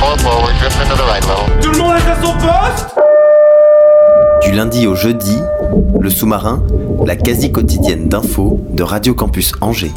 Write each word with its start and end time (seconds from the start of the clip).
Four 0.00 0.18
forward. 0.18 0.54
Drift 0.58 0.80
into 0.80 0.96
the 0.96 1.04
right 1.04 1.24
level. 1.26 1.60
Tout 1.62 1.70
le 1.70 1.78
monde 1.78 1.96
est 1.96 2.10
à 2.10 2.16
son 2.22 2.32
poste 2.34 3.03
Du 4.44 4.52
lundi 4.52 4.86
au 4.86 4.94
jeudi, 4.94 5.38
le 6.00 6.10
sous-marin, 6.10 6.62
la 7.06 7.16
quasi 7.16 7.50
quotidienne 7.50 8.08
d'infos 8.08 8.60
de 8.72 8.82
Radio 8.82 9.14
Campus 9.14 9.52
Angers. 9.60 9.92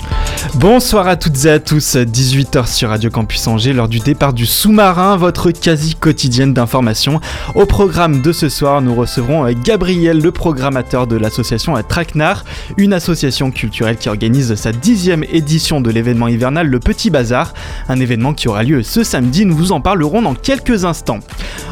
Bonsoir 0.56 1.08
à 1.08 1.16
toutes 1.16 1.46
et 1.46 1.50
à 1.50 1.60
tous, 1.60 1.96
18h 1.96 2.68
sur 2.68 2.90
Radio 2.90 3.10
Campus 3.10 3.48
Angers, 3.48 3.74
lors 3.74 3.88
du 3.88 4.00
départ 4.00 4.34
du 4.34 4.46
sous-marin, 4.46 5.18
votre 5.18 5.52
quasi 5.52 5.96
quotidienne 5.96 6.54
d'information. 6.54 7.20
Au 7.56 7.66
programme 7.66 8.22
de 8.22 8.32
ce 8.32 8.50
soir, 8.50 8.82
nous 8.82 8.96
recevrons 8.96 9.46
euh, 9.46 9.54
Gabriel, 9.64 10.22
le 10.22 10.32
programmateur 10.32 11.08
de 11.08 11.16
l'association 11.16 11.76
Traquenard, 11.88 12.46
une 12.78 12.94
association 12.94 13.52
culturelle 13.52 13.98
qui 13.98 14.10
organise 14.10 14.56
sa 14.56 14.72
dixième 14.72 15.24
édition 15.32 15.82
de 15.82 15.92
l'événement 15.92 16.28
hivernal 16.28 16.68
Le 16.68 16.80
Petit 16.80 17.10
Bazar, 17.10 17.54
un 17.90 18.00
événement 18.00 18.34
qui 18.34 18.48
aura 18.48 18.64
lieu 18.64 18.84
ce 18.84 19.04
samedi, 19.04 19.46
nous 19.46 19.56
vous 19.56 19.72
en 19.72 19.82
parlerons 19.82 20.22
dans 20.22 20.36
quelques 20.36 20.86
instants. 20.86 21.20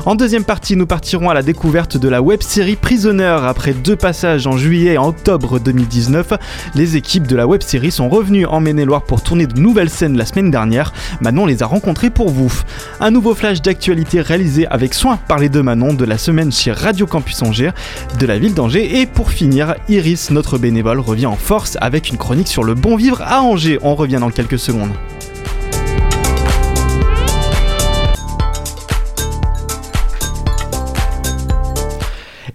En 0.05 0.15
deuxième 0.15 0.43
partie, 0.43 0.75
nous 0.75 0.85
partirons 0.85 1.29
à 1.29 1.33
la 1.33 1.41
découverte 1.41 1.97
de 1.97 2.07
la 2.09 2.21
web-série 2.65 2.75
Prisoner. 2.77 3.37
Après 3.43 3.73
deux 3.73 3.95
passages 3.95 4.47
en 4.47 4.57
juillet 4.57 4.93
et 4.93 4.97
octobre 4.97 5.59
2019, 5.59 6.33
les 6.73 6.95
équipes 6.95 7.27
de 7.27 7.35
la 7.35 7.45
web-série 7.45 7.91
sont 7.91 8.09
revenues 8.09 8.47
en 8.47 8.59
Maine-et-Loire 8.59 9.03
pour 9.03 9.21
tourner 9.21 9.45
de 9.45 9.59
nouvelles 9.59 9.89
scènes 9.89 10.17
la 10.17 10.25
semaine 10.25 10.49
dernière. 10.49 10.91
Manon 11.21 11.45
les 11.45 11.61
a 11.61 11.67
rencontrées 11.67 12.09
pour 12.09 12.29
vous. 12.29 12.51
Un 12.99 13.11
nouveau 13.11 13.35
flash 13.35 13.61
d'actualité 13.61 14.19
réalisé 14.21 14.65
avec 14.67 14.95
soin 14.95 15.19
par 15.27 15.37
les 15.37 15.49
deux 15.49 15.61
Manon 15.61 15.93
de 15.93 16.05
la 16.05 16.17
semaine 16.17 16.51
chez 16.51 16.71
Radio 16.71 17.05
Campus 17.05 17.43
Angers 17.43 17.71
de 18.19 18.25
la 18.25 18.39
ville 18.39 18.55
d'Angers. 18.55 18.99
Et 18.99 19.05
pour 19.05 19.29
finir, 19.29 19.75
Iris, 19.87 20.31
notre 20.31 20.57
bénévole, 20.57 20.99
revient 20.99 21.27
en 21.27 21.35
force 21.35 21.77
avec 21.81 22.09
une 22.09 22.17
chronique 22.17 22.47
sur 22.47 22.63
le 22.63 22.73
bon 22.73 22.95
vivre 22.95 23.21
à 23.21 23.41
Angers. 23.43 23.77
On 23.83 23.93
revient 23.93 24.17
dans 24.19 24.31
quelques 24.31 24.59
secondes. 24.59 24.93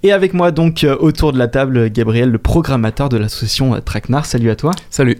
Et 0.03 0.13
avec 0.13 0.33
moi 0.33 0.51
donc 0.51 0.83
euh, 0.83 0.97
autour 0.99 1.33
de 1.33 1.39
la 1.39 1.47
table, 1.47 1.91
Gabriel, 1.91 2.31
le 2.31 2.39
programmateur 2.39 3.11
de 3.11 3.19
l'association 3.19 3.75
euh, 3.75 3.81
Traquenard. 3.81 4.25
Salut 4.25 4.51
à 4.51 4.57
toi. 4.57 4.73
Salut. 4.89 5.19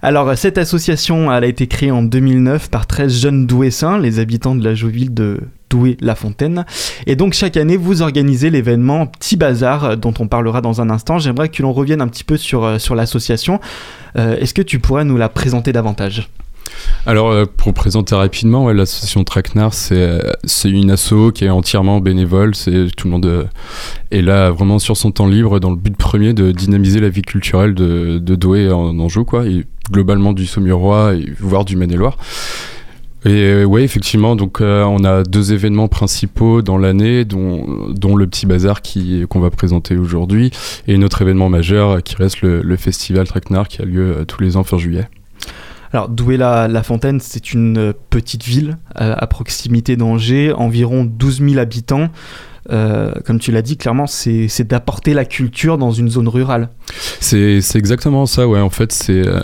Alors 0.00 0.30
euh, 0.30 0.34
cette 0.34 0.56
association, 0.56 1.30
elle 1.32 1.44
a 1.44 1.46
été 1.46 1.66
créée 1.66 1.90
en 1.90 2.02
2009 2.02 2.70
par 2.70 2.86
13 2.86 3.20
jeunes 3.20 3.46
douessins, 3.46 3.98
les 3.98 4.18
habitants 4.18 4.54
de 4.54 4.64
la 4.64 4.74
jolie 4.74 4.94
ville 4.94 5.14
de 5.14 5.40
Douai-la-Fontaine. 5.70 6.64
Et 7.06 7.16
donc 7.16 7.34
chaque 7.34 7.56
année, 7.56 7.76
vous 7.76 8.00
organisez 8.00 8.48
l'événement 8.48 9.06
Petit 9.06 9.36
Bazar 9.36 9.96
dont 9.96 10.14
on 10.18 10.28
parlera 10.28 10.60
dans 10.60 10.80
un 10.80 10.88
instant. 10.88 11.18
J'aimerais 11.18 11.48
que 11.48 11.62
l'on 11.62 11.72
revienne 11.72 12.00
un 12.00 12.08
petit 12.08 12.24
peu 12.24 12.36
sur, 12.36 12.80
sur 12.80 12.94
l'association. 12.94 13.60
Euh, 14.16 14.36
Est-ce 14.36 14.54
que 14.54 14.62
tu 14.62 14.78
pourrais 14.78 15.04
nous 15.04 15.16
la 15.16 15.28
présenter 15.28 15.72
davantage? 15.72 16.28
Alors, 17.06 17.30
euh, 17.30 17.44
pour 17.44 17.74
présenter 17.74 18.14
rapidement, 18.14 18.70
l'association 18.70 19.24
Traquenard, 19.24 19.74
c'est 19.74 19.98
euh, 19.98 20.20
c'est 20.44 20.70
une 20.70 20.90
asso 20.90 21.32
qui 21.34 21.44
est 21.44 21.50
entièrement 21.50 22.00
bénévole. 22.00 22.54
C'est 22.54 22.86
tout 22.96 23.08
le 23.08 23.12
monde 23.12 23.26
euh, 23.26 23.44
est 24.10 24.22
là 24.22 24.50
vraiment 24.50 24.78
sur 24.78 24.96
son 24.96 25.10
temps 25.10 25.26
libre 25.26 25.60
dans 25.60 25.70
le 25.70 25.76
but 25.76 25.96
premier 25.96 26.32
de 26.32 26.50
dynamiser 26.50 27.00
la 27.00 27.10
vie 27.10 27.22
culturelle 27.22 27.74
de, 27.74 28.18
Douai 28.18 28.70
en 28.70 28.98
Anjou, 28.98 29.24
quoi, 29.24 29.46
et 29.46 29.64
globalement 29.90 30.32
du 30.32 30.46
Saumurois 30.46 31.14
et 31.14 31.32
voire 31.38 31.64
du 31.64 31.76
Maine-et-Loire. 31.76 32.16
Et 33.26 33.64
ouais, 33.64 33.84
effectivement, 33.84 34.36
donc 34.36 34.60
on 34.60 35.04
a 35.04 35.22
deux 35.22 35.54
événements 35.54 35.88
principaux 35.88 36.60
dans 36.60 36.76
l'année, 36.76 37.24
dont, 37.24 37.64
le 38.16 38.26
petit 38.26 38.44
bazar 38.44 38.82
qui 38.82 39.24
qu'on 39.30 39.40
va 39.40 39.50
présenter 39.50 39.96
aujourd'hui, 39.96 40.50
et 40.88 40.98
notre 40.98 41.22
événement 41.22 41.48
majeur 41.48 42.02
qui 42.02 42.16
reste 42.16 42.42
le, 42.42 42.60
le 42.60 42.76
festival 42.76 43.26
Traquenard 43.26 43.68
qui 43.68 43.80
a 43.80 43.86
lieu 43.86 44.24
tous 44.28 44.42
les 44.42 44.58
ans 44.58 44.64
fin 44.64 44.76
juillet. 44.76 45.08
Alors 45.94 46.08
Douai-la-Fontaine, 46.08 47.20
c'est 47.20 47.52
une 47.52 47.94
petite 48.10 48.42
ville 48.42 48.78
euh, 49.00 49.14
à 49.16 49.28
proximité 49.28 49.94
d'Angers, 49.94 50.52
environ 50.52 51.04
12 51.04 51.38
000 51.38 51.58
habitants. 51.58 52.08
Euh, 52.72 53.12
comme 53.24 53.38
tu 53.38 53.52
l'as 53.52 53.62
dit, 53.62 53.76
clairement, 53.76 54.08
c'est 54.08 54.62
d'apporter 54.62 55.14
la 55.14 55.24
culture 55.24 55.78
dans 55.78 55.92
une 55.92 56.10
zone 56.10 56.26
rurale. 56.26 56.68
C'est 57.20 57.60
exactement 57.76 58.26
ça, 58.26 58.48
ouais. 58.48 58.58
En 58.58 58.70
fait, 58.70 58.90
c'est. 58.90 59.24
euh, 59.24 59.40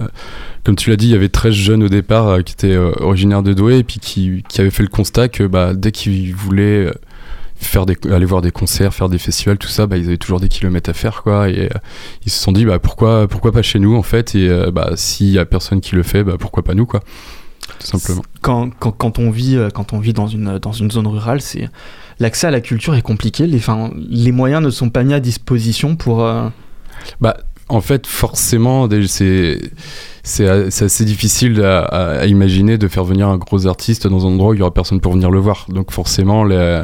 comme 0.64 0.74
tu 0.74 0.90
l'as 0.90 0.96
dit, 0.96 1.06
il 1.06 1.12
y 1.12 1.14
avait 1.14 1.28
13 1.28 1.52
jeunes 1.54 1.84
au 1.84 1.88
départ 1.88 2.42
qui 2.42 2.54
étaient 2.54 2.76
originaires 2.76 3.44
de 3.44 3.52
Douai 3.52 3.78
et 3.78 3.84
puis 3.84 4.00
qui, 4.00 4.42
avaient 4.58 4.70
fait 4.70 4.82
le 4.82 4.88
constat 4.88 5.28
que 5.28 5.44
bah, 5.44 5.72
dès 5.72 5.92
qu'ils 5.92 6.34
voulaient 6.34 6.90
faire 7.60 7.86
des, 7.86 7.96
aller 8.10 8.24
voir 8.24 8.42
des 8.42 8.50
concerts, 8.50 8.92
faire 8.94 9.08
des 9.08 9.18
festivals, 9.18 9.58
tout 9.58 9.68
ça, 9.68 9.86
bah, 9.86 9.96
ils 9.96 10.06
avaient 10.06 10.16
toujours 10.16 10.40
des 10.40 10.48
kilomètres 10.48 10.90
à 10.90 10.92
faire, 10.94 11.22
quoi. 11.22 11.48
Et 11.48 11.66
euh, 11.66 11.78
ils 12.26 12.32
se 12.32 12.42
sont 12.42 12.52
dit, 12.52 12.64
bah, 12.64 12.78
pourquoi, 12.78 13.28
pourquoi 13.28 13.52
pas 13.52 13.62
chez 13.62 13.78
nous, 13.78 13.94
en 13.96 14.02
fait? 14.02 14.34
Et 14.34 14.48
euh, 14.48 14.70
bah, 14.70 14.92
s'il 14.96 15.28
y 15.30 15.38
a 15.38 15.44
personne 15.44 15.80
qui 15.80 15.94
le 15.94 16.02
fait, 16.02 16.24
bah, 16.24 16.34
pourquoi 16.38 16.62
pas 16.62 16.74
nous, 16.74 16.86
quoi? 16.86 17.00
Tout 17.78 17.86
simplement. 17.86 18.22
Quand, 18.40 18.70
quand, 18.78 18.92
quand 18.92 19.18
on 19.18 19.30
vit, 19.30 19.56
euh, 19.56 19.68
quand 19.70 19.92
on 19.92 19.98
vit 20.00 20.12
dans, 20.12 20.26
une, 20.26 20.58
dans 20.58 20.72
une 20.72 20.90
zone 20.90 21.06
rurale, 21.06 21.40
c'est 21.40 21.68
l'accès 22.18 22.46
à 22.46 22.50
la 22.50 22.60
culture 22.60 22.94
est 22.94 23.02
compliqué. 23.02 23.46
Les, 23.46 23.58
enfin, 23.58 23.90
les 23.96 24.32
moyens 24.32 24.62
ne 24.62 24.70
sont 24.70 24.90
pas 24.90 25.04
mis 25.04 25.14
à 25.14 25.20
disposition 25.20 25.96
pour. 25.96 26.24
euh, 26.24 26.48
Bah, 27.20 27.36
en 27.70 27.80
fait, 27.80 28.06
forcément, 28.06 28.88
c'est 30.22 30.48
assez 30.48 31.04
difficile 31.04 31.62
à, 31.62 32.26
imaginer 32.26 32.78
de 32.78 32.88
faire 32.88 33.04
venir 33.04 33.28
un 33.28 33.38
gros 33.38 33.66
artiste 33.66 34.06
dans 34.06 34.26
un 34.26 34.30
endroit 34.30 34.50
où 34.50 34.54
il 34.54 34.58
y 34.58 34.62
aura 34.62 34.74
personne 34.74 35.00
pour 35.00 35.12
venir 35.12 35.30
le 35.30 35.38
voir. 35.38 35.66
Donc 35.68 35.92
forcément, 35.92 36.44
les, 36.44 36.82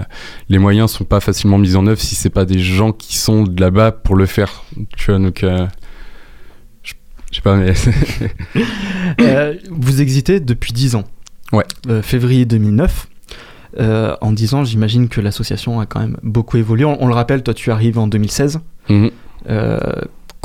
les 0.48 0.58
moyens 0.58 0.90
sont 0.92 1.04
pas 1.04 1.20
facilement 1.20 1.58
mis 1.58 1.76
en 1.76 1.86
œuvre 1.86 2.00
si 2.00 2.14
c'est 2.14 2.30
pas 2.30 2.44
des 2.44 2.58
gens 2.58 2.92
qui 2.92 3.16
sont 3.16 3.42
de 3.44 3.60
là-bas 3.60 3.92
pour 3.92 4.16
le 4.16 4.26
faire. 4.26 4.64
Tu 4.96 5.10
vois, 5.10 5.18
donc 5.18 5.42
euh, 5.42 5.66
je 6.82 6.94
je 7.30 7.36
sais 7.36 7.42
pas, 7.42 7.56
mais 7.56 7.72
Euh, 9.20 9.54
vous 9.70 10.00
existez 10.00 10.40
depuis 10.40 10.72
10 10.72 10.96
ans. 10.96 11.04
Ouais. 11.52 11.64
Euh, 11.88 12.02
février 12.02 12.44
2009. 12.44 13.08
Euh, 13.78 14.16
en 14.20 14.32
10 14.32 14.54
ans, 14.54 14.64
j'imagine 14.64 15.08
que 15.08 15.20
l'association 15.20 15.80
a 15.80 15.86
quand 15.86 16.00
même 16.00 16.16
beaucoup 16.22 16.56
évolué. 16.56 16.84
On, 16.84 17.02
on 17.02 17.06
le 17.08 17.14
rappelle, 17.14 17.42
toi, 17.42 17.54
tu 17.54 17.70
arrives 17.70 17.98
en 17.98 18.06
2016. 18.06 18.60
Mhm. 18.88 19.10
Euh, 19.48 19.78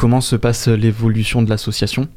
comment 0.02 0.20
se 0.20 0.36
passe 0.36 0.68
l'évolution 0.68 1.44
de 1.44 1.50
l'association? 1.52 2.08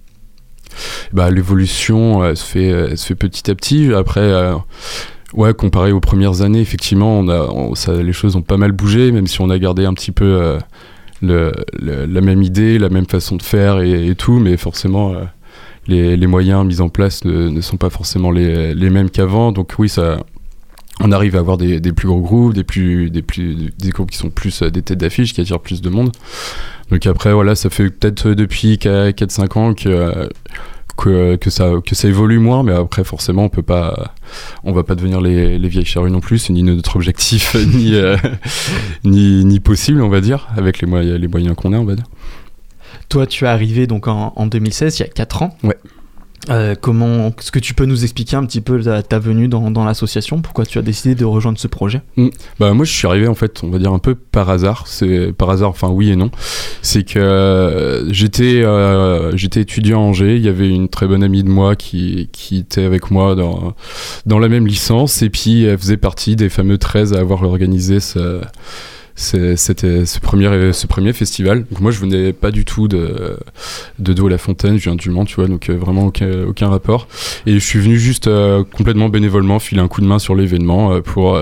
Bah, 1.12 1.30
l'évolution 1.30 2.34
fait 2.34 2.64
elle 2.64 2.96
se 2.96 3.04
fait 3.04 3.14
petit 3.14 3.50
à 3.50 3.54
petit. 3.54 3.92
Après. 3.92 4.22
euh, 4.22 4.54
comparé 5.52 5.92
aux 5.92 6.00
premières 6.00 6.40
années, 6.40 6.60
effectivement, 6.60 7.18
on 7.18 7.28
a, 7.28 7.74
ça, 7.74 7.92
les 8.02 8.12
choses 8.12 8.36
ont 8.36 8.42
pas 8.42 8.56
mal 8.56 8.72
bougé, 8.72 9.12
même 9.12 9.26
si 9.26 9.40
on 9.40 9.50
a 9.50 9.58
gardé 9.58 9.84
un 9.84 9.92
petit 9.92 10.12
peu 10.12 10.58
euh, 11.22 11.52
la 11.78 12.20
même 12.20 12.42
idée, 12.42 12.78
la 12.78 12.88
même 12.88 13.06
façon 13.06 13.36
de 13.36 13.42
faire 13.42 13.80
et, 13.80 14.14
tout, 14.14 14.38
mais 14.38 14.56
forcément, 14.56 15.12
euh, 15.12 15.24
les, 15.86 16.16
les 16.16 16.26
moyens 16.26 16.64
mis 16.64 16.80
en 16.80 16.88
place 16.88 17.24
ne, 17.24 17.50
ne 17.50 17.60
sont 17.60 17.76
pas 17.76 17.90
forcément 17.90 18.30
les, 18.30 18.74
les 18.74 18.90
mêmes 18.90 19.10
qu'avant. 19.10 19.52
Donc 19.52 19.74
oui, 19.78 19.88
ça, 19.88 20.18
on 21.00 21.10
arrive 21.12 21.36
à 21.36 21.40
avoir 21.40 21.56
des, 21.56 21.80
des 21.80 21.92
plus 21.92 22.06
gros 22.06 22.20
groupes, 22.20 22.54
des, 22.54 22.64
plus, 22.64 23.10
des, 23.10 23.22
plus, 23.22 23.72
des 23.76 23.90
groupes 23.90 24.10
qui 24.10 24.18
sont 24.18 24.30
plus 24.30 24.62
euh, 24.62 24.70
des 24.70 24.82
têtes 24.82 24.98
d'affiche, 24.98 25.34
qui 25.34 25.40
attirent 25.40 25.60
plus 25.60 25.82
de 25.82 25.90
monde. 25.90 26.12
Donc 26.90 27.06
après, 27.06 27.32
voilà, 27.32 27.54
ça 27.54 27.70
fait 27.70 27.90
peut-être 27.90 28.30
depuis 28.30 28.76
4-5 28.76 29.58
ans 29.58 29.74
que, 29.74 30.28
que, 30.96 31.36
que, 31.36 31.50
ça, 31.50 31.72
que 31.84 31.94
ça 31.94 32.08
évolue 32.08 32.38
moins, 32.38 32.62
mais 32.62 32.72
après, 32.72 33.02
forcément, 33.02 33.44
on 33.44 33.48
peut 33.48 33.62
pas 33.62 34.14
on 34.62 34.72
va 34.72 34.84
pas 34.84 34.94
devenir 34.94 35.20
les, 35.20 35.58
les 35.58 35.68
vieilles 35.68 35.84
charrues 35.84 36.10
non 36.10 36.20
plus, 36.20 36.38
c'est 36.38 36.52
ni 36.52 36.62
notre 36.62 36.96
objectif, 36.96 37.54
ni, 37.74 37.94
euh, 37.94 38.16
ni, 39.04 39.44
ni 39.44 39.60
possible, 39.60 40.00
on 40.00 40.08
va 40.08 40.20
dire, 40.20 40.48
avec 40.56 40.80
les, 40.80 40.86
moyens 40.86 41.18
les 41.18 41.28
moyens 41.28 41.56
qu'on 41.56 41.72
a, 41.72 41.78
on 41.78 41.84
va 41.84 41.96
dire. 41.96 42.06
Toi, 43.08 43.26
tu 43.26 43.44
es 43.44 43.48
arrivé 43.48 43.86
donc 43.86 44.06
en, 44.06 44.32
en 44.36 44.46
2016, 44.46 44.98
il 44.98 45.02
y 45.02 45.06
a 45.06 45.08
4 45.08 45.42
ans. 45.42 45.56
Ouais. 45.64 45.76
Euh, 46.50 46.74
comment 46.78 47.28
est-ce 47.28 47.50
que 47.50 47.58
tu 47.58 47.74
peux 47.74 47.86
nous 47.86 48.04
expliquer 48.04 48.36
un 48.36 48.44
petit 48.44 48.60
peu 48.60 48.82
ta, 48.82 49.18
venue 49.18 49.48
dans, 49.48 49.70
dans 49.70 49.84
l'association? 49.84 50.40
Pourquoi 50.40 50.66
tu 50.66 50.78
as 50.78 50.82
décidé 50.82 51.14
de 51.14 51.24
rejoindre 51.24 51.58
ce 51.58 51.68
projet? 51.68 52.02
Bah 52.60 52.72
moi 52.74 52.84
je 52.84 52.92
suis 52.92 53.06
arrivé 53.06 53.28
en 53.28 53.34
fait, 53.34 53.62
on 53.62 53.70
va 53.70 53.78
dire 53.78 53.92
un 53.92 53.98
peu 53.98 54.14
par 54.14 54.50
hasard. 54.50 54.86
C'est 54.86 55.32
par 55.32 55.50
hasard, 55.50 55.70
enfin 55.70 55.88
oui 55.88 56.10
et 56.10 56.16
non. 56.16 56.30
C'est 56.82 57.04
que 57.04 57.18
euh, 57.18 58.12
j'étais 58.12 58.62
euh, 58.64 59.36
j'étais 59.36 59.62
étudiant 59.62 60.00
à 60.00 60.04
Angers. 60.04 60.36
Il 60.36 60.42
y 60.42 60.48
avait 60.48 60.68
une 60.68 60.88
très 60.88 61.06
bonne 61.06 61.22
amie 61.22 61.42
de 61.42 61.48
moi 61.48 61.76
qui, 61.76 62.28
qui 62.32 62.58
était 62.58 62.84
avec 62.84 63.10
moi 63.10 63.34
dans 63.34 63.74
dans 64.26 64.38
la 64.38 64.48
même 64.48 64.66
licence 64.66 65.22
et 65.22 65.30
puis 65.30 65.64
elle 65.64 65.78
faisait 65.78 65.96
partie 65.96 66.36
des 66.36 66.48
fameux 66.48 66.78
13 66.78 67.14
à 67.14 67.20
avoir 67.20 67.42
organisé 67.42 68.00
ce 68.00 68.40
c'était 69.16 70.06
ce 70.06 70.18
premier, 70.18 70.72
ce 70.72 70.86
premier 70.86 71.12
festival. 71.12 71.64
Donc 71.70 71.80
moi, 71.80 71.90
je 71.90 72.00
venais 72.00 72.32
pas 72.32 72.50
du 72.50 72.64
tout 72.64 72.88
de, 72.88 73.38
de 73.98 74.12
Douai-la-Fontaine, 74.12 74.76
je 74.76 74.84
viens 74.84 74.96
du 74.96 75.10
Mans, 75.10 75.24
tu 75.24 75.36
vois, 75.36 75.46
donc 75.46 75.68
euh, 75.68 75.76
vraiment 75.76 76.06
aucun, 76.06 76.44
aucun 76.44 76.68
rapport. 76.68 77.06
Et 77.46 77.54
je 77.54 77.64
suis 77.64 77.78
venu 77.78 77.98
juste 77.98 78.26
euh, 78.26 78.64
complètement 78.64 79.08
bénévolement 79.08 79.58
filer 79.58 79.80
un 79.80 79.88
coup 79.88 80.00
de 80.00 80.06
main 80.06 80.18
sur 80.18 80.34
l'événement 80.34 80.92
euh, 80.92 81.00
pour, 81.00 81.38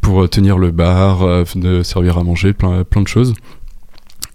pour 0.00 0.28
tenir 0.28 0.58
le 0.58 0.70
bar, 0.70 1.44
de 1.56 1.82
servir 1.82 2.18
à 2.18 2.24
manger, 2.24 2.52
plein, 2.52 2.84
plein 2.84 3.02
de 3.02 3.08
choses. 3.08 3.34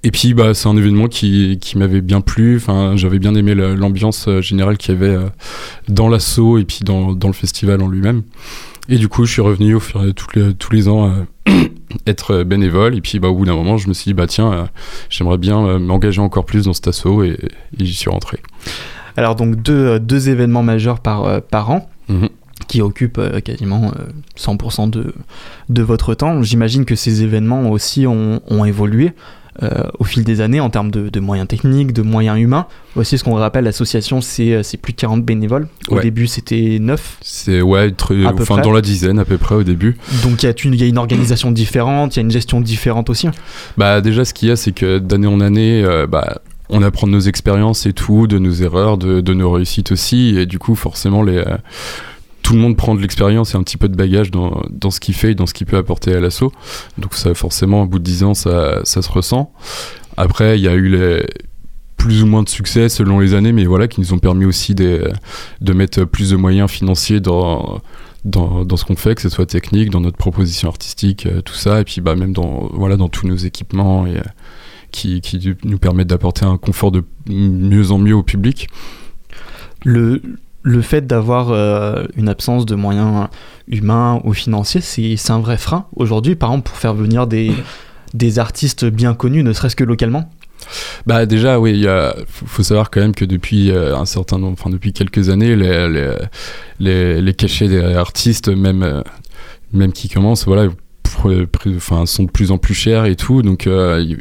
Et 0.04 0.12
puis 0.12 0.34
bah, 0.34 0.54
c'est 0.54 0.68
un 0.68 0.78
événement 0.78 1.08
qui, 1.08 1.58
qui 1.60 1.78
m'avait 1.78 2.02
bien 2.02 2.22
plu, 2.22 2.58
enfin, 2.58 2.96
j'avais 2.96 3.20
bien 3.20 3.34
aimé 3.36 3.56
l'ambiance 3.56 4.30
générale 4.42 4.78
qu'il 4.78 4.94
y 4.94 4.98
avait 4.98 5.18
dans 5.88 6.08
l'assaut 6.08 6.58
et 6.58 6.66
puis 6.66 6.80
dans, 6.84 7.14
dans 7.14 7.28
le 7.28 7.34
festival 7.34 7.82
en 7.82 7.88
lui-même. 7.88 8.24
Et 8.90 8.98
du 8.98 9.08
coup 9.10 9.26
je 9.26 9.34
suis 9.34 9.42
revenu 9.42 9.76
tous 10.16 10.28
les, 10.36 10.54
tous 10.54 10.72
les 10.72 10.88
ans 10.88 11.26
être 12.06 12.44
bénévole 12.44 12.96
et 12.96 13.02
puis 13.02 13.20
bah, 13.20 13.30
au 13.30 13.36
bout 13.36 13.46
d'un 13.46 13.56
moment 13.56 13.78
je 13.78 13.88
me 13.88 13.94
suis 13.94 14.10
dit 14.10 14.14
bah 14.14 14.28
tiens 14.28 14.52
euh, 14.52 14.64
j'aimerais 15.10 15.38
bien 15.38 15.66
euh, 15.66 15.80
m'engager 15.80 16.20
encore 16.22 16.46
plus 16.46 16.66
dans 16.66 16.74
cet 16.74 16.88
assaut 16.90 17.24
et, 17.24 17.38
et 17.80 17.86
j'y 17.86 17.94
suis 17.94 18.10
rentré. 18.10 18.40
Alors 19.16 19.36
donc 19.36 19.56
deux, 19.56 19.74
euh, 19.74 20.00
deux 20.00 20.30
événements 20.30 20.64
majeurs 20.64 21.00
par, 21.00 21.42
par 21.44 21.70
an 21.72 21.90
Mhm. 22.10 22.30
qui 22.70 22.82
occupent 22.82 23.20
quasiment 23.44 23.92
euh, 24.00 24.06
100% 24.38 24.90
de, 24.90 25.14
de 25.68 25.82
votre 25.82 26.14
temps. 26.14 26.42
J'imagine 26.42 26.86
que 26.86 26.96
ces 26.96 27.22
événements 27.22 27.70
aussi 27.70 28.08
ont, 28.08 28.40
ont 28.48 28.64
évolué 28.64 29.12
au 30.00 30.04
fil 30.04 30.24
des 30.24 30.42
années 30.42 30.60
en 30.60 30.70
termes 30.70 30.92
de, 30.92 31.10
de 31.10 31.20
moyens 31.20 31.48
techniques, 31.48 31.94
de 31.94 32.02
moyens 32.02 32.40
humains. 32.40 32.68
Aussi, 32.96 33.18
ce 33.18 33.24
qu'on 33.24 33.34
rappelle, 33.36 33.64
l'association, 33.66 34.22
c'est 34.22 34.54
euh, 34.54 34.64
c'est 34.64 34.78
plus 34.78 34.94
de 34.94 34.98
40 34.98 35.24
bénévoles. 35.24 35.68
Au 35.90 35.96
Ouais. 35.96 36.02
début, 36.04 36.28
c'était 36.28 36.78
9. 36.80 37.18
C'est 37.22 37.62
ouais, 37.62 37.88
être, 37.90 38.16
À 38.26 38.34
peu 38.34 38.44
enfin 38.44 38.56
près. 38.56 38.64
dans 38.64 38.72
la 38.72 38.82
dizaine 38.82 39.20
à 39.20 39.26
peu 39.26 39.38
près 39.38 39.56
au 39.56 39.64
début. 39.64 39.98
Donc 40.24 40.44
il 40.44 40.46
y, 40.46 40.50
a 40.50 40.54
une- 40.64 40.74
il 40.74 40.80
y 40.80 40.84
a 40.84 40.88
une 40.88 40.98
organisation 40.98 41.52
différente, 41.52 42.16
il 42.16 42.20
y 42.20 42.22
a 42.22 42.24
une 42.24 42.32
gestion 42.32 42.62
différente 42.62 43.10
aussi. 43.10 43.28
Bah 43.78 44.02
déjà 44.02 44.26
ce 44.26 44.34
qu'il 44.34 44.50
y 44.50 44.52
a 44.52 44.56
c'est 44.56 44.72
que 44.74 45.00
d'année 45.00 45.28
en 45.28 45.40
année 45.42 45.84
euh, 45.84 46.08
bah 46.08 46.40
on 46.70 46.82
apprend 46.84 47.08
de 47.08 47.14
nos 47.14 47.20
expériences 47.22 47.86
et 47.86 47.94
tout, 47.94 48.28
de 48.28 48.40
nos 48.40 48.52
erreurs, 48.52 48.98
de, 48.98 49.22
de 49.22 49.34
nos 49.34 49.52
réussites 49.52 49.92
aussi 49.92 50.38
et 50.38 50.46
du 50.46 50.60
coup 50.60 50.76
forcément 50.76 51.24
les 51.24 51.38
euh, 51.38 51.58
tout 52.48 52.54
le 52.54 52.60
monde 52.60 52.78
prend 52.78 52.96
de 52.96 53.02
l'expérience 53.02 53.54
et 53.54 53.58
un 53.58 53.62
petit 53.62 53.76
peu 53.76 53.90
de 53.90 53.98
bagage 53.98 54.32
dans, 54.32 54.90
ce 54.90 55.02
qu'il 55.02 55.14
fait 55.14 55.32
et 55.32 55.36
dans 55.36 55.46
ce 55.46 55.54
qu'il 55.54 55.68
peut 55.68 55.76
apporter 55.76 56.14
à 56.14 56.22
l'assaut. 56.22 56.54
Donc 56.98 57.14
ça 57.14 57.34
forcément 57.34 57.82
au 57.82 57.88
bout 57.88 58.00
de 58.00 58.06
10 58.06 58.24
ans 58.24 58.34
ça, 58.34 58.86
se 58.86 59.12
ressent. 59.12 59.52
Après 60.16 60.58
il 60.58 60.64
y 60.64 60.70
a 60.70 60.74
eu 60.74 60.88
les 60.88 61.26
plus 61.98 62.24
ou 62.24 62.26
moins 62.26 62.44
de 62.44 62.48
succès 62.48 62.88
selon 62.88 63.20
les 63.20 63.34
années 63.34 63.52
mais 63.52 63.66
voilà 63.66 63.90
qui 63.90 64.00
nous 64.00 64.14
ont 64.14 64.18
permis 64.18 64.46
aussi 64.46 64.76
de 64.76 65.12
mettre 65.74 66.06
plus 66.06 66.30
de 66.30 66.38
moyens 66.38 66.72
financiers 66.72 67.20
dans 67.20 67.82
ce 68.24 68.86
qu'on 68.86 68.96
fait, 68.96 69.16
que 69.16 69.22
ce 69.22 69.28
soit 69.28 69.46
technique, 69.46 69.90
dans 69.90 70.00
notre 70.00 70.18
proposition 70.18 70.70
artistique, 70.70 71.26
euh, 71.26 71.42
tout 71.42 71.54
ça, 71.54 71.82
et 71.82 71.84
puis 71.84 72.00
bah, 72.00 72.16
même 72.16 72.32
dans, 72.32 72.70
voilà, 72.72 72.96
dans 72.96 73.10
tous 73.10 73.28
nos 73.28 73.36
équipements 73.36 74.08
et, 74.08 74.20
euh, 74.20 74.22
qui, 74.92 75.22
nous 75.66 75.80
permettent 75.80 76.08
d'apporter 76.08 76.46
un 76.46 76.58
confort 76.58 76.92
de 76.92 77.04
mieux 77.28 77.92
en 77.92 77.98
mieux 77.98 78.16
au 78.16 78.24
public. 78.24 78.70
Le 80.68 80.82
fait 80.82 81.08
d'avoir 81.08 81.52
euh, 81.52 82.04
une 82.18 82.28
absence 82.28 82.66
de 82.66 82.76
moyens 82.76 83.28
humains 83.70 84.20
ou 84.26 84.34
financiers, 84.34 84.82
c'est 84.82 85.32
un 85.32 85.40
vrai 85.40 85.58
frein 85.58 85.86
aujourd'hui, 85.96 86.36
par 86.36 86.50
exemple, 86.50 86.70
pour 86.70 86.78
faire 86.78 86.94
venir 86.94 87.26
des, 87.26 87.54
des 88.14 88.38
artistes 88.38 88.84
bien 88.84 89.14
connus, 89.14 89.44
ne 89.44 89.54
serait-ce 89.54 89.78
que 89.78 89.86
localement? 89.86 90.30
Bah 91.06 91.26
déjà, 91.26 91.60
oui, 91.60 91.84
il 91.84 92.26
faut, 92.28 92.64
savoir 92.64 92.92
quand 92.92 93.00
même 93.00 93.16
que 93.16 93.24
depuis 93.24 93.72
euh, 93.72 93.96
un 93.96 94.06
certain 94.06 94.40
nombre, 94.40 94.58
enfin 94.60 94.70
depuis 94.70 94.92
quelques 94.92 95.30
années, 95.30 95.56
les, 95.56 96.18
les, 96.80 97.22
les, 97.22 97.34
cachets 97.34 97.70
des 97.70 97.82
artistes, 97.82 98.50
même, 98.50 98.84
euh, 98.84 99.02
même 99.72 99.94
qui 99.94 100.10
commencent, 100.10 100.46
voilà, 100.46 100.68
enfin, 101.24 102.06
sont 102.06 102.24
de 102.24 102.32
plus 102.32 102.52
en 102.52 102.58
plus 102.58 102.74
chers 102.74 103.06
et 103.06 103.16
tout. 103.16 103.42
Donc, 103.42 103.70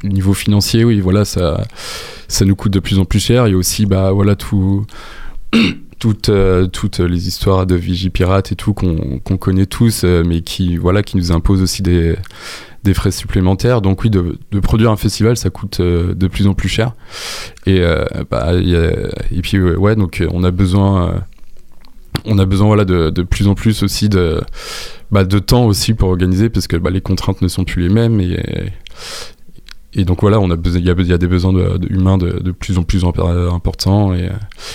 niveau 0.05 0.35
financier, 0.35 0.85
oui, 0.85 1.01
voilà, 1.01 1.25
ça, 1.25 1.65
ça 2.29 2.45
nous 2.45 2.55
coûte 2.55 2.73
de 2.73 2.81
plus 2.81 3.01
en 3.01 3.05
plus 3.05 3.19
cher. 3.19 3.49
Il 3.49 3.51
y 3.51 3.55
a 3.55 3.59
aussi, 3.59 3.85
bah 3.85 4.13
voilà, 4.13 4.37
tout. 4.37 4.87
Toutes, 5.99 6.29
euh, 6.29 6.67
toutes 6.67 7.01
les 7.01 7.27
histoires 7.27 7.67
de 7.67 7.75
Vigipirate 7.75 8.53
et 8.53 8.55
tout 8.55 8.75
qu'on 8.75 9.19
qu'on 9.19 9.39
connaît 9.39 9.65
tous, 9.65 10.05
euh, 10.05 10.23
mais 10.27 10.43
qui, 10.43 10.77
voilà, 10.77 11.03
qui 11.03 11.17
nous 11.17 11.33
imposent 11.33 11.63
aussi 11.63 11.81
des, 11.81 12.17
des 12.85 12.93
frais 12.93 13.11
supplémentaires. 13.11 13.81
Donc 13.81 14.05
oui, 14.05 14.11
de, 14.11 14.39
de 14.53 14.61
produire 14.61 14.91
un 14.91 14.99
festival, 14.99 15.39
ça 15.39 15.49
coûte 15.49 15.81
euh, 15.81 16.15
de 16.15 16.29
plus 16.29 16.47
en 16.49 16.53
plus 16.53 16.69
cher. 16.69 16.93
Et, 17.65 17.83
bah, 18.31 18.53
et 18.55 19.41
puis 19.43 19.59
ouais, 19.59 19.97
donc 19.97 20.23
on 20.31 20.45
a 20.45 20.51
besoin, 20.51 21.25
on 22.27 22.39
a 22.39 22.45
besoin 22.45 22.67
voilà 22.67 22.85
de, 22.85 23.09
de 23.09 23.23
plus 23.23 23.49
en 23.49 23.55
plus 23.55 23.83
aussi 23.83 24.11
de, 24.11 24.43
bah, 25.11 25.25
de 25.25 25.39
temps 25.39 25.65
aussi 25.65 25.95
pour 25.95 26.11
organiser 26.11 26.51
parce 26.51 26.67
que 26.67 26.77
bah, 26.77 26.91
les 26.91 27.01
contraintes 27.01 27.41
ne 27.41 27.49
sont 27.49 27.65
plus 27.65 27.83
les 27.83 27.89
mêmes 27.89 28.21
et 28.21 28.39
et 29.99 30.05
donc 30.05 30.21
voilà, 30.21 30.39
on 30.41 30.51
a 30.51 30.57
il 30.65 30.77
y 30.81 30.85
y 31.09 31.13
a 31.13 31.19
des 31.19 31.27
besoins 31.27 31.53
humains 31.89 32.19
de, 32.19 32.39
de 32.41 32.53
plus 32.53 32.79
en 32.79 32.83
plus 32.83 33.05
imp- 33.05 33.19
importants 33.19 34.15
et, 34.15 34.31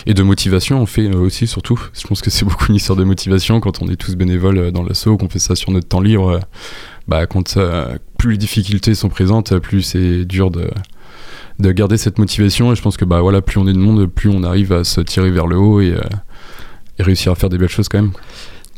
et 0.06 0.14
de 0.14 0.24
motivation. 0.24 0.82
On 0.82 0.86
fait 0.86 1.08
euh, 1.08 1.18
aussi 1.20 1.48
surtout. 1.48 1.80
Je 1.94 2.06
pense 2.08 2.22
que 2.22 2.30
c'est 2.30 2.44
beaucoup 2.50 2.66
une 2.70 2.76
histoire 2.76 2.98
de 2.98 3.04
motivation 3.04 3.60
quand 3.60 3.82
on 3.82 3.88
est 3.88 3.96
tous 3.96 4.16
bénévoles 4.16 4.58
euh, 4.58 4.72
dans 4.72 4.84
l'assaut, 4.84 5.18
qu'on 5.18 5.30
fait 5.30 5.40
ça 5.40 5.56
sur 5.56 5.72
notre 5.72 5.88
temps 5.88 6.02
libre. 6.02 6.30
euh, 6.30 6.40
Bah, 7.08 7.26
quand 7.28 7.58
euh, 7.58 7.98
plus 8.18 8.32
les 8.32 8.38
difficultés 8.38 8.96
sont 8.96 9.10
présentes, 9.10 9.58
plus 9.60 9.82
c'est 9.84 10.26
dur 10.26 10.52
de 10.52 10.70
de 11.60 11.72
garder 11.72 11.98
cette 11.98 12.18
motivation. 12.18 12.72
Et 12.72 12.76
je 12.76 12.82
pense 12.82 12.98
que 12.98 13.06
bah 13.06 13.22
voilà, 13.22 13.42
plus 13.42 13.60
on 13.60 13.68
est 13.68 13.74
de 13.74 13.78
monde, 13.78 14.08
plus 14.08 14.30
on 14.30 14.44
arrive 14.44 14.74
à 14.74 14.84
se 14.84 15.02
tirer 15.02 15.30
vers 15.32 15.46
le 15.48 15.58
haut 15.58 15.80
et, 15.82 15.92
euh, 15.94 16.02
et 16.98 17.04
réussir 17.04 17.32
à 17.32 17.36
faire 17.36 17.50
des 17.50 17.58
belles 17.60 17.70
choses 17.70 17.88
quand 17.90 18.02
même. 18.02 18.12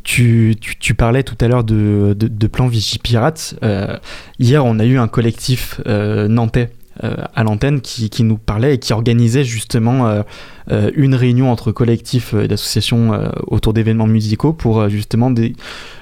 Tu, 0.03 0.55
tu, 0.59 0.94
parlais 0.95 1.23
tout 1.23 1.38
à 1.39 1.47
l'heure 1.47 1.63
de, 1.63 2.13
de, 2.17 2.47
plan 2.47 2.67
Vigipirate. 2.67 3.55
Euh, 3.63 3.97
hier, 4.38 4.65
on 4.65 4.77
a 4.79 4.85
eu 4.85 4.97
un 4.97 5.07
collectif 5.07 5.79
euh, 5.88 6.27
nantais 6.27 6.71
euh, 7.03 7.15
à 7.33 7.44
l'antenne 7.44 7.79
qui, 7.79 8.09
qui 8.09 8.23
nous 8.23 8.38
parlait 8.38 8.75
et 8.75 8.79
qui 8.79 8.91
organisait 8.91 9.45
justement 9.45 10.23
euh, 10.69 10.91
une 10.95 11.15
réunion 11.15 11.51
entre 11.51 11.71
collectifs 11.71 12.33
euh, 12.33 12.47
d'associations 12.47 13.31
autour 13.47 13.71
d'événements 13.73 14.05
musicaux 14.05 14.51
pour 14.51 14.89
justement 14.89 15.31
dé- 15.31 15.55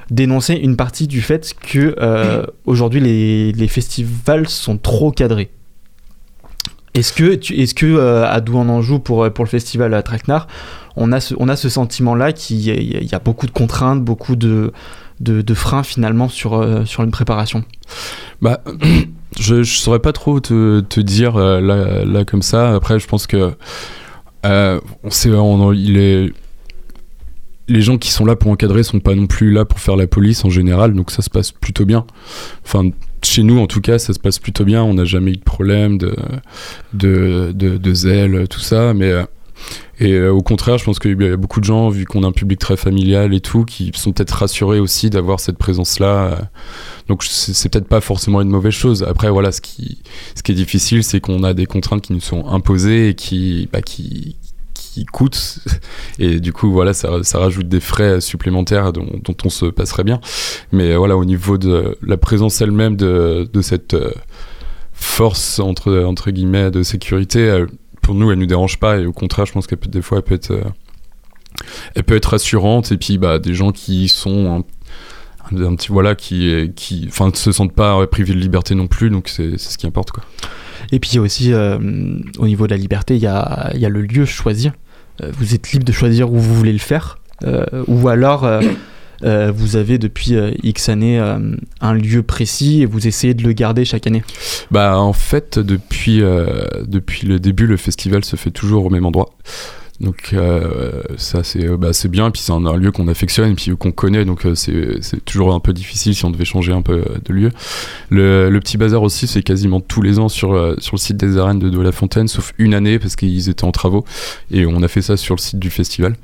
dénoncer 0.09 0.55
une 0.55 0.75
partie 0.75 1.07
du 1.07 1.21
fait 1.21 1.53
que 1.53 1.95
aujourd'hui 2.65 3.01
les, 3.01 3.51
les 3.51 3.67
festivals 3.67 4.49
sont 4.49 4.77
trop 4.77 5.11
cadrés. 5.11 5.51
Est-ce 6.93 7.13
que, 7.13 7.35
tu, 7.35 7.57
est-ce 7.61 7.73
que 7.73 7.85
euh, 7.85 8.27
à 8.27 8.41
Douai-en-Anjou 8.41 8.99
pour, 8.99 9.31
pour 9.31 9.45
le 9.45 9.49
festival 9.49 9.93
à 9.93 10.03
Traquenard, 10.03 10.47
on 10.95 11.11
a 11.11 11.19
ce, 11.19 11.35
on 11.37 11.47
a 11.49 11.55
ce 11.55 11.69
sentiment-là 11.69 12.33
qu'il 12.33 12.57
y 12.57 13.05
y 13.05 13.15
a 13.15 13.19
beaucoup 13.19 13.45
de 13.45 13.51
contraintes, 13.51 14.03
beaucoup 14.03 14.35
de, 14.35 14.71
de, 15.21 15.53
freins 15.53 15.83
finalement 15.83 16.29
sur, 16.29 16.55
euh, 16.55 16.85
sur 16.85 17.03
une 17.03 17.11
préparation 17.11 17.63
Bah, 18.41 18.61
je, 19.39 19.63
je 19.63 19.77
saurais 19.77 19.99
pas 19.99 20.13
trop 20.13 20.39
te, 20.39 20.81
te 20.81 20.99
dire 20.99 21.35
euh, 21.37 21.61
là, 21.61 22.05
là 22.05 22.25
comme 22.25 22.41
ça. 22.41 22.73
Après, 22.73 22.99
je 22.99 23.07
pense 23.07 23.27
que 23.27 23.51
euh, 24.45 24.79
on 25.03 25.09
sait, 25.09 25.31
on, 25.31 25.71
il 25.73 25.97
est 25.97 26.33
les 27.67 27.81
gens 27.81 27.97
qui 27.97 28.11
sont 28.11 28.25
là 28.25 28.35
pour 28.35 28.51
encadrer 28.51 28.83
sont 28.83 28.99
pas 28.99 29.15
non 29.15 29.27
plus 29.27 29.51
là 29.51 29.63
pour 29.63 29.79
faire 29.79 29.95
la 29.95 30.05
police 30.05 30.43
en 30.43 30.49
général, 30.49 30.93
donc 30.93 31.09
ça 31.09 31.21
se 31.21 31.29
passe 31.29 31.51
plutôt 31.51 31.85
bien. 31.85 32.05
Enfin, 32.65 32.89
chez 33.23 33.43
nous 33.43 33.59
en 33.59 33.67
tout 33.67 33.79
cas, 33.79 33.97
ça 33.97 34.13
se 34.13 34.19
passe 34.19 34.39
plutôt 34.39 34.65
bien. 34.65 34.83
On 34.83 34.95
n'a 34.95 35.05
jamais 35.05 35.31
eu 35.31 35.37
de 35.37 35.43
problème 35.43 35.97
de 35.97 36.13
de, 36.93 37.51
de, 37.53 37.77
de 37.77 37.93
zèle, 37.93 38.47
tout 38.49 38.59
ça, 38.59 38.93
mais 38.93 39.13
et 40.01 40.13
euh, 40.13 40.31
au 40.31 40.41
contraire, 40.41 40.79
je 40.79 40.83
pense 40.83 40.97
qu'il 40.97 41.21
y 41.21 41.25
a 41.27 41.37
beaucoup 41.37 41.59
de 41.59 41.65
gens, 41.65 41.89
vu 41.89 42.05
qu'on 42.05 42.23
a 42.23 42.27
un 42.27 42.31
public 42.31 42.57
très 42.57 42.75
familial 42.75 43.35
et 43.35 43.39
tout, 43.39 43.65
qui 43.65 43.91
sont 43.93 44.11
peut-être 44.11 44.31
rassurés 44.31 44.79
aussi 44.79 45.11
d'avoir 45.11 45.39
cette 45.39 45.59
présence-là. 45.59 46.05
euh. 46.07 46.35
Donc 47.07 47.23
c'est 47.23 47.69
peut-être 47.69 47.87
pas 47.87 48.01
forcément 48.01 48.41
une 48.41 48.49
mauvaise 48.49 48.73
chose. 48.73 49.03
Après, 49.03 49.29
voilà, 49.29 49.51
ce 49.51 49.61
qui, 49.61 50.01
ce 50.33 50.41
qui 50.41 50.53
est 50.53 50.55
difficile, 50.55 51.03
c'est 51.03 51.19
qu'on 51.19 51.43
a 51.43 51.53
des 51.53 51.67
contraintes 51.67 52.01
qui 52.01 52.13
nous 52.13 52.19
sont 52.19 52.47
imposées 52.47 53.09
et 53.09 53.13
qui, 53.13 53.69
bah, 53.71 53.83
qui, 53.83 54.37
qui 54.73 55.05
coûtent. 55.05 55.59
Et 56.19 56.39
du 56.39 56.51
coup, 56.51 56.71
voilà, 56.71 56.95
ça, 56.95 57.19
rajoute 57.35 57.67
des 57.69 57.79
frais 57.79 58.21
supplémentaires 58.21 58.93
dont, 58.93 59.05
on 59.45 59.49
se 59.49 59.67
passerait 59.67 60.03
bien. 60.03 60.19
Mais 60.71 60.93
euh, 60.93 60.97
voilà, 60.97 61.15
au 61.15 61.25
niveau 61.25 61.59
de 61.59 61.95
la 62.01 62.17
présence 62.17 62.59
elle-même 62.59 62.95
de, 62.95 63.47
de 63.53 63.61
cette 63.61 63.95
force, 64.93 65.59
entre, 65.59 66.05
entre 66.05 66.31
guillemets, 66.31 66.71
de 66.71 66.81
sécurité, 66.81 67.65
nous, 68.13 68.31
elle 68.31 68.39
nous 68.39 68.45
dérange 68.45 68.79
pas. 68.79 68.97
Et 68.97 69.05
au 69.05 69.13
contraire, 69.13 69.45
je 69.45 69.53
pense 69.53 69.67
peut, 69.67 69.77
des 69.87 70.01
fois, 70.01 70.19
elle 70.19 70.23
peut 70.23 70.35
être, 70.35 70.51
euh, 70.51 70.63
elle 71.95 72.03
peut 72.03 72.15
être 72.15 72.31
rassurante. 72.31 72.91
Et 72.91 72.97
puis, 72.97 73.17
bah, 73.17 73.39
des 73.39 73.53
gens 73.53 73.71
qui 73.71 74.07
sont 74.07 74.63
un, 75.51 75.75
petit, 75.75 75.89
voilà, 75.89 76.15
qui, 76.15 76.71
qui, 76.75 77.05
enfin, 77.07 77.31
se 77.33 77.51
sentent 77.51 77.73
pas 77.73 78.05
privés 78.07 78.33
de 78.33 78.39
liberté 78.39 78.75
non 78.75 78.87
plus. 78.87 79.09
Donc, 79.09 79.27
c'est 79.27 79.57
ce 79.57 79.77
qui 79.77 79.87
importe, 79.87 80.11
quoi. 80.11 80.23
Et 80.91 80.99
puis 80.99 81.19
aussi, 81.19 81.53
euh, 81.53 81.77
au 82.39 82.47
niveau 82.47 82.65
de 82.65 82.71
la 82.71 82.77
liberté, 82.77 83.15
il 83.15 83.21
y 83.21 83.27
a, 83.27 83.71
y 83.75 83.85
a 83.85 83.89
le 83.89 84.01
lieu 84.01 84.25
choisi. 84.25 84.71
Euh, 85.21 85.31
vous 85.37 85.53
êtes 85.53 85.71
libre 85.71 85.85
de 85.85 85.91
choisir 85.91 86.31
où 86.31 86.37
vous 86.37 86.55
voulez 86.55 86.73
le 86.73 86.79
faire. 86.79 87.17
Ou 87.87 88.07
alors, 88.07 88.47
euh, 89.23 89.51
vous 89.53 89.75
avez 89.75 89.97
depuis 89.97 90.35
euh, 90.35 90.51
X 90.63 90.89
années 90.89 91.19
euh, 91.19 91.55
un 91.79 91.93
lieu 91.93 92.23
précis 92.23 92.81
et 92.81 92.85
vous 92.85 93.07
essayez 93.07 93.33
de 93.33 93.43
le 93.43 93.53
garder 93.53 93.85
chaque 93.85 94.07
année. 94.07 94.23
Bah 94.71 94.97
en 94.97 95.13
fait 95.13 95.59
depuis 95.59 96.21
depuis 96.87 97.27
le 97.27 97.39
début 97.39 97.67
le 97.67 97.77
festival 97.77 98.23
se 98.25 98.35
fait 98.35 98.51
toujours 98.51 98.85
au 98.85 98.89
même 98.89 99.05
endroit. 99.05 99.29
Donc 99.99 100.35
ça 101.17 101.43
c'est 101.43 101.67
bah, 101.77 101.91
bien, 102.09 102.27
et 102.27 102.31
puis 102.31 102.41
c'est 102.41 102.51
un, 102.51 102.75
lieu 102.75 102.91
qu'on 102.91 103.07
affectionne, 103.07 103.51
et 103.51 103.53
puis 103.53 103.77
qu'on 103.77 103.91
connaît, 103.91 104.25
donc 104.25 104.45
euh, 104.47 104.55
c'est 104.55 105.23
toujours 105.25 105.53
un 105.53 105.59
peu 105.59 105.73
difficile 105.73 106.15
si 106.15 106.25
on 106.25 106.31
devait 106.31 106.45
changer 106.45 106.73
un 106.73 106.81
peu 106.81 107.03
de 107.23 107.33
lieu. 107.33 107.51
Le, 108.09 108.57
petit 108.59 108.77
bazar 108.77 109.03
aussi, 109.03 109.27
c'est 109.27 109.43
quasiment 109.43 109.79
tous 109.79 110.01
les 110.01 110.17
ans 110.17 110.29
sur, 110.29 110.75
sur 110.79 110.95
le 110.95 110.99
site 110.99 111.17
des 111.17 111.37
arènes 111.37 111.59
de 111.59 111.69
Douai-la-Fontaine, 111.69 112.27
sauf 112.27 112.53
une 112.57 112.73
année 112.73 112.97
parce 112.97 113.15
qu'ils 113.15 113.49
étaient 113.49 113.63
en 113.63 113.71
travaux, 113.71 114.03
et 114.49 114.65
on 114.65 114.81
a 114.81 114.87
fait 114.87 115.03
ça 115.03 115.17
sur 115.17 115.35
le 115.35 115.41
site 115.41 115.59
du 115.59 115.69
festival. 115.69 116.15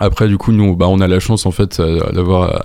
Après, 0.00 0.26
du 0.26 0.38
coup, 0.38 0.52
nous, 0.52 0.74
bah, 0.74 0.88
on 0.88 1.00
a 1.00 1.06
la 1.06 1.20
chance 1.20 1.44
en 1.44 1.50
fait 1.50 1.78
euh, 1.78 2.10
d'avoir, 2.12 2.54
euh, 2.54 2.58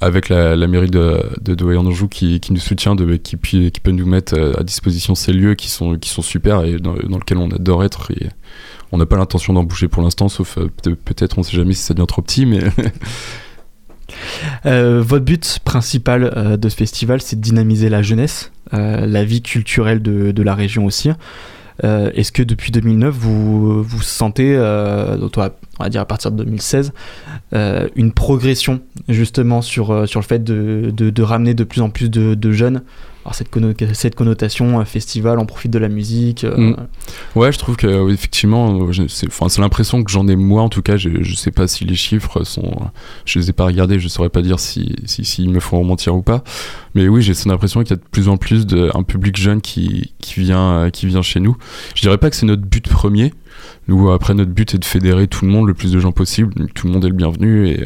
avec 0.00 0.28
la, 0.28 0.56
mairie 0.68 0.88
de, 0.88 1.20
de 1.40 1.54
Douai-en-Anjou 1.54 2.08
qui, 2.08 2.38
qui 2.38 2.52
nous 2.52 2.60
soutient, 2.60 2.94
qui, 3.22 3.36
qui 3.38 3.80
peut 3.80 3.90
nous 3.90 4.06
mettre 4.06 4.34
euh, 4.38 4.52
à 4.58 4.62
disposition 4.62 5.14
ces 5.16 5.32
lieux 5.32 5.54
qui 5.54 5.68
sont, 5.68 5.98
qui 5.98 6.08
sont 6.10 6.22
super 6.22 6.62
et 6.64 6.76
dans, 6.78 6.94
lesquels 6.94 7.38
on 7.38 7.50
adore 7.50 7.82
être. 7.82 8.12
Et 8.12 8.28
on 8.92 8.98
n'a 8.98 9.06
pas 9.06 9.16
l'intention 9.16 9.52
d'en 9.52 9.64
bouger 9.64 9.88
pour 9.88 10.02
l'instant, 10.02 10.28
sauf 10.28 10.56
peut- 10.82 10.94
peut-être, 10.94 11.38
on 11.38 11.42
sait 11.42 11.56
jamais 11.56 11.74
si 11.74 11.82
ça 11.82 11.92
devient 11.92 12.06
trop 12.06 12.22
petit, 12.22 12.46
mais 12.46 12.60
votre 14.64 15.24
but 15.24 15.58
principal 15.64 16.56
de 16.58 16.68
ce 16.68 16.76
festival, 16.76 17.20
c'est 17.20 17.34
de 17.36 17.40
dynamiser 17.40 17.88
la 17.88 18.02
jeunesse, 18.02 18.52
la 18.70 19.24
vie 19.24 19.42
culturelle 19.42 20.02
de, 20.02 20.30
de 20.30 20.42
la 20.42 20.54
région 20.54 20.84
aussi. 20.86 21.10
Euh, 21.82 22.10
Est-ce 22.14 22.30
que 22.30 22.42
depuis 22.42 22.70
2009, 22.70 23.14
vous 23.14 23.82
vous 23.82 24.02
sentez, 24.02 24.54
euh, 24.56 25.16
on 25.18 25.82
va 25.82 25.88
dire 25.88 26.00
à 26.00 26.04
partir 26.04 26.30
de 26.30 26.44
2016, 26.44 26.92
euh, 27.52 27.88
une 27.96 28.12
progression 28.12 28.80
justement 29.08 29.62
sur, 29.62 29.90
euh, 29.90 30.06
le 30.14 30.22
fait 30.22 30.44
de, 30.44 31.22
ramener 31.22 31.54
de 31.54 31.64
plus 31.64 31.80
en 31.80 31.90
plus 31.90 32.10
de 32.10 32.52
jeunes 32.52 32.82
alors 33.24 33.34
cette, 33.34 33.48
cette 33.94 34.14
connotation 34.14 34.84
festival, 34.84 35.38
on 35.38 35.46
profite 35.46 35.70
de 35.72 35.78
la 35.78 35.88
musique. 35.88 36.44
euh, 36.44 36.56
Mm. 36.56 36.76
Ouais, 37.36 37.52
je 37.52 37.58
trouve 37.58 37.76
que 37.76 37.86
euh, 37.86 38.12
effectivement, 38.12 38.88
euh, 38.88 39.06
c'est 39.08 39.58
l'impression 39.60 40.04
que 40.04 40.10
j'en 40.10 40.28
ai 40.28 40.36
moi 40.36 40.62
en 40.62 40.68
tout 40.68 40.82
cas. 40.82 40.96
Je, 40.96 41.08
je 41.22 41.34
sais 41.34 41.50
pas 41.50 41.66
si 41.66 41.84
les 41.84 41.94
chiffres 41.94 42.44
sont, 42.44 42.70
je 43.24 43.38
les 43.38 43.50
ai 43.50 43.52
pas 43.52 43.64
regardés, 43.64 43.98
je 43.98 44.08
saurais 44.08 44.28
pas 44.28 44.42
dire 44.42 44.60
si 44.60 44.94
si, 45.06 45.24
s'ils 45.24 45.50
me 45.50 45.60
font 45.60 45.82
mentir 45.84 46.14
ou 46.14 46.22
pas. 46.22 46.44
Mais 46.94 47.08
oui, 47.08 47.22
j'ai 47.22 47.34
cette 47.34 47.50
impression 47.50 47.80
qu'il 47.82 47.90
y 47.90 47.92
a 47.94 47.96
de 47.96 48.02
plus 48.10 48.28
en 48.28 48.36
plus 48.36 48.66
de, 48.66 48.90
un 48.94 49.02
public 49.02 49.36
jeune 49.36 49.60
qui 49.60 50.12
qui 50.20 50.40
vient 50.40 50.90
qui 50.92 51.06
vient 51.06 51.22
chez 51.22 51.40
nous. 51.40 51.56
Je 51.94 52.02
dirais 52.02 52.18
pas 52.18 52.30
que 52.30 52.36
c'est 52.36 52.46
notre 52.46 52.62
but 52.62 52.88
premier. 52.88 53.32
Nous, 53.88 54.10
après, 54.10 54.34
notre 54.34 54.50
but 54.50 54.74
est 54.74 54.78
de 54.78 54.84
fédérer 54.84 55.28
tout 55.28 55.44
le 55.44 55.50
monde, 55.50 55.66
le 55.66 55.74
plus 55.74 55.92
de 55.92 55.98
gens 56.00 56.12
possible. 56.12 56.52
Tout 56.74 56.86
le 56.86 56.92
monde 56.92 57.04
est 57.04 57.08
le 57.08 57.14
bienvenu 57.14 57.68
et 57.68 57.84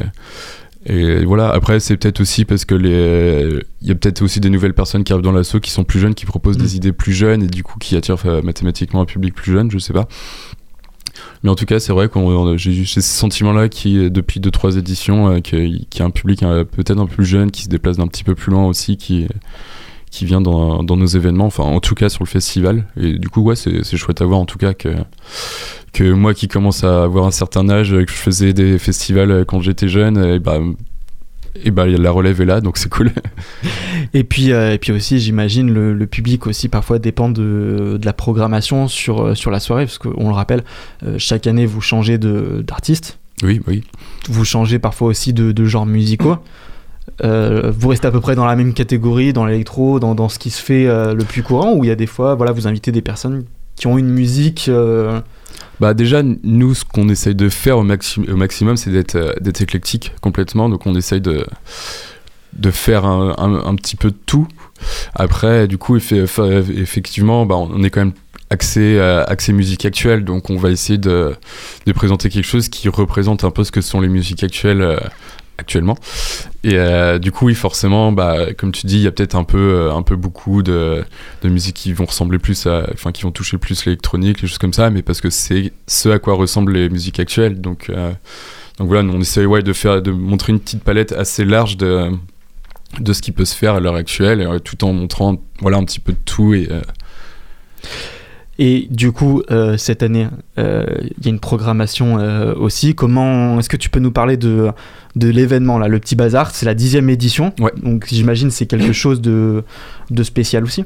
et 0.89 1.25
voilà, 1.25 1.49
après 1.49 1.79
c'est 1.79 1.97
peut-être 1.97 2.19
aussi 2.21 2.45
parce 2.45 2.65
que 2.65 2.75
les 2.75 3.59
il 3.81 3.87
y 3.87 3.91
a 3.91 3.95
peut-être 3.95 4.21
aussi 4.21 4.39
des 4.39 4.49
nouvelles 4.49 4.73
personnes 4.73 5.03
qui 5.03 5.13
arrivent 5.13 5.23
dans 5.23 5.31
l'assaut 5.31 5.59
qui 5.59 5.71
sont 5.71 5.83
plus 5.83 5.99
jeunes, 5.99 6.15
qui 6.15 6.25
proposent 6.25 6.57
Mm. 6.59 6.61
des 6.61 6.75
idées 6.75 6.91
plus 6.91 7.13
jeunes 7.13 7.43
et 7.43 7.47
du 7.47 7.63
coup 7.63 7.79
qui 7.79 7.95
attirent 7.95 8.25
euh, 8.25 8.41
mathématiquement 8.41 9.01
un 9.01 9.05
public 9.05 9.33
plus 9.33 9.53
jeune, 9.53 9.71
je 9.71 9.77
sais 9.77 9.93
pas. 9.93 10.07
Mais 11.43 11.49
en 11.49 11.55
tout 11.55 11.65
cas, 11.65 11.79
c'est 11.79 11.91
vrai 11.91 12.07
que 12.07 12.57
j'ai 12.57 12.85
ce 12.85 13.01
sentiment-là 13.01 13.67
qui, 13.67 14.09
depuis 14.09 14.39
deux 14.39 14.51
trois 14.51 14.77
éditions, 14.77 15.29
euh, 15.29 15.39
y 15.53 16.01
a 16.01 16.05
un 16.05 16.11
public 16.11 16.43
euh, 16.43 16.63
peut-être 16.63 16.99
un 16.99 17.05
peu 17.07 17.15
plus 17.15 17.25
jeune 17.25 17.51
qui 17.51 17.63
se 17.63 17.69
déplace 17.69 17.97
d'un 17.97 18.07
petit 18.07 18.23
peu 18.23 18.35
plus 18.35 18.51
loin 18.51 18.65
aussi, 18.65 18.97
qui 18.97 19.27
qui 20.11 20.25
vient 20.25 20.41
dans, 20.41 20.81
dans 20.81 20.97
nos 20.97 21.05
événements, 21.05 21.45
enfin 21.45 21.63
en 21.63 21.79
tout 21.79 21.93
cas 21.93 22.09
sur 22.09 22.23
le 22.23 22.29
festival. 22.29 22.85
Et 22.99 23.19
du 23.19 23.29
coup, 23.29 23.41
ouais, 23.41 23.55
c'est 23.55 23.83
chouette 23.95 24.21
à 24.21 24.25
voir 24.25 24.39
en 24.39 24.45
tout 24.45 24.57
cas 24.57 24.73
que 24.73 24.89
que 25.93 26.11
moi 26.11 26.33
qui 26.33 26.47
commence 26.47 26.83
à 26.83 27.03
avoir 27.03 27.25
un 27.25 27.31
certain 27.31 27.69
âge, 27.69 27.91
que 27.91 28.11
je 28.11 28.17
faisais 28.17 28.53
des 28.53 28.77
festivals 28.77 29.31
euh, 29.31 29.45
quand 29.45 29.61
j'étais 29.61 29.87
jeune, 29.87 30.17
et 30.17 30.39
bah 30.39 30.59
et 31.63 31.71
bah 31.71 31.87
la 31.87 32.11
relève 32.11 32.41
est 32.41 32.45
là, 32.45 32.61
donc 32.61 32.77
c'est 32.77 32.89
cool. 32.89 33.11
Et 34.13 34.23
puis, 34.23 34.51
euh, 34.51 34.73
et 34.73 34.79
puis 34.79 34.91
aussi, 34.91 35.19
j'imagine, 35.19 35.71
le, 35.71 35.93
le 35.93 36.07
public 36.07 36.47
aussi 36.47 36.67
parfois 36.67 36.97
dépend 36.97 37.29
de, 37.29 37.97
de 37.99 38.05
la 38.05 38.13
programmation 38.13 38.87
sur, 38.87 39.21
euh, 39.21 39.35
sur 39.35 39.51
la 39.51 39.59
soirée, 39.59 39.85
parce 39.85 39.99
qu'on 39.99 40.27
le 40.27 40.33
rappelle, 40.33 40.63
euh, 41.03 41.15
chaque 41.19 41.45
année 41.45 41.67
vous 41.67 41.81
changez 41.81 42.17
d'artiste, 42.17 43.19
oui, 43.43 43.61
oui. 43.67 43.83
vous 44.27 44.45
changez 44.45 44.79
parfois 44.79 45.09
aussi 45.09 45.31
de, 45.31 45.51
de 45.51 45.65
genres 45.65 45.85
musicaux. 45.85 46.37
Euh, 47.23 47.71
vous 47.75 47.89
restez 47.89 48.07
à 48.07 48.11
peu 48.11 48.19
près 48.19 48.35
dans 48.35 48.45
la 48.45 48.55
même 48.55 48.73
catégorie, 48.73 49.31
dans 49.31 49.45
l'électro, 49.45 49.99
dans, 49.99 50.15
dans 50.15 50.29
ce 50.29 50.39
qui 50.39 50.49
se 50.49 50.61
fait 50.61 50.87
euh, 50.87 51.13
le 51.13 51.23
plus 51.23 51.43
courant, 51.43 51.73
ou 51.73 51.83
il 51.83 51.87
y 51.87 51.91
a 51.91 51.95
des 51.95 52.07
fois, 52.07 52.33
voilà, 52.33 52.51
vous 52.51 52.67
invitez 52.67 52.91
des 52.91 53.01
personnes 53.01 53.45
qui 53.75 53.85
ont 53.87 53.97
une 53.97 54.09
musique. 54.09 54.71
Bah 55.79 55.93
déjà, 55.93 56.21
nous, 56.43 56.73
ce 56.75 56.83
qu'on 56.85 57.07
essaye 57.09 57.35
de 57.35 57.47
faire 57.49 57.77
au, 57.77 57.83
maxi- 57.85 58.29
au 58.29 58.35
maximum, 58.35 58.75
c'est 58.77 58.89
d'être 58.91 59.15
euh, 59.15 59.33
d'être 59.39 59.61
éclectique 59.61 60.11
complètement. 60.21 60.67
Donc 60.69 60.85
on 60.85 60.95
essaye 60.95 61.21
de, 61.21 61.45
de 62.53 62.71
faire 62.71 63.05
un, 63.05 63.35
un- 63.37 63.65
un 63.65 63.75
petit 63.75 63.95
peu 63.95 64.11
de 64.11 64.17
tout. 64.25 64.47
Après, 65.15 65.67
du 65.67 65.77
coup, 65.77 65.97
effe- 65.97 66.25
eff- 66.25 66.71
effectivement, 66.81 67.45
bah, 67.45 67.55
on 67.55 67.81
est 67.83 67.89
quand 67.89 68.01
même 68.01 68.13
axé, 68.49 68.97
euh, 68.97 69.23
axé 69.27 69.53
musique 69.53 69.85
actuelle. 69.85 70.25
Donc 70.25 70.49
on 70.49 70.57
va 70.57 70.69
essayer 70.71 70.97
de, 70.97 71.35
de 71.85 71.91
présenter 71.93 72.29
quelque 72.29 72.45
chose 72.47 72.67
qui 72.69 72.89
représente 72.89 73.43
un 73.43 73.51
peu 73.51 73.63
ce 73.63 73.71
que 73.71 73.81
sont 73.81 74.01
les 74.01 74.09
musiques 74.09 74.43
actuelles 74.43 74.81
euh, 74.81 74.97
actuellement. 75.59 75.95
Et 76.63 76.75
euh, 76.75 77.19
du 77.19 77.31
coup, 77.31 77.45
oui, 77.45 77.55
forcément, 77.55 78.11
bah, 78.11 78.53
comme 78.57 78.71
tu 78.71 78.87
dis, 78.87 78.95
il 78.95 79.01
y 79.01 79.07
a 79.07 79.11
peut-être 79.11 79.35
un 79.35 79.43
peu, 79.43 79.57
euh, 79.57 79.93
un 79.93 80.01
peu 80.01 80.15
beaucoup 80.15 80.63
de, 80.63 81.03
de 81.43 81.49
musiques 81.49 81.75
qui 81.75 81.93
vont 81.93 82.05
ressembler 82.05 82.39
plus 82.39 82.65
à, 82.65 82.87
enfin, 82.93 83.11
qui 83.11 83.23
vont 83.23 83.31
toucher 83.31 83.57
plus 83.57 83.85
l'électronique, 83.85 84.41
les 84.41 84.47
choses 84.47 84.57
comme 84.57 84.73
ça, 84.73 84.89
mais 84.89 85.01
parce 85.01 85.21
que 85.21 85.29
c'est 85.29 85.71
ce 85.87 86.09
à 86.09 86.19
quoi 86.19 86.33
ressemblent 86.33 86.73
les 86.73 86.89
musiques 86.89 87.19
actuelles. 87.19 87.61
Donc, 87.61 87.89
euh, 87.89 88.11
donc 88.77 88.87
voilà, 88.87 89.03
nous, 89.03 89.13
on 89.13 89.21
essaie 89.21 89.45
ouais, 89.45 89.61
de 89.61 89.73
faire, 89.73 90.01
de 90.01 90.11
montrer 90.11 90.53
une 90.53 90.59
petite 90.59 90.83
palette 90.83 91.11
assez 91.11 91.45
large 91.45 91.77
de, 91.77 92.09
de 92.99 93.13
ce 93.13 93.21
qui 93.21 93.31
peut 93.31 93.45
se 93.45 93.55
faire 93.55 93.75
à 93.75 93.79
l'heure 93.79 93.95
actuelle, 93.95 94.47
tout 94.63 94.83
en 94.83 94.93
montrant, 94.93 95.35
voilà, 95.59 95.77
un 95.77 95.83
petit 95.83 95.99
peu 95.99 96.13
de 96.13 96.19
tout 96.25 96.53
et 96.53 96.69
Et 98.61 98.87
du 98.91 99.13
coup, 99.13 99.41
euh, 99.51 99.77
cette 99.77 100.03
année, 100.03 100.27
euh, 100.57 100.85
il 101.17 101.25
y 101.25 101.29
a 101.29 101.31
une 101.31 101.39
programmation 101.39 102.19
euh, 102.19 102.53
aussi. 102.55 102.93
Comment 102.93 103.57
est-ce 103.57 103.69
que 103.69 103.77
tu 103.77 103.89
peux 103.89 104.01
nous 104.01 104.11
parler 104.11 104.35
de, 104.35 104.69
de 105.15 105.29
l'événement 105.29 105.79
là, 105.79 105.87
le 105.87 105.97
petit 105.97 106.17
bazar? 106.17 106.51
C'est 106.51 106.65
la 106.65 106.73
dixième 106.73 107.09
édition. 107.09 107.53
Ouais. 107.61 107.71
Donc 107.81 108.07
j'imagine 108.09 108.51
c'est 108.51 108.65
quelque 108.65 108.91
chose 108.91 109.21
de, 109.21 109.63
de 110.11 110.23
spécial 110.23 110.65
aussi. 110.65 110.83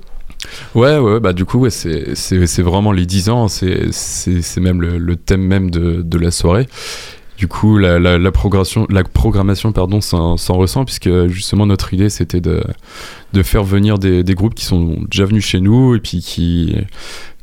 Ouais, 0.76 1.00
ouais, 1.00 1.20
bah 1.20 1.34
du 1.34 1.46
coup, 1.46 1.58
ouais, 1.58 1.72
c'est, 1.72 2.62
vraiment 2.62 2.92
les 2.92 3.08
10 3.08 3.30
ans, 3.30 3.48
c'est, 3.48 3.90
même 4.58 4.80
le, 4.80 5.00
le 5.00 5.16
thème 5.16 5.42
même 5.42 5.72
de, 5.72 6.04
de 6.04 6.18
la 6.20 6.30
soirée. 6.30 6.68
Du 7.38 7.48
coup, 7.48 7.80
la, 7.80 7.98
la, 7.98 8.20
la, 8.20 8.32
programmation, 8.32 8.86
la 8.90 9.04
programmation 9.04 9.72
pardon, 9.72 10.00
s'en, 10.00 10.38
s'en 10.38 10.54
ressent, 10.56 10.86
puisque 10.86 11.28
justement 11.28 11.66
notre 11.66 11.94
idée 11.94 12.10
c'était 12.10 12.42
de, 12.42 12.62
de 13.34 13.44
faire 13.44 13.64
venir 13.64 13.98
des, 13.98 14.24
des 14.24 14.36
groupes 14.36 14.54
qui 14.54 14.66
sont 14.66 14.98
déjà 15.10 15.26
venus 15.26 15.44
chez 15.44 15.60
nous 15.60 15.96
et 15.96 16.00
puis 16.00 16.20
qui, 16.20 16.76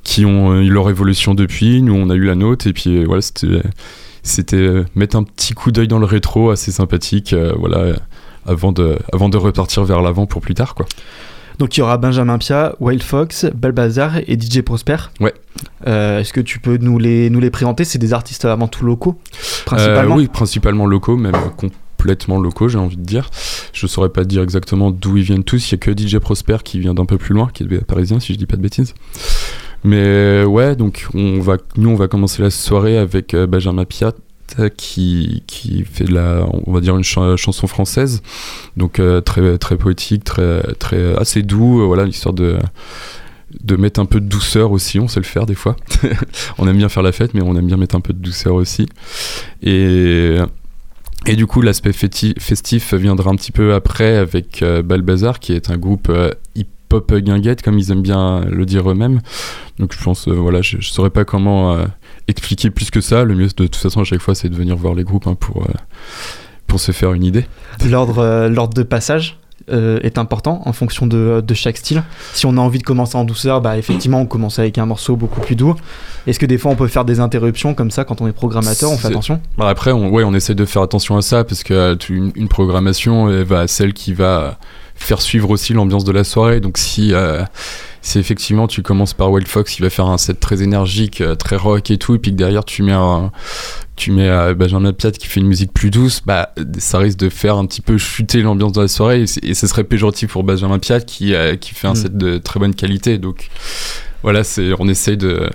qui 0.02 0.24
ont 0.24 0.60
eu 0.60 0.70
leur 0.70 0.88
évolution 0.90 1.34
depuis. 1.34 1.82
Nous, 1.82 1.94
on 1.94 2.10
a 2.10 2.14
eu 2.14 2.24
la 2.24 2.34
nôtre, 2.34 2.66
et 2.66 2.72
puis 2.72 3.04
voilà, 3.04 3.22
c'était, 3.22 3.62
c'était 4.22 4.84
mettre 4.94 5.16
un 5.16 5.22
petit 5.22 5.54
coup 5.54 5.70
d'œil 5.72 5.88
dans 5.88 5.98
le 5.98 6.06
rétro 6.06 6.50
assez 6.50 6.72
sympathique, 6.72 7.32
euh, 7.32 7.52
voilà, 7.58 7.96
avant 8.46 8.72
de, 8.72 8.98
avant 9.12 9.28
de 9.28 9.36
repartir 9.36 9.84
vers 9.84 10.02
l'avant 10.02 10.26
pour 10.26 10.40
plus 10.40 10.54
tard, 10.54 10.74
quoi. 10.74 10.86
Donc 11.58 11.76
il 11.76 11.80
y 11.80 11.82
aura 11.82 11.98
Benjamin 11.98 12.38
Pia, 12.38 12.74
Wild 12.80 13.02
Fox, 13.02 13.44
Balbazar 13.54 14.16
et 14.26 14.38
DJ 14.40 14.62
Prosper. 14.62 14.96
Ouais. 15.20 15.34
Euh, 15.86 16.20
Est-ce 16.20 16.32
que 16.32 16.40
tu 16.40 16.58
peux 16.58 16.78
nous 16.78 16.98
les, 16.98 17.28
nous 17.28 17.38
les 17.38 17.50
présenter? 17.50 17.84
C'est 17.84 17.98
des 17.98 18.14
artistes 18.14 18.46
avant 18.46 18.66
tout 18.66 18.86
locaux, 18.86 19.18
principalement 19.66 20.14
Euh, 20.14 20.18
Oui, 20.20 20.28
principalement 20.28 20.86
locaux, 20.86 21.18
même 21.18 21.36
complètement 21.58 22.40
locaux, 22.40 22.68
j'ai 22.68 22.78
envie 22.78 22.96
de 22.96 23.04
dire. 23.04 23.28
Je 23.74 23.86
saurais 23.86 24.08
pas 24.08 24.24
dire 24.24 24.42
exactement 24.42 24.90
d'où 24.90 25.18
ils 25.18 25.22
viennent 25.22 25.44
tous. 25.44 25.70
Il 25.70 25.72
y 25.72 25.74
a 25.74 25.78
que 25.78 25.90
DJ 25.94 26.16
Prosper 26.16 26.56
qui 26.64 26.80
vient 26.80 26.94
d'un 26.94 27.04
peu 27.04 27.18
plus 27.18 27.34
loin, 27.34 27.50
qui 27.52 27.64
est 27.64 27.84
parisien, 27.84 28.20
si 28.20 28.32
je 28.32 28.38
dis 28.38 28.46
pas 28.46 28.56
de 28.56 28.62
bêtises. 28.62 28.94
Mais 29.84 30.44
ouais, 30.44 30.76
donc 30.76 31.06
on 31.14 31.40
va, 31.40 31.56
nous 31.76 31.90
on 31.90 31.96
va 31.96 32.08
commencer 32.08 32.42
la 32.42 32.50
soirée 32.50 32.98
avec 32.98 33.34
euh, 33.34 33.46
Benjamin 33.46 33.84
Piat 33.84 34.12
qui, 34.76 35.44
qui 35.46 35.84
fait 35.84 36.04
de 36.04 36.12
la, 36.12 36.44
on 36.66 36.72
va 36.72 36.80
dire 36.80 36.96
une 36.96 37.04
ch 37.04 37.36
chanson 37.36 37.66
française, 37.66 38.20
donc 38.76 38.98
euh, 38.98 39.20
très 39.20 39.58
très 39.58 39.76
poétique, 39.76 40.24
très 40.24 40.62
très 40.74 41.16
assez 41.16 41.42
doux, 41.42 41.80
euh, 41.80 41.86
voilà 41.86 42.04
l'histoire 42.04 42.34
de 42.34 42.58
de 43.64 43.76
mettre 43.76 44.00
un 44.00 44.06
peu 44.06 44.20
de 44.20 44.26
douceur 44.26 44.70
aussi, 44.70 45.00
on 45.00 45.08
sait 45.08 45.18
le 45.20 45.26
faire 45.26 45.44
des 45.44 45.54
fois. 45.54 45.76
on 46.58 46.68
aime 46.68 46.76
bien 46.76 46.88
faire 46.88 47.02
la 47.02 47.10
fête, 47.10 47.34
mais 47.34 47.42
on 47.42 47.56
aime 47.56 47.66
bien 47.66 47.76
mettre 47.76 47.96
un 47.96 48.00
peu 48.00 48.12
de 48.12 48.18
douceur 48.18 48.54
aussi. 48.54 48.86
Et 49.62 50.36
et 51.26 51.36
du 51.36 51.46
coup, 51.46 51.60
l'aspect 51.60 51.92
festif 51.92 52.94
viendra 52.94 53.30
un 53.30 53.36
petit 53.36 53.52
peu 53.52 53.74
après 53.74 54.16
avec 54.16 54.62
euh, 54.62 54.82
Balbazar, 54.82 55.38
qui 55.38 55.52
est 55.52 55.70
un 55.70 55.76
groupe 55.76 56.08
euh, 56.08 56.30
hip-hop 56.54 57.14
guinguette, 57.16 57.62
comme 57.62 57.78
ils 57.78 57.90
aiment 57.90 58.02
bien 58.02 58.40
le 58.46 58.64
dire 58.64 58.90
eux-mêmes. 58.90 59.20
Donc 59.78 59.94
je 59.96 60.02
pense, 60.02 60.28
euh, 60.28 60.32
voilà, 60.32 60.62
je, 60.62 60.78
je 60.80 60.90
saurais 60.90 61.10
pas 61.10 61.24
comment 61.24 61.74
euh, 61.74 61.84
expliquer 62.28 62.70
plus 62.70 62.90
que 62.90 63.00
ça. 63.00 63.24
Le 63.24 63.34
mieux, 63.34 63.48
de 63.48 63.52
toute 63.52 63.76
façon, 63.76 64.00
à 64.00 64.04
chaque 64.04 64.22
fois, 64.22 64.34
c'est 64.34 64.48
de 64.48 64.56
venir 64.56 64.76
voir 64.76 64.94
les 64.94 65.04
groupes 65.04 65.26
hein, 65.26 65.34
pour, 65.34 65.66
pour 66.66 66.80
se 66.80 66.92
faire 66.92 67.12
une 67.12 67.24
idée. 67.24 67.44
L'ordre 67.86 68.48
l'ordre 68.48 68.74
de 68.74 68.82
passage 68.82 69.39
euh, 69.70 70.00
est 70.02 70.18
important 70.18 70.62
en 70.64 70.72
fonction 70.72 71.06
de, 71.06 71.42
de, 71.46 71.54
chaque 71.54 71.76
style. 71.76 72.02
Si 72.32 72.46
on 72.46 72.56
a 72.56 72.60
envie 72.60 72.78
de 72.78 72.84
commencer 72.84 73.16
en 73.16 73.24
douceur, 73.24 73.60
bah 73.60 73.76
effectivement 73.76 74.20
on 74.20 74.26
commence 74.26 74.58
avec 74.58 74.78
un 74.78 74.86
morceau 74.86 75.16
beaucoup 75.16 75.40
plus 75.40 75.56
doux. 75.56 75.74
Est-ce 76.26 76.38
que 76.38 76.46
des 76.46 76.58
fois 76.58 76.72
on 76.72 76.76
peut 76.76 76.88
faire 76.88 77.04
des 77.04 77.20
interruptions 77.20 77.74
comme 77.74 77.90
ça 77.90 78.04
quand 78.04 78.20
on 78.20 78.26
est 78.26 78.32
programmateur, 78.32 78.90
on 78.90 78.96
fait 78.96 79.08
attention? 79.08 79.40
Bah 79.56 79.68
Après, 79.68 79.92
on, 79.92 80.08
ouais, 80.10 80.24
on 80.24 80.34
essaie 80.34 80.54
de 80.54 80.64
faire 80.64 80.82
attention 80.82 81.16
à 81.16 81.22
ça 81.22 81.44
parce 81.44 81.62
que 81.62 81.96
une, 82.08 82.32
une 82.34 82.48
programmation 82.48 83.30
elle 83.30 83.44
va 83.44 83.60
à 83.60 83.66
celle 83.66 83.92
qui 83.92 84.12
va 84.12 84.58
faire 85.00 85.22
suivre 85.22 85.50
aussi 85.50 85.72
l'ambiance 85.72 86.04
de 86.04 86.12
la 86.12 86.24
soirée. 86.24 86.60
Donc 86.60 86.78
si 86.78 87.12
euh, 87.14 87.42
si 88.02 88.18
effectivement 88.18 88.66
tu 88.66 88.82
commences 88.82 89.14
par 89.14 89.30
Wild 89.30 89.48
Fox, 89.48 89.78
il 89.78 89.82
va 89.82 89.90
faire 89.90 90.06
un 90.06 90.18
set 90.18 90.40
très 90.40 90.62
énergique, 90.62 91.20
euh, 91.20 91.34
très 91.34 91.56
rock 91.56 91.90
et 91.90 91.98
tout, 91.98 92.14
et 92.14 92.18
puis 92.18 92.30
que 92.30 92.36
derrière 92.36 92.64
tu 92.64 92.82
mets 92.82 92.92
un, 92.92 93.32
tu 94.00 94.12
mets 94.12 94.30
euh, 94.30 94.54
Benjamin 94.54 94.94
Piat 94.94 95.10
qui 95.10 95.26
fait 95.26 95.40
une 95.40 95.46
musique 95.46 95.74
plus 95.74 95.90
douce, 95.90 96.22
bah 96.24 96.54
ça 96.78 96.98
risque 96.98 97.18
de 97.18 97.28
faire 97.28 97.56
un 97.56 97.66
petit 97.66 97.82
peu 97.82 97.98
chuter 97.98 98.40
l'ambiance 98.40 98.72
de 98.72 98.80
la 98.80 98.88
soirée, 98.88 99.24
et, 99.42 99.54
ce 99.54 99.66
serait 99.66 99.84
péjoratif 99.84 100.32
pour 100.32 100.42
Benjamin 100.42 100.78
Piat 100.78 101.00
qui 101.00 101.34
euh, 101.34 101.56
qui 101.56 101.74
fait 101.74 101.86
un 101.86 101.92
Mm. 101.92 101.96
set 101.96 102.16
de 102.16 102.38
très 102.38 102.58
bonne 102.58 102.74
qualité. 102.74 103.18
Donc 103.18 103.48
voilà, 104.22 104.40
on 104.78 104.88
essaye 104.88 105.18
de 105.18 105.50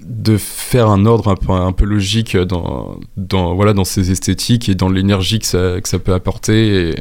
de 0.00 0.36
faire 0.36 0.88
un 0.88 1.06
ordre 1.06 1.28
un 1.28 1.36
peu, 1.36 1.52
un 1.52 1.70
peu 1.70 1.84
logique 1.84 2.36
dans, 2.36 2.98
dans, 3.16 3.54
voilà, 3.54 3.72
dans 3.72 3.84
ces 3.84 4.10
esthétiques 4.10 4.68
et 4.68 4.74
dans 4.74 4.88
l'énergie 4.88 5.38
que 5.38 5.46
ça, 5.46 5.80
que 5.80 5.88
ça 5.88 6.00
peut 6.00 6.12
apporter 6.12 6.90
et, 6.90 6.94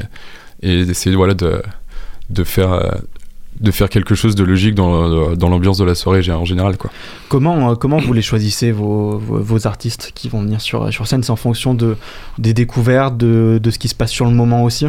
et 0.62 0.86
d'essayer 0.86 1.16
voilà, 1.16 1.34
de, 1.34 1.64
de, 2.30 2.44
faire, 2.44 2.72
euh, 2.72 2.92
de 3.62 3.72
faire 3.72 3.90
quelque 3.90 4.16
chose 4.16 4.36
de 4.36 4.44
logique 4.44 4.76
dans, 4.76 5.36
dans 5.36 5.50
l'ambiance 5.50 5.78
de 5.78 5.86
la 5.86 5.96
soirée 5.96 6.30
en 6.32 6.46
général. 6.46 6.78
Quoi. 6.78 6.90
Comment, 7.30 7.72
euh, 7.72 7.76
comment 7.76 7.98
vous 7.98 8.14
les 8.14 8.22
choisissez, 8.22 8.72
vos, 8.72 9.18
vos, 9.20 9.40
vos 9.40 9.68
artistes 9.68 10.12
qui 10.16 10.30
vont 10.30 10.42
venir 10.42 10.60
sur, 10.60 10.92
sur 10.92 11.08
scène? 11.08 11.24
C'est 11.24 11.32
en 11.32 11.36
fonction 11.36 11.74
de, 11.74 11.96
des 12.40 12.54
découvertes, 12.54 13.18
de, 13.18 13.60
de 13.62 13.72
ce 13.72 13.78
qui 13.78 13.88
se 13.88 13.96
passe 13.96 14.12
sur 14.12 14.26
le 14.26 14.32
moment 14.32 14.64
aussi? 14.64 14.88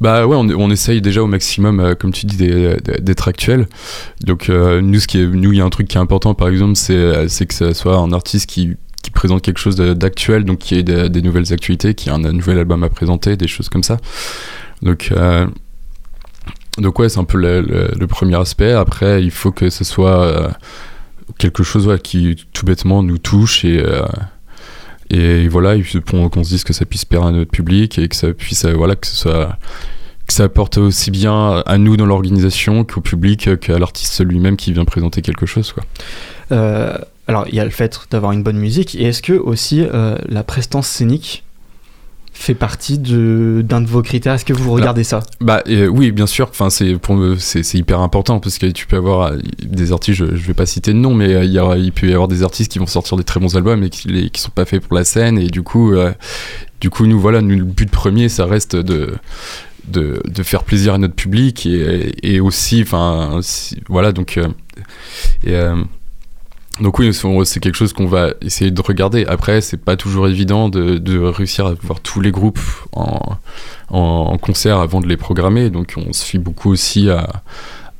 Bah 0.00 0.26
ouais, 0.26 0.36
on, 0.36 0.48
on 0.50 0.70
essaye 0.70 1.00
déjà 1.00 1.22
au 1.22 1.28
maximum, 1.28 1.78
euh, 1.78 1.94
comme 1.94 2.12
tu 2.12 2.26
dis, 2.26 2.36
d'être 2.36 3.28
actuel. 3.28 3.68
Donc 4.26 4.50
euh, 4.50 4.80
nous, 4.80 4.98
ce 4.98 5.06
qui 5.06 5.20
est, 5.20 5.26
nous, 5.26 5.52
il 5.52 5.58
y 5.58 5.60
a 5.60 5.64
un 5.64 5.70
truc 5.70 5.86
qui 5.86 5.96
est 5.96 6.00
important, 6.00 6.34
par 6.34 6.48
exemple, 6.48 6.74
c'est, 6.74 7.46
que 7.46 7.54
ça 7.54 7.72
soit 7.74 7.96
un 7.96 8.12
artiste 8.12 8.50
qui 8.50 8.76
qui 9.02 9.10
présente 9.10 9.42
quelque 9.42 9.58
chose 9.58 9.76
d'actuel, 9.76 10.44
donc 10.44 10.60
qui 10.60 10.76
ait 10.76 10.82
des, 10.82 11.10
des 11.10 11.20
nouvelles 11.20 11.52
actualités, 11.52 11.92
qui 11.92 12.08
a 12.08 12.14
un, 12.14 12.24
un 12.24 12.32
nouvel 12.32 12.58
album 12.58 12.82
à 12.84 12.88
présenter, 12.88 13.36
des 13.36 13.48
choses 13.48 13.68
comme 13.68 13.82
ça. 13.82 13.98
Donc, 14.80 15.10
euh, 15.12 15.46
donc 16.78 16.98
ouais, 16.98 17.08
c'est 17.08 17.20
un 17.20 17.24
peu 17.24 17.38
le, 17.38 18.06
premier 18.06 18.36
aspect. 18.36 18.72
Après, 18.72 19.22
il 19.22 19.30
faut 19.30 19.52
que 19.52 19.70
ce 19.70 19.84
soit 19.84 20.24
euh, 20.24 20.48
quelque 21.38 21.62
chose 21.62 21.90
qui 22.02 22.36
tout 22.52 22.66
bêtement 22.66 23.02
nous 23.02 23.18
touche 23.18 23.64
et 23.64 23.78
euh, 23.78 24.02
et 25.10 25.48
voilà, 25.48 25.76
qu'on 26.06 26.44
se 26.44 26.48
dise 26.48 26.64
que 26.64 26.72
ça 26.72 26.86
puisse 26.86 27.04
plaire 27.04 27.24
à 27.24 27.30
notre 27.30 27.50
public 27.50 27.98
et 27.98 28.08
que 28.08 28.16
ça 28.16 28.32
puisse, 28.32 28.64
euh, 28.64 28.72
voilà, 28.72 28.96
que 28.96 29.06
ce 29.06 29.28
que 30.26 30.32
ça 30.32 30.44
apporte 30.44 30.78
aussi 30.78 31.10
bien 31.10 31.62
à 31.66 31.76
nous 31.76 31.98
dans 31.98 32.06
l'organisation 32.06 32.84
qu'au 32.84 33.02
public 33.02 33.46
euh, 33.46 33.56
qu'à 33.56 33.78
l'artiste 33.78 34.24
lui-même 34.24 34.56
qui 34.56 34.72
vient 34.72 34.86
présenter 34.86 35.20
quelque 35.20 35.44
chose 35.44 35.74
alors, 37.26 37.46
il 37.48 37.54
y 37.54 37.60
a 37.60 37.64
le 37.64 37.70
fait 37.70 37.98
d'avoir 38.10 38.32
une 38.32 38.42
bonne 38.42 38.58
musique, 38.58 38.94
et 38.96 39.04
est-ce 39.04 39.22
que 39.22 39.32
aussi 39.32 39.86
la 40.28 40.42
prestance 40.42 40.86
scénique 40.86 41.43
fait 42.36 42.54
partie 42.54 42.98
de- 42.98 43.64
d'un 43.66 43.80
de, 43.80 43.86
vos 43.86 44.02
critères 44.02 44.34
Est-ce 44.34 44.44
que 44.44 44.52
vous 44.52 44.72
regardez 44.72 45.04
ça? 45.04 45.20
Bah 45.40 45.62
euh, 45.68 45.86
oui, 45.86 46.10
bien 46.10 46.26
sûr. 46.26 46.48
Enfin, 46.50 46.68
c'est 46.68 46.96
pour 46.98 47.14
me- 47.14 47.36
c'est 47.36 47.62
c'est 47.62 47.78
hyper 47.78 48.00
important 48.00 48.40
parce 48.40 48.58
que 48.58 48.66
tu 48.66 48.86
peux 48.86 48.96
avoir 48.96 49.32
euh, 49.32 49.38
des 49.62 49.92
artistes. 49.92 50.18
Je, 50.18 50.26
je 50.36 50.46
vais 50.46 50.52
pas 50.52 50.66
citer 50.66 50.92
de 50.92 50.98
nom, 50.98 51.14
mais 51.14 51.32
euh, 51.32 51.44
il 51.44 51.52
y 51.52 51.58
aura- 51.58 51.78
il 51.78 51.92
peut 51.92 52.08
y 52.08 52.12
avoir 52.12 52.28
des 52.28 52.42
artistes 52.42 52.70
qui 52.72 52.78
vont 52.80 52.86
sortir 52.86 53.16
des 53.16 53.24
très 53.24 53.40
bons 53.40 53.56
albums 53.56 53.82
et 53.84 53.88
qui, 53.88 54.08
les- 54.08 54.30
qui 54.30 54.40
sont 54.40 54.50
pas 54.50 54.64
faits 54.64 54.82
pour 54.86 54.96
la 54.96 55.04
scène. 55.04 55.38
Et 55.38 55.46
du 55.46 55.62
coup, 55.62 55.92
euh, 55.94 56.12
du 56.80 56.90
coup, 56.90 57.06
nous 57.06 57.18
voilà, 57.20 57.40
nous, 57.40 57.56
le 57.56 57.64
but 57.64 57.90
premier, 57.90 58.28
ça 58.28 58.44
reste 58.46 58.76
de 58.76 59.14
de, 59.86 60.20
de 60.26 60.42
faire 60.42 60.64
plaisir 60.64 60.94
à 60.94 60.98
notre 60.98 61.14
public 61.14 61.66
et, 61.66 62.14
et 62.22 62.40
aussi, 62.40 62.82
enfin, 62.82 63.38
si- 63.42 63.78
voilà, 63.88 64.12
donc 64.12 64.38
et 65.44 65.54
donc 66.80 66.98
oui, 66.98 67.12
c'est 67.14 67.60
quelque 67.60 67.76
chose 67.76 67.92
qu'on 67.92 68.06
va 68.06 68.30
essayer 68.42 68.70
de 68.70 68.80
regarder. 68.82 69.24
Après, 69.26 69.60
c'est 69.60 69.76
pas 69.76 69.96
toujours 69.96 70.26
évident 70.28 70.68
de, 70.68 70.98
de 70.98 71.18
réussir 71.18 71.66
à 71.66 71.74
voir 71.74 72.00
tous 72.00 72.20
les 72.20 72.32
groupes 72.32 72.58
en, 72.92 73.36
en, 73.90 73.98
en 74.32 74.38
concert 74.38 74.78
avant 74.78 75.00
de 75.00 75.06
les 75.06 75.16
programmer. 75.16 75.70
Donc 75.70 75.94
on 75.96 76.12
se 76.12 76.24
fie 76.24 76.38
beaucoup 76.38 76.70
aussi 76.70 77.08
à, 77.10 77.42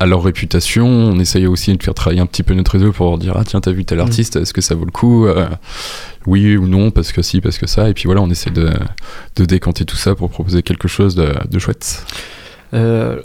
à 0.01 0.07
leur 0.07 0.23
réputation. 0.25 0.87
On 0.89 1.19
essaye 1.21 1.47
aussi 1.47 1.77
de 1.77 1.83
faire 1.83 1.95
travailler 1.95 2.21
un 2.21 2.27
petit 2.27 2.43
peu 2.43 2.55
notre 2.55 2.73
réseau 2.73 2.91
pour 2.93 3.17
dire 3.19 3.35
ah 3.37 3.45
tiens 3.45 3.61
t'as 3.61 3.71
vu 3.71 3.85
tel 3.85 4.01
artiste, 4.01 4.37
est-ce 4.37 4.53
que 4.53 4.61
ça 4.61 4.75
vaut 4.75 4.85
le 4.87 4.91
coup 4.91 5.27
Euh, 5.27 5.47
Oui 6.27 6.57
ou 6.57 6.67
non 6.67 6.91
parce 6.91 7.13
que 7.13 7.23
si 7.23 7.41
parce 7.41 7.59
que 7.59 7.69
ça. 7.69 7.89
Et 7.89 7.95
puis 7.95 8.05
voilà, 8.07 8.23
on 8.23 8.31
essaie 8.31 8.51
de, 8.51 8.71
de 9.37 9.45
décanter 9.45 9.85
tout 9.85 9.97
ça 9.97 10.15
pour 10.17 10.31
proposer 10.31 10.63
quelque 10.63 10.89
chose 10.89 11.15
de, 11.15 11.33
de 11.49 11.59
chouette. 11.61 12.05
Euh, 12.73 13.23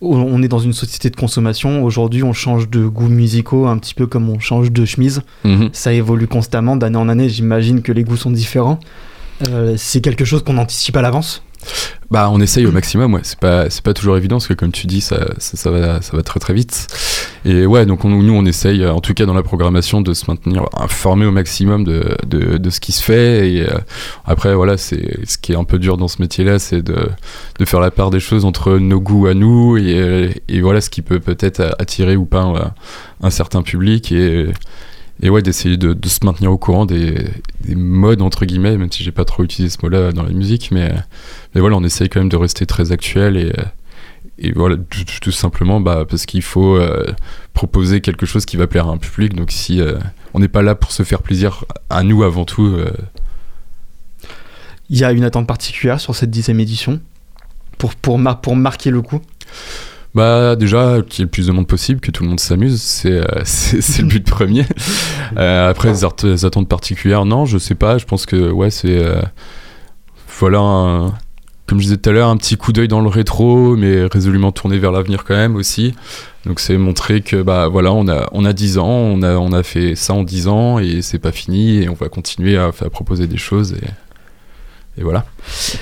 on 0.00 0.42
est 0.42 0.48
dans 0.48 0.58
une 0.58 0.72
société 0.72 1.10
de 1.10 1.16
consommation. 1.16 1.82
Aujourd'hui, 1.84 2.22
on 2.22 2.32
change 2.32 2.68
de 2.68 2.86
goûts 2.86 3.08
musicaux 3.08 3.66
un 3.66 3.78
petit 3.78 3.94
peu 3.94 4.06
comme 4.06 4.28
on 4.28 4.38
change 4.38 4.70
de 4.70 4.84
chemise. 4.84 5.22
Mhm. 5.44 5.70
Ça 5.72 5.92
évolue 5.92 6.28
constamment 6.28 6.76
d'année 6.76 6.98
en 6.98 7.08
année. 7.08 7.28
J'imagine 7.28 7.82
que 7.82 7.92
les 7.92 8.04
goûts 8.04 8.16
sont 8.16 8.30
différents. 8.30 8.78
Euh, 9.48 9.74
c'est 9.76 10.00
quelque 10.00 10.24
chose 10.24 10.42
qu'on 10.44 10.58
anticipe 10.58 10.96
à 10.96 11.02
l'avance. 11.02 11.42
Bah, 12.10 12.30
on 12.32 12.40
essaye 12.40 12.64
au 12.64 12.72
maximum, 12.72 13.12
ouais. 13.12 13.20
C'est 13.22 13.38
pas, 13.38 13.66
pas 13.84 13.92
toujours 13.92 14.16
évident 14.16 14.36
parce 14.36 14.46
que, 14.46 14.54
comme 14.54 14.72
tu 14.72 14.86
dis, 14.86 15.02
ça, 15.02 15.26
ça, 15.36 15.70
va, 15.70 16.00
ça 16.00 16.16
va 16.16 16.22
très 16.22 16.40
très 16.40 16.54
vite. 16.54 16.86
Et 17.44 17.66
ouais, 17.66 17.84
donc 17.84 18.04
on- 18.06 18.08
nous, 18.08 18.32
on 18.32 18.46
essaye, 18.46 18.82
euh, 18.82 18.92
en 18.94 19.00
tout 19.00 19.12
cas 19.12 19.26
dans 19.26 19.34
la 19.34 19.42
programmation, 19.42 20.00
de 20.00 20.14
se 20.14 20.24
maintenir 20.28 20.64
informé 20.74 21.26
au 21.26 21.30
maximum 21.32 21.84
de, 21.84 22.16
de, 22.26 22.70
ce 22.70 22.80
qui 22.80 22.92
se 22.92 23.02
fait. 23.02 23.50
Et 23.52 23.62
euh, 23.62 23.76
après, 24.24 24.54
voilà, 24.54 24.78
c'est 24.78 25.26
ce 25.28 25.36
qui 25.36 25.52
est 25.52 25.56
un 25.56 25.64
peu 25.64 25.78
dur 25.78 25.98
dans 25.98 26.08
ce 26.08 26.22
métier-là, 26.22 26.58
c'est 26.58 26.80
de, 26.80 27.10
de 27.58 27.64
faire 27.66 27.80
la 27.80 27.90
part 27.90 28.08
des 28.10 28.20
choses 28.20 28.46
entre 28.46 28.78
nos 28.78 29.00
goûts 29.00 29.26
à 29.26 29.34
nous 29.34 29.76
et, 29.76 30.42
et 30.48 30.60
voilà 30.62 30.80
ce 30.80 30.88
qui 30.88 31.02
peut 31.02 31.20
peut-être 31.20 31.76
attirer 31.78 32.16
ou 32.16 32.24
pas 32.24 32.72
un, 33.22 33.30
certain 33.30 33.60
public. 33.62 34.14
Et 35.22 35.30
ouais, 35.30 35.42
d'essayer 35.42 35.76
de, 35.76 35.96
se 36.08 36.24
maintenir 36.24 36.52
au 36.52 36.58
courant 36.58 36.86
des, 36.86 37.28
des 37.60 37.74
modes, 37.74 38.22
entre 38.22 38.44
guillemets, 38.44 38.76
même 38.76 38.90
si 38.92 39.02
j'ai 39.02 39.12
pas 39.12 39.24
trop 39.24 39.42
utilisé 39.44 39.74
ce 39.76 39.84
mot-là 39.84 40.12
dans 40.12 40.22
la 40.22 40.30
musique, 40.32 40.70
mais. 40.70 40.92
Mais 41.54 41.60
voilà, 41.60 41.76
on 41.76 41.84
essaye 41.84 42.08
quand 42.08 42.20
même 42.20 42.28
de 42.28 42.36
rester 42.36 42.66
très 42.66 42.92
actuel 42.92 43.36
et, 43.36 43.52
et 44.38 44.52
voilà, 44.52 44.76
tout 45.20 45.32
simplement 45.32 45.80
bah, 45.80 46.04
parce 46.08 46.26
qu'il 46.26 46.42
faut 46.42 46.76
euh, 46.76 47.06
proposer 47.54 48.00
quelque 48.00 48.26
chose 48.26 48.44
qui 48.44 48.56
va 48.56 48.66
plaire 48.66 48.86
à 48.86 48.92
un 48.92 48.98
public. 48.98 49.34
Donc 49.34 49.50
si 49.50 49.80
euh, 49.80 49.98
on 50.34 50.38
n'est 50.40 50.48
pas 50.48 50.62
là 50.62 50.74
pour 50.74 50.92
se 50.92 51.02
faire 51.02 51.22
plaisir 51.22 51.64
à 51.90 52.02
nous 52.02 52.22
avant 52.22 52.44
tout, 52.44 52.66
euh, 52.66 52.92
Il 54.90 54.98
y 54.98 55.04
a 55.04 55.12
une 55.12 55.24
attente 55.24 55.46
particulière 55.46 56.00
sur 56.00 56.14
cette 56.14 56.30
dixième 56.30 56.60
édition 56.60 57.00
pour, 57.76 57.94
pour, 57.94 58.18
mar- 58.18 58.40
pour 58.40 58.56
marquer 58.56 58.90
le 58.90 59.02
coup? 59.02 59.20
Bah 60.14 60.56
déjà 60.56 61.02
qu'il 61.02 61.20
y 61.20 61.22
ait 61.22 61.24
le 61.26 61.30
plus 61.30 61.46
de 61.46 61.52
monde 61.52 61.66
possible, 61.66 62.00
que 62.00 62.10
tout 62.10 62.22
le 62.22 62.28
monde 62.28 62.40
s'amuse, 62.40 62.80
c'est 62.80 63.12
euh, 63.12 63.24
le 63.98 64.04
but 64.04 64.26
premier. 64.28 64.64
Euh, 65.36 65.68
après 65.68 65.92
les, 65.92 66.44
attentes 66.46 66.68
particulières, 66.68 67.26
non, 67.26 67.44
je 67.44 67.58
sais 67.58 67.74
pas. 67.74 67.98
Je 67.98 68.06
pense 68.06 68.24
que 68.24 68.50
ouais, 68.50 68.70
c'est 68.70 68.96
euh, 68.96 69.20
voilà. 70.38 70.60
un- 70.60 71.14
comme 71.66 71.78
je 71.80 71.84
disais 71.84 71.96
tout 71.98 72.08
à 72.08 72.12
l'heure, 72.14 72.30
un 72.30 72.38
petit 72.38 72.56
coup 72.56 72.72
d'œil 72.72 72.88
dans 72.88 73.02
le 73.02 73.10
rétro, 73.10 73.76
mais 73.76 74.06
résolument 74.06 74.52
tourné 74.52 74.78
vers 74.78 74.90
l'avenir 74.90 75.24
quand 75.24 75.36
même 75.36 75.54
aussi. 75.54 75.94
Donc 76.46 76.60
c'est 76.60 76.78
montrer 76.78 77.20
que 77.20 77.42
bah 77.42 77.68
voilà, 77.68 77.92
on 77.92 78.08
a 78.08 78.26
on 78.32 78.46
a 78.46 78.54
10 78.54 78.78
ans, 78.78 78.88
on 78.88 79.22
a 79.22 79.34
on 79.34 79.52
a 79.52 79.62
fait 79.62 79.94
ça 79.94 80.14
en 80.14 80.22
10 80.22 80.48
ans 80.48 80.78
et 80.78 81.02
c'est 81.02 81.18
pas 81.18 81.30
fini 81.30 81.82
et 81.82 81.90
on 81.90 81.94
va 81.94 82.08
continuer 82.08 82.56
à, 82.56 82.68
à 82.68 82.88
proposer 82.90 83.26
des 83.26 83.36
choses 83.36 83.74
et 83.74 83.86
et 84.98 85.02
voilà. 85.02 85.24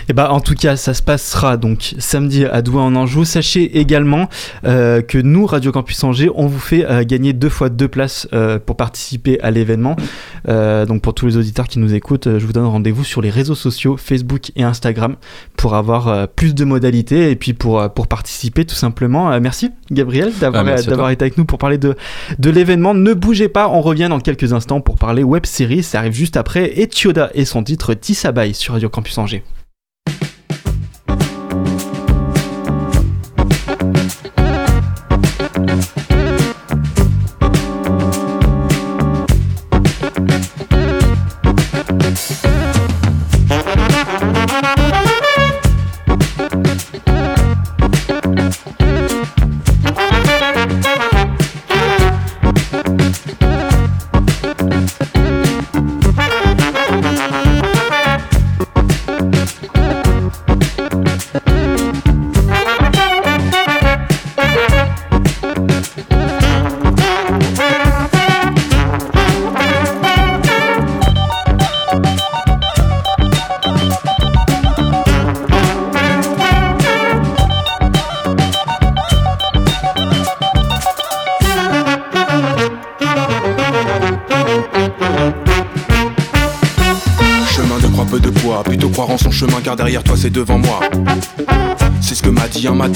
Et 0.08 0.12
bah 0.12 0.30
en 0.30 0.40
tout 0.40 0.54
cas, 0.54 0.76
ça 0.76 0.94
se 0.94 1.02
passera 1.02 1.56
donc 1.56 1.94
samedi 1.98 2.44
à 2.44 2.62
Douai 2.62 2.80
en 2.80 2.94
Anjou. 2.94 3.24
Sachez 3.24 3.78
également 3.78 4.28
euh, 4.64 5.00
que 5.00 5.18
nous, 5.18 5.46
Radio 5.46 5.72
Campus 5.72 6.02
Angers, 6.04 6.30
on 6.34 6.46
vous 6.46 6.58
fait 6.58 6.84
euh, 6.84 7.04
gagner 7.04 7.32
deux 7.32 7.48
fois 7.48 7.68
deux 7.68 7.88
places 7.88 8.28
euh, 8.32 8.58
pour 8.58 8.76
participer 8.76 9.40
à 9.40 9.50
l'événement. 9.50 9.96
Donc 10.46 11.02
pour 11.02 11.12
tous 11.12 11.26
les 11.26 11.36
auditeurs 11.36 11.66
qui 11.66 11.80
nous 11.80 11.94
écoutent, 11.94 12.38
je 12.38 12.46
vous 12.46 12.52
donne 12.52 12.66
rendez-vous 12.66 13.02
sur 13.02 13.20
les 13.20 13.30
réseaux 13.30 13.56
sociaux 13.56 13.96
Facebook 13.96 14.52
et 14.54 14.62
Instagram 14.62 15.16
pour 15.56 15.74
avoir 15.74 16.28
plus 16.28 16.54
de 16.54 16.64
modalités 16.64 17.32
et 17.32 17.36
puis 17.36 17.52
pour, 17.52 17.90
pour 17.92 18.06
participer 18.06 18.64
tout 18.64 18.76
simplement. 18.76 19.40
Merci 19.40 19.70
Gabriel 19.90 20.32
d'avoir 20.40 20.64
Ah, 20.64 20.82
d'avoir 20.82 21.10
été 21.10 21.24
avec 21.24 21.36
nous 21.36 21.46
pour 21.46 21.58
parler 21.58 21.78
de, 21.78 21.96
de 22.38 22.50
l'événement. 22.50 22.94
Ne 22.94 23.12
bougez 23.12 23.48
pas, 23.48 23.68
on 23.68 23.80
revient 23.80 24.06
dans 24.08 24.20
quelques 24.20 24.52
instants 24.52 24.80
pour 24.80 24.96
parler 24.96 25.24
web 25.24 25.46
série. 25.46 25.82
Ça 25.82 25.98
arrive 25.98 26.12
juste 26.12 26.36
après. 26.36 26.78
Et 26.78 26.88
Chioda 26.88 27.30
et 27.34 27.44
son 27.44 27.64
titre 27.64 27.94
Tissabaï 27.94 28.54
sur 28.54 28.74
Radio 28.74 28.88
Campus 28.88 29.05
Angers. 29.14 29.42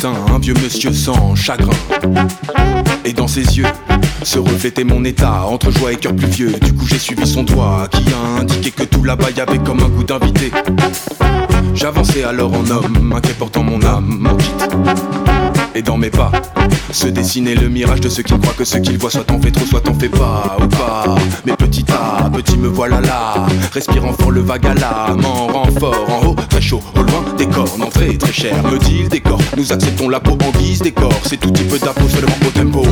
Un 0.05 0.39
vieux 0.39 0.55
monsieur 0.55 0.93
sans 0.93 1.35
chagrin. 1.35 1.73
Et 3.05 3.13
dans 3.13 3.29
ses 3.29 3.59
yeux 3.59 3.67
se 4.23 4.39
reflétait 4.39 4.85
mon 4.85 5.05
état 5.05 5.45
entre 5.47 5.71
joie 5.71 5.93
et 5.93 5.97
cœur 5.97 6.15
plus 6.15 6.27
vieux. 6.27 6.53
Du 6.53 6.73
coup 6.75 6.87
j'ai 6.87 6.99
suivi 6.99 7.27
son 7.27 7.43
doigt 7.43 7.89
qui 7.91 8.05
a 8.13 8.41
indiqué 8.41 8.71
que 8.71 8.85
tout 8.85 9.03
là-bas 9.03 9.31
y 9.37 9.41
avait 9.41 9.59
comme 9.59 9.81
un 9.81 9.89
goût 9.89 10.05
d'invité. 10.05 10.53
J'avançais 11.75 12.25
alors 12.25 12.53
en 12.53 12.71
homme, 12.71 13.13
inquiet 13.15 13.35
portant 13.35 13.63
mon 13.63 13.83
âme, 13.83 14.19
mon 14.21 14.37
quitte. 14.37 14.69
Et 15.75 15.83
dans 15.83 15.97
mes 15.97 16.11
pas, 16.11 16.33
se 16.93 17.07
dessinait 17.07 17.55
le 17.55 17.69
mirage 17.69 18.01
de 18.01 18.09
ceux 18.09 18.23
qui 18.23 18.39
croient 18.39 18.55
que 18.57 18.65
ce 18.65 18.79
qu'ils 18.79 18.99
voient 18.99 19.11
soit 19.11 19.25
t'en 19.25 19.41
fais 19.41 19.51
trop, 19.51 19.67
soit 19.67 19.81
t'en 19.81 19.95
fais 19.95 20.09
pas 20.09 20.57
ou 20.61 20.67
pas. 20.67 21.15
Petit 22.43 22.57
me 22.57 22.69
voilà 22.69 23.01
là, 23.01 23.35
respirant 23.73 24.13
fort 24.15 24.31
le 24.31 24.41
vague 24.41 24.67
à 24.67 24.75
l'âme, 24.75 25.25
en 25.25 25.47
renfort, 25.49 26.07
en 26.09 26.27
haut, 26.29 26.37
très 26.49 26.61
chaud, 26.61 26.81
au 26.95 27.03
loin, 27.03 27.23
décor, 27.37 27.69
non 27.79 27.91
très 27.91 28.17
très 28.17 28.33
cher, 28.33 28.63
me 28.65 28.79
dit 28.79 29.03
le 29.03 29.09
décor. 29.09 29.39
Nous 29.57 29.73
acceptons 29.73 30.09
la 30.09 30.21
peau 30.21 30.39
en 30.43 30.59
guise 30.59 30.81
décor, 30.81 31.13
c'est 31.25 31.39
tout 31.39 31.53
peu 31.53 31.79
d'impôt 31.79 32.09
seulement 32.09 32.35
au 32.47 32.51
tempo. 32.51 32.83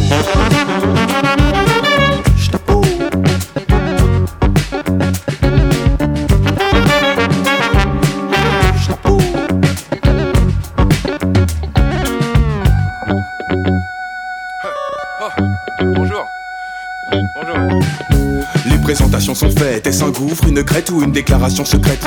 Est-ce 19.87 20.05
un 20.05 20.11
gouffre, 20.11 20.45
une 20.47 20.63
crête 20.65 20.91
ou 20.91 21.03
une 21.03 21.13
déclaration 21.13 21.65
secrète 21.65 22.05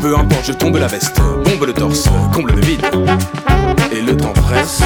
Peu 0.00 0.16
importe, 0.16 0.46
je 0.46 0.52
tombe 0.52 0.76
la 0.76 0.86
veste, 0.86 1.20
bombe 1.44 1.66
le 1.66 1.72
torse, 1.72 2.08
comble 2.32 2.52
le 2.52 2.60
vide. 2.60 2.84
Et 3.92 4.00
le 4.00 4.16
temps 4.16 4.32
presse, 4.32 4.82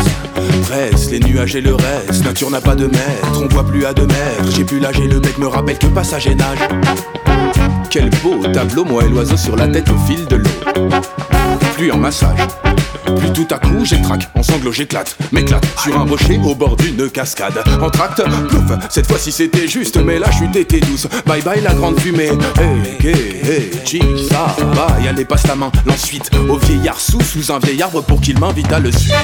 presse, 0.63 1.11
les 1.11 1.21
nuages 1.21 1.57
et 1.57 1.61
le 1.61 1.75
reste. 1.75 2.25
Nature 2.25 2.51
n'a 2.51 2.61
pas 2.61 2.75
de 2.75 2.87
maître, 2.87 3.43
on 3.43 3.49
voit 3.49 3.65
plus 3.65 3.85
à 3.87 3.93
deux 3.93 4.07
mètres. 4.07 4.51
J'ai 4.51 4.65
plus 4.65 4.81
l'âge 4.81 4.99
et 5.01 5.09
le 5.09 5.21
mec 5.21 5.39
me 5.39 5.47
rappelle 5.47 5.79
que 5.79 5.87
passage 5.87 6.27
et 6.27 6.35
nage. 6.35 6.59
Quel 7.91 8.11
beau 8.23 8.43
tableau, 8.53 8.85
moi 8.85 9.05
et 9.05 9.09
l'oiseau 9.09 9.37
sur 9.37 9.57
la 9.57 9.69
tête 9.69 9.89
au 9.91 9.99
fil 10.07 10.27
de 10.27 10.37
l'eau. 10.37 10.91
Plus 11.77 11.93
en 11.93 11.99
massage. 11.99 12.39
Puis 13.19 13.33
tout 13.33 13.47
à 13.51 13.59
coup 13.59 13.85
j'étraque, 13.85 14.29
en 14.35 14.43
sanglots 14.43 14.73
j'éclate, 14.73 15.17
m'éclate 15.33 15.67
sur 15.83 15.99
un 15.99 16.05
rocher 16.05 16.39
au 16.45 16.55
bord 16.55 16.77
d'une 16.77 17.11
cascade. 17.11 17.63
En 17.81 17.91
tract, 17.91 18.23
plouf, 18.49 18.65
cette 18.91 19.07
fois-ci 19.07 19.33
c'était 19.33 19.69
juste, 19.69 19.97
mais 19.97 20.19
je 20.31 20.37
suis 20.37 20.51
tété 20.51 20.81
douce. 20.81 21.07
Bye 21.27 21.43
bye 21.43 21.61
la 21.61 21.75
grande 21.75 21.99
fumée. 21.99 22.31
Hey, 22.59 22.99
gay, 23.01 23.41
hey, 23.43 23.71
chick, 23.85 24.05
ça 24.29 24.55
va, 24.73 25.01
y 25.03 25.09
aller 25.09 25.25
passe 25.25 25.47
la 25.47 25.55
main. 25.55 25.71
L'ensuite 25.87 26.31
au 26.49 26.57
vieillard 26.57 27.01
sous, 27.01 27.21
sous 27.21 27.53
un 27.53 27.59
vieil 27.59 27.83
arbre 27.83 28.03
pour 28.03 28.21
qu'il 28.21 28.39
m'invite 28.39 28.73
à 28.73 28.81
le 28.81 28.91
suivre. 28.93 29.17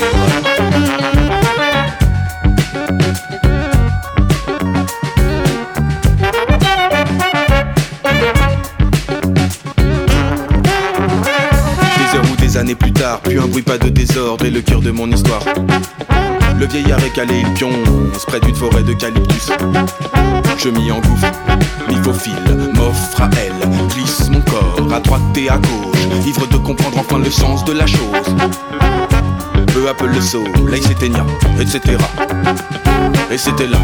Plus 12.75 12.93
tard, 12.93 13.21
plus 13.21 13.41
un 13.41 13.47
bruit, 13.47 13.63
pas 13.63 13.79
de 13.79 13.89
désordre 13.89 14.45
et 14.45 14.51
le 14.51 14.61
cœur 14.61 14.81
de 14.81 14.91
mon 14.91 15.11
histoire. 15.11 15.43
Le 16.59 16.67
vieillard 16.67 17.03
est 17.05 17.13
calé, 17.13 17.41
il 17.41 17.55
pionce 17.55 18.25
près 18.27 18.41
d'une 18.41 18.55
forêt 18.55 18.83
d'eucalyptus. 18.83 19.51
Je 20.59 20.69
m'y 20.69 20.93
engouffre, 20.93 21.33
m'y 21.89 21.97
m'offre 21.97 23.23
à 23.23 23.31
elle, 23.39 23.69
glisse 23.89 24.29
mon 24.31 24.41
corps 24.43 24.93
à 24.95 25.01
droite 25.01 25.23
et 25.37 25.49
à 25.49 25.57
gauche, 25.57 26.27
ivre 26.27 26.47
de 26.47 26.59
comprendre 26.59 26.99
enfin 26.99 27.19
le 27.19 27.31
sens 27.31 27.65
de 27.65 27.73
la 27.73 27.87
chose. 27.87 28.37
Peu 29.73 29.89
à 29.89 29.95
peu 29.95 30.07
le 30.07 30.21
soleil 30.21 30.83
s'éteigna, 30.83 31.25
etc. 31.61 31.97
Et 33.33 33.39
c'était 33.39 33.69
là, 33.69 33.79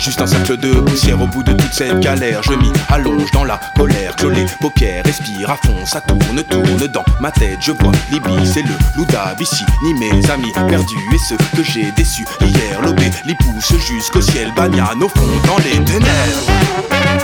juste 0.00 0.22
un 0.22 0.26
cercle 0.26 0.56
de 0.56 0.72
poussière 0.80 1.20
au 1.20 1.26
bout 1.26 1.42
de 1.42 1.52
toute 1.52 1.74
cette 1.74 2.00
galère. 2.00 2.42
Je 2.42 2.54
m'y 2.54 2.72
allonge 2.88 3.30
dans 3.32 3.44
la 3.44 3.60
colère, 3.76 4.16
clolé, 4.16 4.46
poker, 4.60 5.04
respire 5.04 5.50
à 5.50 5.56
fond, 5.56 5.84
ça 5.84 6.00
tourne, 6.00 6.42
tourne 6.44 6.86
dans 6.86 7.04
ma 7.20 7.30
tête. 7.30 7.58
Je 7.60 7.72
vois 7.72 7.92
Libye, 8.10 8.46
c'est 8.46 8.62
le 8.62 8.72
louda, 8.96 9.34
ici, 9.38 9.64
ni 9.82 9.92
mes 9.92 10.30
amis 10.30 10.52
perdus 10.52 10.96
et 11.12 11.18
ceux 11.18 11.36
que 11.54 11.62
j'ai 11.62 11.92
déçus 11.92 12.24
hier. 12.40 12.80
Lobé, 12.82 13.10
les 13.26 13.34
pousse 13.34 13.78
jusqu'au 13.78 14.22
ciel, 14.22 14.52
banane 14.56 15.02
au 15.02 15.08
fond 15.08 15.26
dans 15.46 15.58
les 15.58 15.84
ténèbres. 15.84 17.17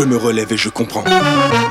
Je 0.00 0.06
me 0.06 0.16
relève 0.16 0.50
et 0.50 0.56
je 0.56 0.70
comprends. 0.70 1.04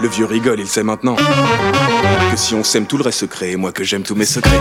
Le 0.04 0.08
vieux 0.08 0.26
rigole, 0.26 0.60
il 0.60 0.68
sait 0.68 0.84
maintenant 0.84 1.16
que 1.16 2.38
si 2.38 2.54
on 2.54 2.64
s'aime 2.64 2.86
tout 2.86 2.96
le 2.98 3.04
reste 3.04 3.22
secret, 3.22 3.54
et 3.54 3.56
moi 3.56 3.72
que 3.72 3.84
j'aime 3.84 4.04
tous 4.04 4.14
mes 4.14 4.24
secrets. 4.24 4.60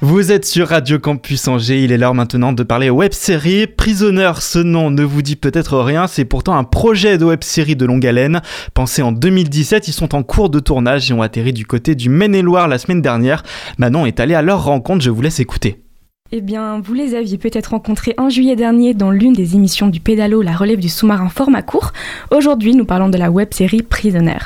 Vous 0.00 0.32
êtes 0.32 0.46
sur 0.46 0.68
Radio 0.68 0.98
Campus 0.98 1.48
Angers, 1.48 1.84
il 1.84 1.92
est 1.92 1.98
l'heure 1.98 2.14
maintenant 2.14 2.54
de 2.54 2.62
parler 2.62 2.88
web 2.88 3.12
série. 3.12 3.66
Prisoner, 3.66 4.32
ce 4.40 4.58
nom 4.58 4.90
ne 4.90 5.02
vous 5.02 5.20
dit 5.20 5.36
peut-être 5.36 5.78
rien, 5.78 6.06
c'est 6.06 6.24
pourtant 6.24 6.56
un 6.56 6.64
projet 6.64 7.18
de 7.18 7.26
web 7.26 7.44
série 7.44 7.76
de 7.76 7.84
longue 7.84 8.06
haleine. 8.06 8.40
Pensé 8.72 9.02
en 9.02 9.12
2017, 9.12 9.86
ils 9.88 9.92
sont 9.92 10.14
en 10.14 10.22
cours 10.22 10.48
de 10.48 10.60
tournage 10.60 11.10
et 11.10 11.12
ont 11.12 11.20
atterri 11.20 11.52
du 11.52 11.66
côté 11.66 11.94
du 11.94 12.08
Maine-et-Loire 12.08 12.68
la 12.68 12.78
semaine 12.78 13.02
dernière. 13.02 13.42
Manon 13.76 14.06
est 14.06 14.18
allée 14.18 14.34
à 14.34 14.40
leur 14.40 14.64
rencontre, 14.64 15.04
je 15.04 15.10
vous 15.10 15.20
laisse 15.20 15.40
écouter. 15.40 15.81
Eh 16.34 16.40
bien, 16.40 16.80
vous 16.80 16.94
les 16.94 17.14
aviez 17.14 17.36
peut-être 17.36 17.72
rencontrés 17.72 18.14
en 18.16 18.30
juillet 18.30 18.56
dernier 18.56 18.94
dans 18.94 19.10
l'une 19.10 19.34
des 19.34 19.54
émissions 19.54 19.88
du 19.88 20.00
Pédalo, 20.00 20.40
la 20.40 20.56
relève 20.56 20.78
du 20.78 20.88
sous-marin 20.88 21.28
format 21.28 21.60
court. 21.60 21.92
Aujourd'hui, 22.30 22.74
nous 22.74 22.86
parlons 22.86 23.10
de 23.10 23.18
la 23.18 23.30
web-série 23.30 23.82
Prisoner. 23.82 24.38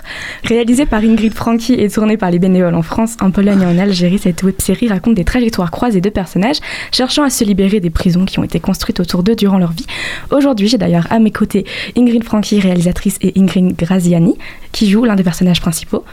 Réalisée 0.42 0.84
par 0.84 1.04
Ingrid 1.04 1.32
Franchi 1.32 1.74
et 1.74 1.88
tournée 1.88 2.16
par 2.16 2.32
les 2.32 2.40
bénévoles 2.40 2.74
en 2.74 2.82
France, 2.82 3.16
en 3.20 3.30
Pologne 3.30 3.62
et 3.62 3.66
en 3.66 3.78
Algérie, 3.78 4.18
cette 4.18 4.42
web-série 4.42 4.88
raconte 4.88 5.14
des 5.14 5.22
trajectoires 5.22 5.70
croisées 5.70 6.00
de 6.00 6.10
personnages 6.10 6.58
cherchant 6.90 7.22
à 7.22 7.30
se 7.30 7.44
libérer 7.44 7.78
des 7.78 7.90
prisons 7.90 8.24
qui 8.24 8.40
ont 8.40 8.44
été 8.44 8.58
construites 8.58 8.98
autour 8.98 9.22
d'eux 9.22 9.36
durant 9.36 9.58
leur 9.58 9.70
vie. 9.70 9.86
Aujourd'hui, 10.32 10.66
j'ai 10.66 10.78
d'ailleurs 10.78 11.06
à 11.10 11.20
mes 11.20 11.30
côtés 11.30 11.66
Ingrid 11.96 12.24
Franchi, 12.24 12.58
réalisatrice, 12.58 13.16
et 13.22 13.32
Ingrid 13.36 13.76
Graziani, 13.76 14.34
qui 14.72 14.90
joue 14.90 15.04
l'un 15.04 15.14
des 15.14 15.22
personnages 15.22 15.60
principaux. 15.60 16.04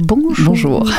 Bonjour. 0.00 0.34
Bonjour. 0.46 0.90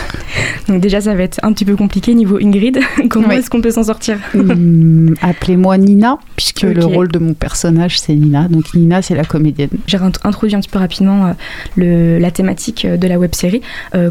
Donc 0.67 0.81
déjà, 0.81 0.99
ça 0.99 1.15
va 1.15 1.23
être 1.23 1.39
un 1.41 1.53
petit 1.53 1.63
peu 1.63 1.75
compliqué 1.77 2.13
niveau 2.13 2.37
Ingrid. 2.37 2.79
Comment 3.09 3.29
Oui. 3.29 3.35
est-ce 3.35 3.49
qu'on 3.49 3.61
peut 3.61 3.71
s'en 3.71 3.83
sortir 3.83 4.17
Hum, 4.35 5.15
Appelez-moi 5.21 5.77
Nina, 5.77 6.17
puisque 6.35 6.63
le 6.63 6.83
rôle 6.85 7.07
de 7.07 7.17
mon 7.19 7.33
personnage 7.33 7.99
c'est 7.99 8.13
Nina. 8.13 8.47
Donc 8.49 8.73
Nina 8.73 9.01
c'est 9.01 9.15
la 9.15 9.23
comédienne. 9.23 9.69
J'ai 9.87 9.97
int- 9.97 10.19
introduit 10.23 10.55
un 10.55 10.59
petit 10.59 10.69
peu 10.69 10.79
rapidement 10.79 11.27
euh, 11.27 11.31
le- 11.77 12.19
la 12.19 12.31
thématique 12.31 12.83
euh, 12.85 12.97
de 12.97 13.07
la 13.07 13.17
web 13.17 13.33
série. 13.33 13.61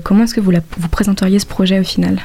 comment 0.04 0.24
est-ce 0.24 0.34
que 0.34 0.40
vous, 0.40 0.50
la- 0.50 0.60
vous 0.78 0.88
présenteriez 0.88 1.38
ce 1.38 1.46
projet 1.46 1.78
au 1.80 1.84
final? 1.84 2.20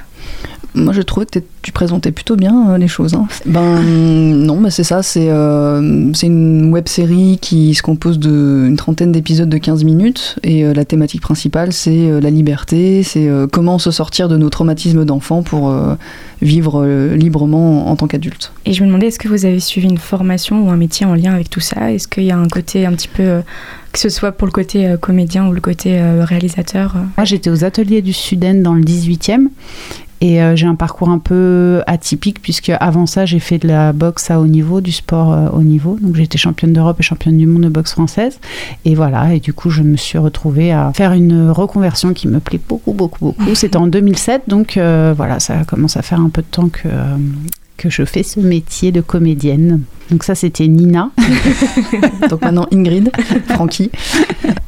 Moi, 0.76 0.94
j'ai 0.94 1.04
trouvé 1.04 1.26
que 1.26 1.40
tu 1.62 1.72
présentais 1.72 2.12
plutôt 2.12 2.36
bien 2.36 2.72
euh, 2.72 2.78
les 2.78 2.88
choses. 2.88 3.14
hein. 3.14 3.28
Ben 3.46 3.82
non, 3.84 4.60
mais 4.60 4.72
c'est 4.72 4.84
ça. 4.84 5.04
C'est 5.04 5.30
euh, 5.30 6.12
une 6.24 6.72
web 6.72 6.88
série 6.88 7.38
qui 7.42 7.74
se 7.76 7.82
compose 7.82 8.20
d'une 8.20 8.76
trentaine 8.76 9.12
d'épisodes 9.12 9.50
de 9.50 9.58
15 9.58 9.84
minutes. 9.84 10.38
Et 10.44 10.66
euh, 10.66 10.74
la 10.74 10.86
thématique 10.86 11.22
principale, 11.22 11.74
c'est 11.74 12.10
euh, 12.10 12.20
la 12.20 12.30
liberté. 12.30 13.04
C'est 13.04 13.28
euh, 13.28 13.48
comment 13.52 13.78
se 13.78 13.92
sortir 13.92 14.30
de 14.30 14.38
nos 14.38 14.50
traumatismes 14.50 15.06
d'enfant 15.06 15.44
pour 15.44 15.70
euh, 15.70 15.96
vivre 16.42 16.84
euh, 16.84 17.16
librement 17.16 17.88
en 17.90 17.96
tant 17.96 18.08
qu'adulte. 18.08 18.52
Et 18.66 18.74
je 18.74 18.82
me 18.82 18.88
demandais, 18.88 19.08
est-ce 19.08 19.20
que 19.20 19.28
vous 19.28 19.46
avez 19.46 19.60
suivi 19.60 19.88
une 19.88 19.98
formation 19.98 20.66
ou 20.66 20.70
un 20.70 20.78
métier 20.78 21.06
en 21.06 21.14
lien 21.14 21.34
avec 21.34 21.50
tout 21.50 21.60
ça? 21.60 21.92
Est-ce 21.92 22.08
qu'il 22.08 22.24
y 22.24 22.32
a 22.32 22.38
un 22.38 22.48
côté 22.48 22.86
un 22.86 22.94
petit 22.94 23.08
peu, 23.08 23.24
euh, 23.24 23.42
que 23.92 24.00
ce 24.00 24.10
soit 24.10 24.32
pour 24.32 24.48
le 24.48 24.52
côté 24.52 24.88
euh, 24.88 24.98
comédien 24.98 25.48
ou 25.48 25.52
le 25.52 25.62
côté 25.62 26.00
euh, 26.00 26.26
réalisateur? 26.26 26.94
Euh 26.96 27.02
Moi 27.18 27.26
j'étais 27.26 27.50
aux 27.50 27.64
ateliers 27.64 28.02
du 28.02 28.14
Sud-End 28.14 28.56
dans 28.56 28.74
le 28.74 28.82
18e. 28.84 29.48
Et 30.24 30.42
euh, 30.42 30.56
j'ai 30.56 30.68
un 30.68 30.76
parcours 30.76 31.10
un 31.10 31.20
peu 31.20 31.84
atypique 31.86 32.42
puisque 32.42 32.72
avant 32.80 33.06
ça 33.06 33.26
j'ai 33.26 33.40
fait 33.40 33.58
de 33.58 33.68
la 33.68 33.92
boxe 33.92 34.32
à 34.32 34.40
haut 34.40 34.48
niveau, 34.48 34.80
du 34.80 34.94
sport 34.94 35.34
euh, 35.34 35.50
haut 35.50 35.64
niveau. 35.64 35.98
Donc 36.02 36.16
j'étais 36.16 36.38
championne 36.38 36.72
d'Europe 36.72 36.96
et 37.02 37.04
championne 37.04 37.38
du 37.38 37.46
monde 37.46 37.64
de 37.64 37.70
boxe 37.70 37.92
française. 37.92 38.40
Et 38.86 38.96
voilà, 38.96 39.34
et 39.34 39.42
du 39.42 39.52
coup 39.52 39.70
je 39.70 39.84
me 39.84 39.98
suis 39.98 40.18
retrouvée 40.18 40.72
à 40.72 40.94
faire 40.94 41.12
une 41.12 41.50
reconversion 41.50 42.14
qui 42.14 42.30
me 42.30 42.40
plaît 42.40 42.62
beaucoup, 42.70 42.94
beaucoup, 42.94 43.20
beaucoup. 43.20 43.54
C'était 43.54 43.76
en 43.76 43.88
2007, 43.88 44.44
donc 44.48 44.78
euh, 44.78 45.14
voilà, 45.16 45.42
ça 45.42 45.66
commence 45.66 45.98
à 45.98 46.02
faire 46.02 46.22
un 46.22 46.30
peu 46.30 46.42
de 46.42 46.48
temps 46.48 46.70
que, 46.70 46.88
que 47.78 47.90
je 47.90 48.04
fais 48.06 48.24
ce 48.24 48.40
métier 48.40 48.92
de 48.92 49.02
comédienne. 49.02 49.82
Donc 50.12 50.24
ça 50.24 50.36
c'était 50.36 50.68
Nina. 50.68 51.10
Donc 52.30 52.42
maintenant 52.42 52.68
Ingrid, 52.72 53.10
Francky. 53.50 53.90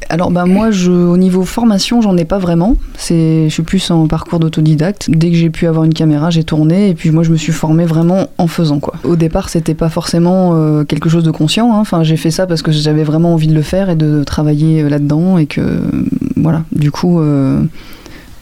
Alors 0.08 0.30
bah 0.30 0.44
moi 0.46 0.70
je, 0.70 0.90
au 0.90 1.16
niveau 1.16 1.44
formation 1.44 2.00
j'en 2.00 2.16
ai 2.16 2.24
pas 2.24 2.38
vraiment. 2.38 2.74
C'est, 2.96 3.44
je 3.48 3.52
suis 3.52 3.62
plus 3.62 3.90
en 3.90 4.06
parcours 4.06 4.38
d'autodidacte. 4.40 5.06
Dès 5.08 5.30
que 5.30 5.36
j'ai 5.36 5.50
pu 5.50 5.66
avoir 5.66 5.84
une 5.84 5.94
caméra 5.94 6.30
j'ai 6.30 6.42
tourné 6.44 6.88
et 6.88 6.94
puis 6.94 7.10
moi 7.10 7.22
je 7.22 7.30
me 7.30 7.36
suis 7.36 7.52
formée 7.52 7.84
vraiment 7.84 8.28
en 8.38 8.46
faisant 8.46 8.80
quoi. 8.80 8.94
Au 9.04 9.16
départ 9.16 9.48
c'était 9.48 9.74
pas 9.74 9.88
forcément 9.88 10.52
euh, 10.54 10.84
quelque 10.84 11.08
chose 11.08 11.24
de 11.24 11.30
conscient. 11.30 11.72
hein. 11.72 11.80
Enfin 11.80 12.02
j'ai 12.02 12.16
fait 12.16 12.30
ça 12.30 12.46
parce 12.46 12.62
que 12.62 12.72
j'avais 12.72 13.04
vraiment 13.04 13.34
envie 13.34 13.48
de 13.48 13.54
le 13.54 13.62
faire 13.62 13.90
et 13.90 13.96
de 13.96 14.24
travailler 14.24 14.82
euh, 14.82 14.88
là-dedans 14.88 15.38
et 15.38 15.46
que 15.46 15.60
euh, 15.60 15.80
voilà. 16.36 16.62
Du 16.72 16.90
coup 16.90 17.20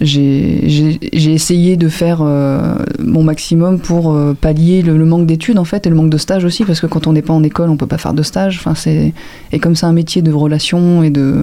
j'ai 0.00 1.33
essayé 1.33 1.76
de 1.76 1.88
faire 1.88 2.18
euh, 2.20 2.74
mon 2.98 3.22
maximum 3.22 3.78
pour 3.78 4.12
euh, 4.12 4.35
pallier 4.38 4.83
le, 4.83 4.96
le 4.98 5.04
manque 5.04 5.26
d'études 5.26 5.59
en 5.59 5.64
fait 5.64 5.87
et 5.87 5.90
le 5.90 5.94
manque 5.96 6.11
de 6.11 6.18
stage 6.18 6.44
aussi 6.44 6.64
parce 6.64 6.80
que 6.80 6.87
quand 6.87 7.07
on 7.07 7.12
n'est 7.12 7.22
pas 7.22 7.33
en 7.33 7.42
école 7.42 7.70
on 7.70 7.76
peut 7.76 7.87
pas 7.87 7.98
faire 7.98 8.12
de 8.12 8.22
stage 8.22 8.57
enfin 8.59 8.74
c'est 8.74 9.12
et 9.52 9.59
comme 9.61 9.76
c'est 9.76 9.87
un 9.87 9.92
métier 9.92 10.20
de 10.20 10.33
relations 10.33 11.02
et 11.02 11.11
de 11.11 11.37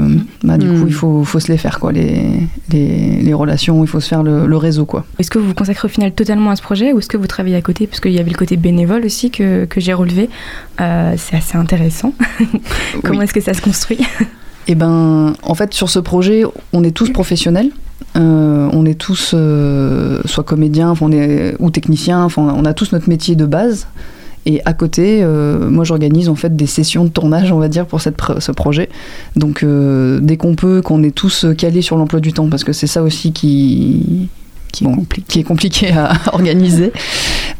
bah, 0.43 0.57
du 0.57 0.67
Mm. 0.67 0.79
coup 0.81 0.87
il 0.87 0.93
faut, 0.93 1.23
faut 1.23 1.39
se 1.39 1.51
les 1.51 1.57
faire 1.57 1.79
quoi 1.79 1.91
les, 1.91 2.23
les, 2.71 3.21
les 3.21 3.33
relations 3.33 3.83
il 3.83 3.87
faut 3.87 3.99
se 3.99 4.07
faire 4.09 4.23
le, 4.23 4.45
le 4.47 4.57
réseau 4.57 4.85
quoi 4.85 5.05
Est-ce 5.19 5.31
que 5.31 5.39
vous 5.39 5.47
vous 5.47 5.53
consacrez 5.53 5.85
au 5.85 5.89
final 5.89 6.11
totalement 6.11 6.49
à 6.51 6.55
ce 6.55 6.61
projet 6.61 6.93
ou 6.93 6.99
est-ce 6.99 7.07
que 7.07 7.17
vous 7.17 7.27
travaillez 7.27 7.55
à 7.55 7.61
côté? 7.61 7.87
Parce 7.87 7.99
qu'il 7.99 8.11
y 8.11 8.19
avait 8.19 8.31
le 8.31 8.37
côté 8.37 8.57
bénévole 8.57 9.05
aussi 9.05 9.31
que, 9.31 9.65
que 9.65 9.79
j'ai 9.81 9.93
relevé. 9.93 10.29
Euh, 10.79 11.13
c'est 11.17 11.35
assez 11.37 11.57
intéressant. 11.57 12.13
Comment 13.03 13.19
Oui. 13.19 13.23
est-ce 13.25 13.33
que 13.33 13.41
ça 13.41 13.53
se 13.53 13.61
construit? 13.61 13.99
Eh 14.67 14.75
ben, 14.75 15.33
en 15.43 15.53
fait, 15.55 15.73
sur 15.73 15.89
ce 15.89 15.99
projet, 15.99 16.43
on 16.73 16.83
est 16.83 16.91
tous 16.91 17.09
professionnels. 17.09 17.69
Euh, 18.17 18.69
on 18.73 18.85
est 18.85 18.99
tous 18.99 19.31
euh, 19.33 20.21
soit 20.25 20.43
comédiens, 20.43 20.93
ou 21.59 21.69
techniciens. 21.71 22.27
On 22.37 22.65
a 22.65 22.73
tous 22.73 22.91
notre 22.91 23.09
métier 23.09 23.35
de 23.35 23.45
base. 23.45 23.87
Et 24.47 24.61
à 24.65 24.73
côté, 24.73 25.19
euh, 25.21 25.69
moi, 25.69 25.83
j'organise 25.83 26.27
en 26.27 26.35
fait 26.35 26.55
des 26.55 26.65
sessions 26.65 27.03
de 27.03 27.09
tournage, 27.09 27.51
on 27.51 27.59
va 27.59 27.67
dire, 27.67 27.85
pour 27.85 28.01
ce 28.01 28.51
projet. 28.51 28.89
Donc, 29.35 29.63
dès 29.63 30.37
qu'on 30.37 30.55
peut, 30.55 30.81
qu'on 30.81 31.03
est 31.03 31.15
tous 31.15 31.45
calés 31.57 31.81
sur 31.81 31.97
l'emploi 31.97 32.19
du 32.19 32.33
temps, 32.33 32.49
parce 32.49 32.63
que 32.63 32.73
c'est 32.73 32.87
ça 32.87 33.03
aussi 33.03 33.33
qui 33.33 34.29
Qui 34.71 34.85
est 34.85 34.87
compliqué. 34.87 35.25
qui 35.27 35.39
est 35.39 35.43
compliqué 35.43 35.91
à 35.91 36.13
organiser 36.33 36.91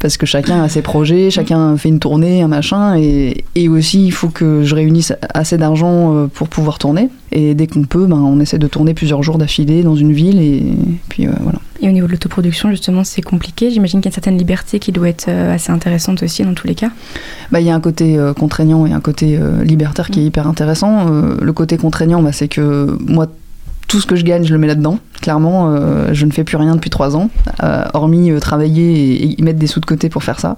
parce 0.00 0.16
que 0.16 0.26
chacun 0.26 0.62
a 0.62 0.68
ses 0.68 0.82
projets, 0.82 1.30
chacun 1.30 1.76
fait 1.76 1.88
une 1.88 2.00
tournée, 2.00 2.42
un 2.42 2.48
machin, 2.48 2.96
et, 2.96 3.44
et 3.54 3.68
aussi 3.68 4.04
il 4.04 4.10
faut 4.10 4.28
que 4.28 4.64
je 4.64 4.74
réunisse 4.74 5.12
assez 5.32 5.58
d'argent 5.58 6.16
euh, 6.16 6.26
pour 6.26 6.48
pouvoir 6.48 6.78
tourner. 6.78 7.08
Et 7.30 7.54
dès 7.54 7.68
qu'on 7.68 7.84
peut, 7.84 8.06
ben, 8.06 8.16
on 8.16 8.40
essaie 8.40 8.58
de 8.58 8.66
tourner 8.66 8.94
plusieurs 8.94 9.22
jours 9.22 9.38
d'affilée 9.38 9.82
dans 9.82 9.94
une 9.94 10.12
ville, 10.12 10.40
et 10.40 10.64
puis 11.08 11.26
euh, 11.26 11.32
voilà. 11.40 11.60
Et 11.82 11.88
au 11.88 11.92
niveau 11.92 12.06
de 12.06 12.12
l'autoproduction, 12.12 12.70
justement, 12.70 13.02
c'est 13.02 13.22
compliqué. 13.22 13.70
J'imagine 13.70 14.00
qu'il 14.00 14.06
y 14.06 14.08
a 14.08 14.10
une 14.10 14.14
certaine 14.14 14.38
liberté 14.38 14.78
qui 14.78 14.92
doit 14.92 15.08
être 15.08 15.26
euh, 15.28 15.52
assez 15.52 15.72
intéressante 15.72 16.22
aussi 16.22 16.44
dans 16.44 16.54
tous 16.54 16.68
les 16.68 16.76
cas. 16.76 16.90
Bah, 17.50 17.60
Il 17.60 17.66
y 17.66 17.70
a 17.70 17.74
un 17.74 17.80
côté 17.80 18.16
euh, 18.16 18.32
contraignant 18.32 18.86
et 18.86 18.92
un 18.92 19.00
côté 19.00 19.36
euh, 19.36 19.64
libertaire 19.64 20.08
qui 20.08 20.20
est 20.20 20.24
hyper 20.24 20.46
intéressant. 20.46 21.08
Le 21.08 21.52
côté 21.52 21.76
contraignant, 21.76 22.22
bah, 22.22 22.30
c'est 22.30 22.46
que 22.46 22.96
moi, 23.00 23.26
tout 23.92 24.00
ce 24.00 24.06
que 24.06 24.16
je 24.16 24.24
gagne, 24.24 24.42
je 24.46 24.54
le 24.54 24.58
mets 24.58 24.68
là-dedans. 24.68 25.00
Clairement, 25.20 25.68
euh, 25.68 26.14
je 26.14 26.24
ne 26.24 26.30
fais 26.30 26.44
plus 26.44 26.56
rien 26.56 26.76
depuis 26.76 26.88
trois 26.88 27.14
ans, 27.14 27.28
euh, 27.62 27.84
hormis 27.92 28.30
euh, 28.30 28.40
travailler 28.40 29.22
et, 29.22 29.38
et 29.38 29.42
mettre 29.44 29.58
des 29.58 29.66
sous 29.66 29.80
de 29.80 29.84
côté 29.84 30.08
pour 30.08 30.24
faire 30.24 30.40
ça. 30.40 30.56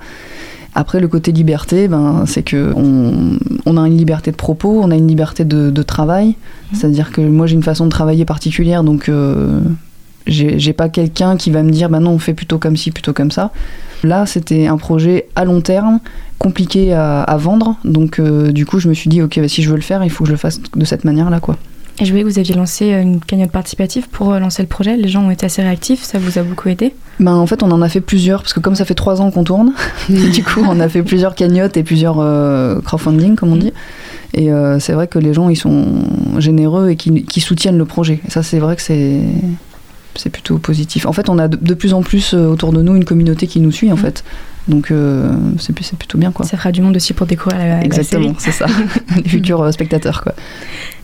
Après, 0.77 1.01
le 1.01 1.09
côté 1.09 1.33
liberté, 1.33 1.89
ben, 1.89 2.27
c'est 2.29 2.45
que 2.45 2.73
on, 2.77 3.77
a 3.77 3.89
une 3.89 3.97
liberté 3.97 4.31
de 4.31 4.37
propos, 4.37 4.81
on 4.81 4.93
a 4.93 4.95
une 4.95 5.09
liberté 5.09 5.45
de, 5.45 5.83
travail. 5.83 6.37
C'est-à-dire 6.73 7.11
que 7.11 7.21
moi, 7.23 7.49
j'ai 7.49 7.57
une 7.57 7.65
façon 7.65 7.87
de 7.87 7.91
travailler 7.91 8.25
particulière, 8.25 8.85
donc 8.85 9.11
j'ai 10.29 10.73
pas 10.73 10.89
quelqu'un 10.89 11.37
qui 11.37 11.51
va 11.51 11.65
me 11.65 11.71
dire, 11.71 11.91
bah 11.91 11.99
non, 11.99 12.13
on 12.13 12.19
fait 12.21 12.35
plutôt 12.35 12.59
comme 12.59 12.77
ci, 12.77 12.93
plutôt 12.93 13.13
comme 13.13 13.33
ça. 13.33 13.51
Là, 14.05 14.27
c'était 14.27 14.69
un 14.69 14.77
projet 14.77 15.27
à 15.35 15.45
long 15.45 15.61
terme, 15.61 15.99
compliqué 16.39 16.93
à, 16.93 17.37
vendre, 17.37 17.77
donc 17.85 18.21
du 18.21 18.65
coup, 18.65 18.79
je 18.79 18.89
me 18.89 18.95
suis 18.95 19.11
dit, 19.11 19.23
ok, 19.23 19.41
bah, 19.41 19.49
si 19.49 19.63
je 19.63 19.71
veux 19.71 19.77
le 19.77 19.83
faire, 19.83 20.05
il 20.05 20.11
faut 20.11 20.23
que 20.23 20.29
je 20.29 20.35
le 20.35 20.39
fasse 20.39 20.61
de 20.75 20.85
cette 20.85 21.05
manière-là, 21.05 21.41
quoi. 21.41 21.57
Et 22.01 22.05
je 22.05 22.11
voyais 22.11 22.25
que 22.25 22.29
vous 22.29 22.39
aviez 22.39 22.55
lancé 22.55 22.93
euh, 22.93 23.03
une 23.03 23.21
cagnotte 23.21 23.53
participative 23.53 24.09
pour 24.09 24.33
euh, 24.33 24.39
lancer 24.39 24.63
le 24.63 24.69
projet. 24.69 24.97
Les 24.97 25.09
gens 25.09 25.23
ont 25.23 25.31
été 25.31 25.47
assez 25.47 25.63
réactifs. 25.63 26.03
Ça 26.03 26.19
vous 26.19 26.39
a 26.39 26.43
beaucoup 26.43 26.69
aidé? 26.69 26.95
Ben, 27.21 27.35
en 27.35 27.47
fait, 27.47 27.63
on 27.63 27.71
en 27.71 27.83
a 27.83 27.89
fait 27.89 28.01
plusieurs, 28.01 28.43
parce 28.43 28.53
que 28.53 28.61
comme 28.61 28.75
ça 28.75 28.85
fait 28.85 28.95
trois 28.95 29.21
ans 29.21 29.31
qu'on 29.31 29.45
tourne, 29.45 29.73
du 30.09 30.43
coup, 30.43 30.63
on 30.69 30.81
a 30.81 30.89
fait 30.89 31.03
plusieurs 31.03 31.35
cagnottes 31.35 31.77
et 31.77 31.85
plusieurs 31.85 32.19
euh, 32.19 32.81
crowdfunding, 32.81 33.37
comme 33.37 33.53
on 33.53 33.57
dit. 33.57 33.73
Et 34.33 34.53
euh, 34.53 34.81
c'est 34.81 34.93
vrai 34.93 35.07
que 35.07 35.21
les 35.21 35.33
gens, 35.33 35.49
ils 35.49 35.57
sont 35.57 36.05
généreux 36.39 36.91
et 36.91 36.97
qui, 36.97 37.25
qui 37.25 37.41
soutiennent 37.41 37.79
le 37.79 37.85
projet. 37.85 38.21
Et 38.27 38.31
ça, 38.31 38.43
c'est 38.43 38.59
vrai 38.59 38.75
que 38.75 38.83
c'est 38.83 39.21
c'est 40.17 40.31
plutôt 40.31 40.59
positif. 40.59 41.07
En 41.07 41.13
fait, 41.13 41.29
on 41.29 41.39
a 41.39 41.49
de, 41.49 41.57
de 41.57 41.75
plus 41.75 41.95
en 41.95 42.03
plus 42.03 42.35
euh, 42.35 42.47
autour 42.47 42.73
de 42.73 42.83
nous 42.83 42.95
une 42.95 43.05
communauté 43.05 43.47
qui 43.47 43.61
nous 43.61 43.73
suit, 43.73 43.93
en 43.93 43.97
fait. 43.97 44.25
Donc, 44.69 44.91
euh, 44.91 45.31
c'est 45.59 45.75
plutôt 45.75 46.19
bien, 46.19 46.33
quoi. 46.33 46.47
Ça 46.47 46.57
fera 46.57 46.73
du 46.73 46.81
monde 46.81 46.97
aussi 46.97 47.13
pour 47.13 47.27
découvrir 47.27 47.59
la, 47.59 47.85
Exactement, 47.85 48.35
c'est 48.39 48.53
ça. 48.53 48.67
les 49.17 49.29
futurs 49.29 49.63
euh, 49.63 49.73
spectateurs, 49.73 50.23
quoi. 50.23 50.35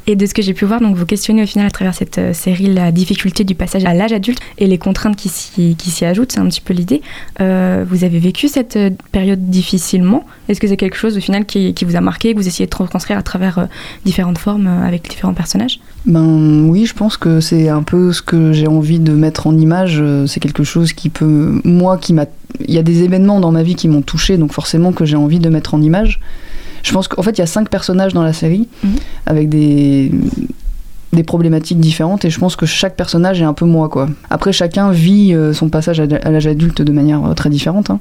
Et 0.06 0.16
de 0.16 0.26
ce 0.26 0.34
que 0.34 0.42
j'ai 0.42 0.54
pu 0.54 0.64
voir, 0.64 0.80
donc 0.80 0.96
vous 0.96 1.06
questionnez 1.06 1.42
au 1.42 1.46
final 1.46 1.66
à 1.66 1.70
travers 1.70 1.94
cette 1.94 2.18
euh, 2.18 2.32
série 2.32 2.72
la 2.72 2.90
difficulté 2.90 3.44
du 3.44 3.54
passage 3.54 3.84
à 3.84 3.94
l'âge 3.94 4.12
adulte 4.12 4.40
et 4.58 4.66
les 4.66 4.78
contraintes 4.78 5.16
qui 5.16 5.28
s'y, 5.28 6.04
ajoutent, 6.04 6.32
c'est 6.32 6.40
un 6.40 6.46
petit 6.46 6.60
peu 6.60 6.74
l'idée. 6.74 7.02
Euh, 7.40 7.84
vous 7.88 8.04
avez 8.04 8.18
vécu 8.18 8.48
cette 8.48 8.76
euh, 8.76 8.90
période 9.12 9.50
difficilement. 9.50 10.24
Est-ce 10.48 10.60
que 10.60 10.66
c'est 10.66 10.76
quelque 10.76 10.96
chose 10.96 11.16
au 11.16 11.20
final 11.20 11.44
qui, 11.44 11.74
qui 11.74 11.84
vous 11.84 11.96
a 11.96 12.00
marqué, 12.00 12.32
que 12.32 12.38
vous 12.38 12.48
essayez 12.48 12.66
de 12.66 12.74
retranscrire 12.74 13.18
à 13.18 13.22
travers 13.22 13.68
différentes 14.04 14.38
formes 14.38 14.66
avec 14.66 15.08
différents 15.08 15.34
personnages? 15.34 15.80
Ben 16.06 16.66
oui, 16.68 16.86
je 16.86 16.94
pense 16.94 17.16
que 17.16 17.40
c'est 17.40 17.68
un 17.68 17.82
peu 17.82 18.12
ce 18.12 18.22
que 18.22 18.52
j'ai 18.52 18.66
envie 18.66 18.98
de 18.98 19.12
mettre 19.12 19.46
en 19.46 19.56
image. 19.56 20.02
C'est 20.26 20.40
quelque 20.40 20.64
chose 20.64 20.92
qui 20.92 21.08
peut, 21.08 21.60
moi, 21.62 21.98
qui 21.98 22.14
m'a, 22.14 22.26
il 22.66 22.74
y 22.74 22.78
a 22.78 22.82
des 22.82 23.04
événements 23.04 23.38
dans 23.38 23.52
ma 23.52 23.62
vie 23.62 23.76
qui 23.76 23.86
m'ont 23.86 24.02
touché, 24.02 24.38
donc 24.38 24.52
forcément 24.52 24.92
que 24.92 25.04
j'ai 25.04 25.16
envie 25.16 25.38
de 25.38 25.48
mettre 25.48 25.74
en 25.74 25.82
image. 25.82 26.20
Je 26.82 26.92
pense 26.92 27.08
qu'en 27.08 27.22
fait, 27.22 27.32
il 27.32 27.38
y 27.38 27.42
a 27.42 27.46
cinq 27.46 27.68
personnages 27.68 28.12
dans 28.14 28.22
la 28.22 28.32
série 28.32 28.68
Mhm. 28.84 28.90
avec 29.26 29.48
des 29.48 30.10
des 31.12 31.24
problématiques 31.24 31.80
différentes 31.80 32.24
et 32.24 32.30
je 32.30 32.38
pense 32.38 32.54
que 32.54 32.66
chaque 32.66 32.94
personnage 32.94 33.42
est 33.42 33.44
un 33.44 33.52
peu 33.52 33.64
moi 33.64 33.88
quoi. 33.88 34.08
Après 34.30 34.52
chacun 34.52 34.92
vit 34.92 35.34
euh, 35.34 35.52
son 35.52 35.68
passage 35.68 35.98
à 35.98 36.06
l'âge 36.30 36.46
adulte 36.46 36.82
de 36.82 36.92
manière 36.92 37.24
euh, 37.26 37.34
très 37.34 37.50
différente 37.50 37.90
hein. 37.90 37.98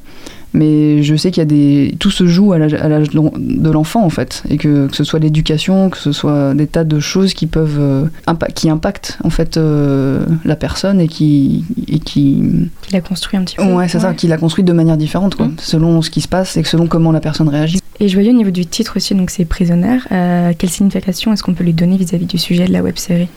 mais 0.54 1.02
je 1.02 1.16
sais 1.16 1.32
qu'il 1.32 1.42
y 1.42 1.42
a 1.42 1.46
des 1.46 1.96
tout 1.98 2.12
se 2.12 2.28
joue 2.28 2.54
à 2.54 2.60
l'âge 2.60 3.10
de 3.10 3.70
l'enfant 3.72 4.04
en 4.06 4.12
fait 4.12 4.44
et 4.48 4.58
que, 4.58 4.86
que 4.86 4.96
ce 4.96 5.04
soit 5.04 5.18
l'éducation 5.18 5.90
que 5.90 5.98
ce 5.98 6.12
soit 6.12 6.54
des 6.54 6.68
tas 6.68 6.84
de 6.84 7.00
choses 7.00 7.34
qui 7.34 7.48
peuvent 7.48 7.80
euh, 7.80 8.06
impa- 8.28 8.54
qui 8.54 8.70
impactent 8.70 9.18
en 9.24 9.32
fait 9.32 9.58
euh, 9.58 10.24
la 10.46 10.56
personne 10.56 11.02
et 11.02 11.08
qui 11.08 11.66
et 11.88 11.98
qui 11.98 12.44
Qui 12.84 12.94
l'a 12.94 13.02
construit 13.02 13.40
un 13.40 13.44
petit 13.44 13.56
peu 13.56 13.64
ouais 13.74 13.88
c'est 13.88 14.02
ça 14.02 14.14
qui 14.14 14.28
l'a 14.28 14.38
construite 14.38 14.68
de 14.68 14.74
manière 14.74 14.98
différente 14.98 15.34
quoi 15.34 15.48
Mhm. 15.48 15.56
selon 15.58 16.02
ce 16.04 16.12
qui 16.12 16.22
se 16.22 16.28
passe 16.28 16.58
et 16.58 16.64
selon 16.64 16.86
comment 16.86 17.12
la 17.12 17.22
personne 17.22 17.50
réagit 17.50 17.79
Et 18.00 18.08
je 18.08 18.14
voyais 18.14 18.30
au 18.30 18.36
niveau 18.36 18.52
du 18.52 18.66
titre 18.66 18.94
aussi, 18.96 19.14
donc 19.14 19.30
c'est 19.30 19.46
Prisonnière. 19.46 20.08
Euh, 20.12 20.54
quelle 20.58 20.70
signification 20.70 21.34
est-ce 21.34 21.44
qu'on 21.44 21.54
peut 21.54 21.64
lui 21.66 21.74
donner 21.74 21.98
vis-à-vis 21.98 22.26
du 22.26 22.38
sujet 22.38 22.66
de 22.66 22.72
la 22.72 22.82
web 22.82 22.98
série 22.98 23.28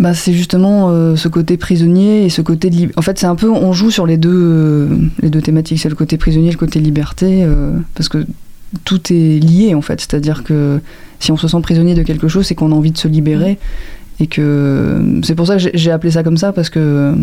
Bah, 0.00 0.14
c'est 0.14 0.32
justement 0.32 0.88
euh, 0.90 1.14
ce 1.14 1.28
côté 1.28 1.58
prisonnier 1.58 2.24
et 2.24 2.30
ce 2.30 2.40
côté 2.40 2.70
de 2.70 2.88
En 2.96 3.02
fait, 3.02 3.18
c'est 3.18 3.26
un 3.26 3.36
peu, 3.36 3.50
on 3.50 3.72
joue 3.74 3.90
sur 3.90 4.06
les 4.06 4.16
deux, 4.16 4.30
euh, 4.32 4.88
les 5.20 5.28
deux 5.28 5.42
thématiques, 5.42 5.78
c'est 5.80 5.90
le 5.90 5.94
côté 5.94 6.16
prisonnier, 6.16 6.50
le 6.50 6.56
côté 6.56 6.80
liberté, 6.80 7.46
parce 7.94 8.08
que 8.08 8.26
tout 8.84 9.12
est 9.12 9.38
lié 9.38 9.74
en 9.74 9.82
fait. 9.82 10.00
C'est-à-dire 10.00 10.42
que 10.42 10.80
si 11.20 11.30
on 11.30 11.36
se 11.36 11.46
sent 11.46 11.60
prisonnier 11.62 11.94
de 11.94 12.02
quelque 12.02 12.28
chose, 12.28 12.46
c'est 12.46 12.54
qu'on 12.54 12.72
a 12.72 12.74
envie 12.74 12.92
de 12.92 12.98
se 12.98 13.08
libérer 13.08 13.58
et 14.20 14.26
que 14.26 15.20
c'est 15.22 15.34
pour 15.34 15.46
ça 15.46 15.56
que 15.58 15.70
j'ai- 15.74 15.90
appelé 15.90 16.12
ça 16.12 16.22
comme 16.22 16.36
ça 16.36 16.52
parce 16.52 16.70
que 16.70 17.14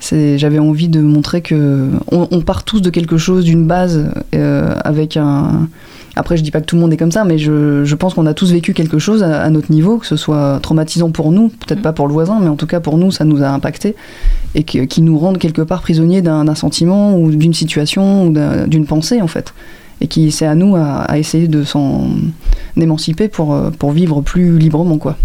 j'avais 0.00 0.58
envie 0.58 0.88
de 0.88 1.00
montrer 1.00 1.40
que 1.40 1.88
on, 2.12 2.28
on 2.30 2.40
part 2.42 2.64
tous 2.64 2.80
de 2.82 2.90
quelque 2.90 3.16
chose, 3.16 3.44
d'une 3.44 3.66
base 3.66 4.10
euh, 4.34 4.74
avec 4.84 5.16
un. 5.16 5.68
Après, 6.16 6.36
je 6.36 6.42
dis 6.44 6.52
pas 6.52 6.60
que 6.60 6.66
tout 6.66 6.76
le 6.76 6.82
monde 6.82 6.92
est 6.92 6.96
comme 6.96 7.10
ça, 7.10 7.24
mais 7.24 7.38
je, 7.38 7.84
je 7.84 7.94
pense 7.96 8.14
qu'on 8.14 8.26
a 8.26 8.34
tous 8.34 8.52
vécu 8.52 8.72
quelque 8.72 8.98
chose 8.98 9.22
à, 9.24 9.42
à 9.42 9.50
notre 9.50 9.72
niveau, 9.72 9.98
que 9.98 10.06
ce 10.06 10.14
soit 10.16 10.60
traumatisant 10.62 11.10
pour 11.10 11.32
nous, 11.32 11.48
peut-être 11.48 11.82
pas 11.82 11.92
pour 11.92 12.06
le 12.06 12.12
voisin, 12.12 12.38
mais 12.40 12.46
en 12.48 12.54
tout 12.54 12.66
cas 12.68 12.78
pour 12.78 12.98
nous, 12.98 13.10
ça 13.10 13.24
nous 13.24 13.42
a 13.42 13.48
impacté 13.48 13.96
et 14.54 14.62
qui 14.62 15.02
nous 15.02 15.18
rendent 15.18 15.38
quelque 15.38 15.62
part 15.62 15.82
prisonniers 15.82 16.22
d'un 16.22 16.54
sentiment 16.54 17.18
ou 17.18 17.32
d'une 17.32 17.54
situation 17.54 18.26
ou 18.28 18.32
d'un- 18.32 18.68
d'une 18.68 18.86
pensée 18.86 19.20
en 19.22 19.26
fait. 19.26 19.52
Et 20.00 20.06
qui 20.06 20.30
c'est 20.30 20.46
à 20.46 20.54
nous 20.54 20.76
à, 20.76 20.98
à 21.02 21.18
essayer 21.18 21.48
de 21.48 21.64
s'en 21.64 22.06
émanciper 22.76 23.26
pour, 23.28 23.52
euh, 23.54 23.70
pour 23.70 23.90
vivre 23.90 24.20
plus 24.20 24.58
librement 24.58 24.98
quoi. 24.98 25.16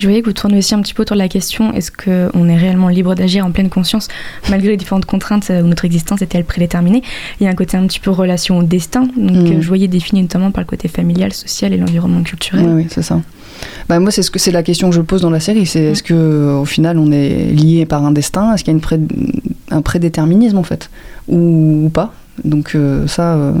Je 0.00 0.06
voyais 0.06 0.22
que 0.22 0.26
vous 0.26 0.32
tournez 0.32 0.56
aussi 0.56 0.74
un 0.74 0.80
petit 0.80 0.94
peu 0.94 1.02
autour 1.02 1.14
de 1.14 1.20
la 1.20 1.28
question 1.28 1.74
est-ce 1.74 1.92
qu'on 1.92 2.48
est 2.48 2.56
réellement 2.56 2.88
libre 2.88 3.14
d'agir 3.14 3.44
en 3.44 3.50
pleine 3.50 3.68
conscience 3.68 4.08
malgré 4.50 4.70
les 4.70 4.76
différentes 4.78 5.04
contraintes 5.04 5.50
où 5.50 5.66
notre 5.66 5.84
existence 5.84 6.22
est-elle 6.22 6.44
prédéterminée? 6.44 7.02
Il 7.38 7.44
y 7.44 7.46
a 7.46 7.50
un 7.50 7.54
côté 7.54 7.76
un 7.76 7.86
petit 7.86 8.00
peu 8.00 8.10
relation 8.10 8.56
au 8.58 8.62
destin, 8.62 9.02
donc 9.02 9.36
Mm. 9.36 9.52
euh, 9.58 9.60
je 9.60 9.68
voyais 9.68 9.88
défini 9.88 10.22
notamment 10.22 10.50
par 10.52 10.62
le 10.62 10.66
côté 10.66 10.88
familial, 10.88 11.34
social 11.34 11.74
et 11.74 11.76
l'environnement 11.76 12.22
culturel. 12.22 12.64
Oui, 12.66 12.72
oui, 12.82 12.86
c'est 12.90 13.02
ça. 13.02 13.20
Bah, 13.90 14.00
moi, 14.00 14.10
c'est 14.10 14.22
ce 14.22 14.30
que 14.30 14.38
c'est 14.38 14.52
la 14.52 14.62
question 14.62 14.88
que 14.88 14.96
je 14.96 15.02
pose 15.02 15.20
dans 15.20 15.28
la 15.28 15.38
série. 15.40 15.66
C'est 15.66 15.82
est-ce 15.82 16.02
que 16.02 16.54
au 16.58 16.64
final, 16.64 16.98
on 16.98 17.12
est 17.12 17.50
lié 17.52 17.84
par 17.84 18.02
un 18.06 18.12
destin? 18.12 18.54
Est-ce 18.54 18.64
qu'il 18.64 18.72
y 18.72 18.74
a 18.74 18.78
une 18.78 18.80
pré- 18.80 18.98
un 19.70 19.82
prédéterminisme 19.82 20.56
en 20.56 20.62
fait, 20.62 20.88
ou, 21.28 21.82
ou 21.84 21.88
pas? 21.90 22.14
Donc 22.42 22.72
euh, 22.74 23.06
ça, 23.06 23.34
euh, 23.34 23.52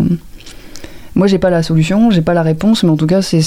moi, 1.20 1.26
j'ai 1.26 1.36
pas 1.36 1.50
la 1.50 1.62
solution, 1.62 2.10
j'ai 2.10 2.22
pas 2.22 2.32
la 2.32 2.40
réponse, 2.42 2.82
mais 2.82 2.88
en 2.88 2.96
tout 2.96 3.06
cas, 3.06 3.20
c'est 3.20 3.42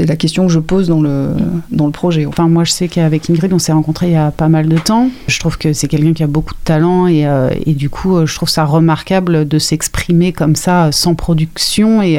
la 0.00 0.16
question 0.16 0.46
que 0.46 0.52
je 0.52 0.58
pose 0.58 0.86
dans 0.86 1.00
le 1.00 1.30
dans 1.70 1.86
le 1.86 1.92
projet. 1.92 2.26
Enfin, 2.26 2.46
moi, 2.46 2.64
je 2.64 2.72
sais 2.72 2.88
qu'avec 2.88 3.30
Ingrid, 3.30 3.54
on 3.54 3.58
s'est 3.58 3.72
rencontrés 3.72 4.08
il 4.08 4.12
y 4.12 4.16
a 4.16 4.30
pas 4.30 4.48
mal 4.48 4.68
de 4.68 4.76
temps. 4.76 5.08
Je 5.28 5.40
trouve 5.40 5.56
que 5.56 5.72
c'est 5.72 5.88
quelqu'un 5.88 6.12
qui 6.12 6.22
a 6.22 6.26
beaucoup 6.26 6.52
de 6.52 6.60
talent 6.64 7.06
et, 7.06 7.26
euh, 7.26 7.48
et 7.64 7.72
du 7.72 7.88
coup, 7.88 8.16
euh, 8.16 8.26
je 8.26 8.34
trouve 8.34 8.50
ça 8.50 8.66
remarquable 8.66 9.48
de 9.48 9.58
s'exprimer 9.58 10.34
comme 10.34 10.56
ça, 10.56 10.88
euh, 10.88 10.92
sans 10.92 11.14
production 11.14 12.02
et 12.02 12.18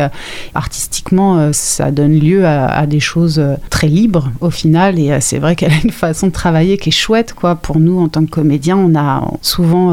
artistiquement, 0.56 1.54
ça 1.54 1.92
donne 1.92 2.18
lieu 2.20 2.48
à, 2.48 2.88
des 2.88 3.00
choses 3.00 3.40
très 3.70 3.88
libres 3.88 4.32
au 4.42 4.50
final. 4.50 4.98
Et 4.98 5.22
c'est 5.22 5.38
vrai 5.38 5.56
qu'elle 5.56 5.74
a 5.74 5.84
une 5.84 5.92
façon 5.92 6.26
de 6.26 6.32
travailler 6.32 6.80
qui 6.80 6.90
est 6.90 6.92
chouette, 6.92 7.34
quoi. 7.34 7.54
Pour 7.54 7.80
nous, 7.80 8.00
en 8.00 8.08
tant 8.08 8.26
que 8.26 8.32
comédiens, 8.32 8.78
on 8.78 8.96
a 8.96 9.32
souvent 9.44 9.92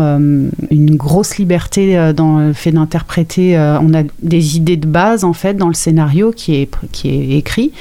une 0.71 0.97
grosse 0.97 1.37
liberté 1.37 2.13
dans 2.17 2.39
le 2.39 2.53
fait 2.55 2.73
d'interpréter. 2.73 3.59
on 3.59 3.93
a 3.93 4.03
des 4.23 4.46
idées 4.55 4.77
de 4.77 4.87
base 4.87 5.25
en 5.25 5.33
fait 5.33 5.55
dans 5.55 5.69
le 5.69 5.75
scénario 5.75 6.33
qui 6.33 6.55
est 6.55 6.71
qui 6.93 7.09
est 7.09 7.39
écrit. 7.39 7.73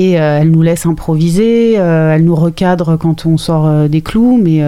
Et 0.00 0.18
euh, 0.18 0.38
elle 0.40 0.50
nous 0.50 0.62
laisse 0.62 0.86
improviser, 0.86 1.74
euh, 1.76 2.14
elle 2.14 2.24
nous 2.24 2.34
recadre 2.34 2.96
quand 2.96 3.26
on 3.26 3.36
sort 3.36 3.66
euh, 3.66 3.86
des 3.86 4.00
clous, 4.00 4.40
mais 4.42 4.60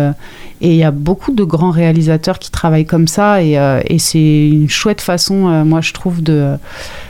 et 0.61 0.69
il 0.69 0.77
y 0.77 0.85
a 0.85 0.91
beaucoup 0.91 1.33
de 1.33 1.43
grands 1.43 1.71
réalisateurs 1.71 2.39
qui 2.39 2.51
travaillent 2.51 2.87
comme 2.87 3.09
ça, 3.09 3.43
et, 3.43 3.59
c'est 3.99 4.49
une 4.49 4.69
chouette 4.69 5.01
façon, 5.01 5.65
moi 5.65 5.81
je 5.81 5.93
trouve, 5.93 6.23
de 6.23 6.55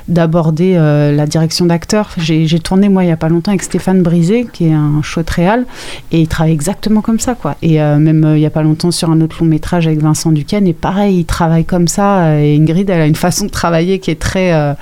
d'aborder 0.09 0.75
la 0.75 1.27
direction 1.27 1.67
d'acteur. 1.67 2.11
J'ai 2.17 2.61
tourné 2.61 2.89
moi 2.89 3.05
il 3.05 3.09
y 3.09 3.13
a 3.13 3.17
pas 3.19 3.29
longtemps 3.29 3.51
avec 3.51 3.63
Stéphane 3.63 4.03
Brisé, 4.03 4.47
qui 4.51 4.69
est 4.69 4.73
un 4.73 5.03
chouette 5.03 5.29
réal, 5.29 5.67
et 6.13 6.21
il 6.23 6.29
travaille 6.29 6.55
exactement 6.55 7.03
comme 7.03 7.21
ça, 7.21 7.35
quoi. 7.35 7.57
Et 7.61 7.77
même 7.79 8.33
il 8.37 8.41
y 8.41 8.47
a 8.47 8.51
pas 8.51 8.63
longtemps 8.63 8.91
sur 8.91 9.11
un 9.11 9.21
autre 9.21 9.37
long 9.41 9.47
métrage 9.47 9.87
avec 9.87 10.01
Vincent 10.01 10.33
Duquesne, 10.33 10.67
et 10.67 10.73
pareil, 10.73 11.19
il 11.19 11.25
travaille 11.27 11.67
comme 11.67 11.89
ça. 11.89 12.41
Et 12.41 12.57
Ingrid, 12.57 12.89
elle 12.89 13.03
a 13.03 13.07
une 13.07 13.17
façon 13.17 13.45
de 13.45 13.51
travailler 13.51 13.99
qui 13.99 14.11
est 14.11 14.21
très 14.21 14.75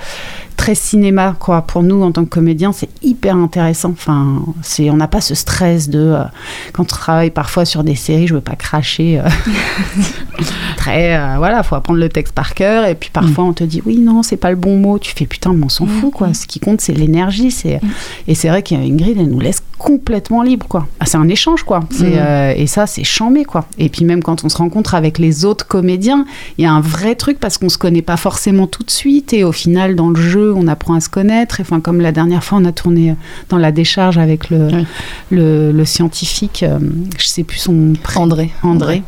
très 0.61 0.75
cinéma 0.75 1.35
quoi. 1.39 1.63
Pour 1.63 1.81
nous 1.81 2.03
en 2.03 2.11
tant 2.11 2.23
que 2.23 2.29
comédien 2.29 2.71
c'est 2.71 2.89
hyper 3.01 3.35
intéressant. 3.35 3.89
Enfin 3.89 4.43
c'est 4.61 4.91
on 4.91 4.95
n'a 4.95 5.07
pas 5.07 5.19
ce 5.19 5.33
stress 5.33 5.89
de 5.89 5.99
euh, 5.99 6.23
quand 6.71 6.83
on 6.83 6.85
travaille 6.85 7.31
parfois 7.31 7.65
sur 7.65 7.83
des 7.83 7.95
séries 7.95 8.27
je 8.27 8.35
veux 8.35 8.41
pas 8.41 8.55
cracher 8.55 9.19
euh, 9.19 9.27
très 10.77 11.17
euh, 11.17 11.37
voilà 11.39 11.63
faut 11.63 11.73
apprendre 11.73 11.99
le 11.99 12.09
texte 12.09 12.35
par 12.35 12.53
cœur. 12.53 12.85
Et 12.85 12.93
puis 12.93 13.09
parfois 13.11 13.45
on 13.45 13.53
te 13.53 13.63
dit 13.63 13.81
oui 13.87 13.97
non 13.97 14.21
c'est 14.21 14.37
pas 14.37 14.51
le 14.51 14.55
bon 14.55 14.77
mot. 14.77 14.99
Tu 14.99 15.15
fais 15.15 15.25
putain 15.25 15.51
mais 15.53 15.65
on 15.65 15.69
s'en 15.69 15.87
fout 15.87 16.13
quoi. 16.13 16.31
Ce 16.35 16.45
qui 16.45 16.59
compte 16.59 16.79
c'est 16.79 16.93
l'énergie 16.93 17.49
c'est 17.49 17.81
et 18.27 18.35
c'est 18.35 18.49
vrai 18.49 18.61
qu'Ingrid 18.61 19.17
elle 19.17 19.29
nous 19.29 19.39
laisse 19.39 19.63
complètement 19.81 20.43
libre 20.43 20.67
quoi. 20.67 20.87
Ah, 20.99 21.05
c'est 21.07 21.17
un 21.17 21.27
échange 21.27 21.63
quoi. 21.63 21.81
C'est 21.89 22.19
euh, 22.19 22.53
et 22.55 22.67
ça 22.67 22.85
c'est 22.85 23.03
chambé 23.03 23.45
quoi. 23.45 23.65
Et 23.79 23.89
puis 23.89 24.05
même 24.05 24.21
quand 24.21 24.43
on 24.43 24.49
se 24.49 24.57
rencontre 24.57 24.93
avec 24.93 25.17
les 25.17 25.43
autres 25.43 25.67
comédiens 25.67 26.25
il 26.57 26.63
y 26.63 26.67
a 26.67 26.71
un 26.71 26.81
vrai 26.81 27.15
truc 27.15 27.39
parce 27.39 27.57
qu'on 27.57 27.69
se 27.69 27.79
connaît 27.79 28.03
pas 28.03 28.17
forcément 28.17 28.67
tout 28.67 28.83
de 28.83 28.91
suite. 28.91 29.33
Et 29.33 29.43
au 29.43 29.51
final 29.51 29.95
dans 29.95 30.09
le 30.09 30.21
jeu 30.21 30.50
on 30.55 30.67
apprend 30.67 30.93
à 30.95 30.99
se 30.99 31.09
connaître 31.09 31.59
et 31.59 31.63
enfin 31.63 31.79
comme 31.79 32.01
la 32.01 32.11
dernière 32.11 32.43
fois 32.43 32.57
on 32.59 32.65
a 32.65 32.71
tourné 32.71 33.15
dans 33.49 33.57
la 33.57 33.71
décharge 33.71 34.17
avec 34.17 34.49
le 34.49 34.67
Oui. 34.67 34.85
le, 35.31 35.71
le 35.71 35.85
scientifique 35.85 36.63
euh, 36.63 36.79
je 37.17 37.25
sais 37.27 37.43
plus 37.43 37.57
son 37.59 37.93
prénom 38.01 38.23
André. 38.25 38.51
André. 38.63 39.03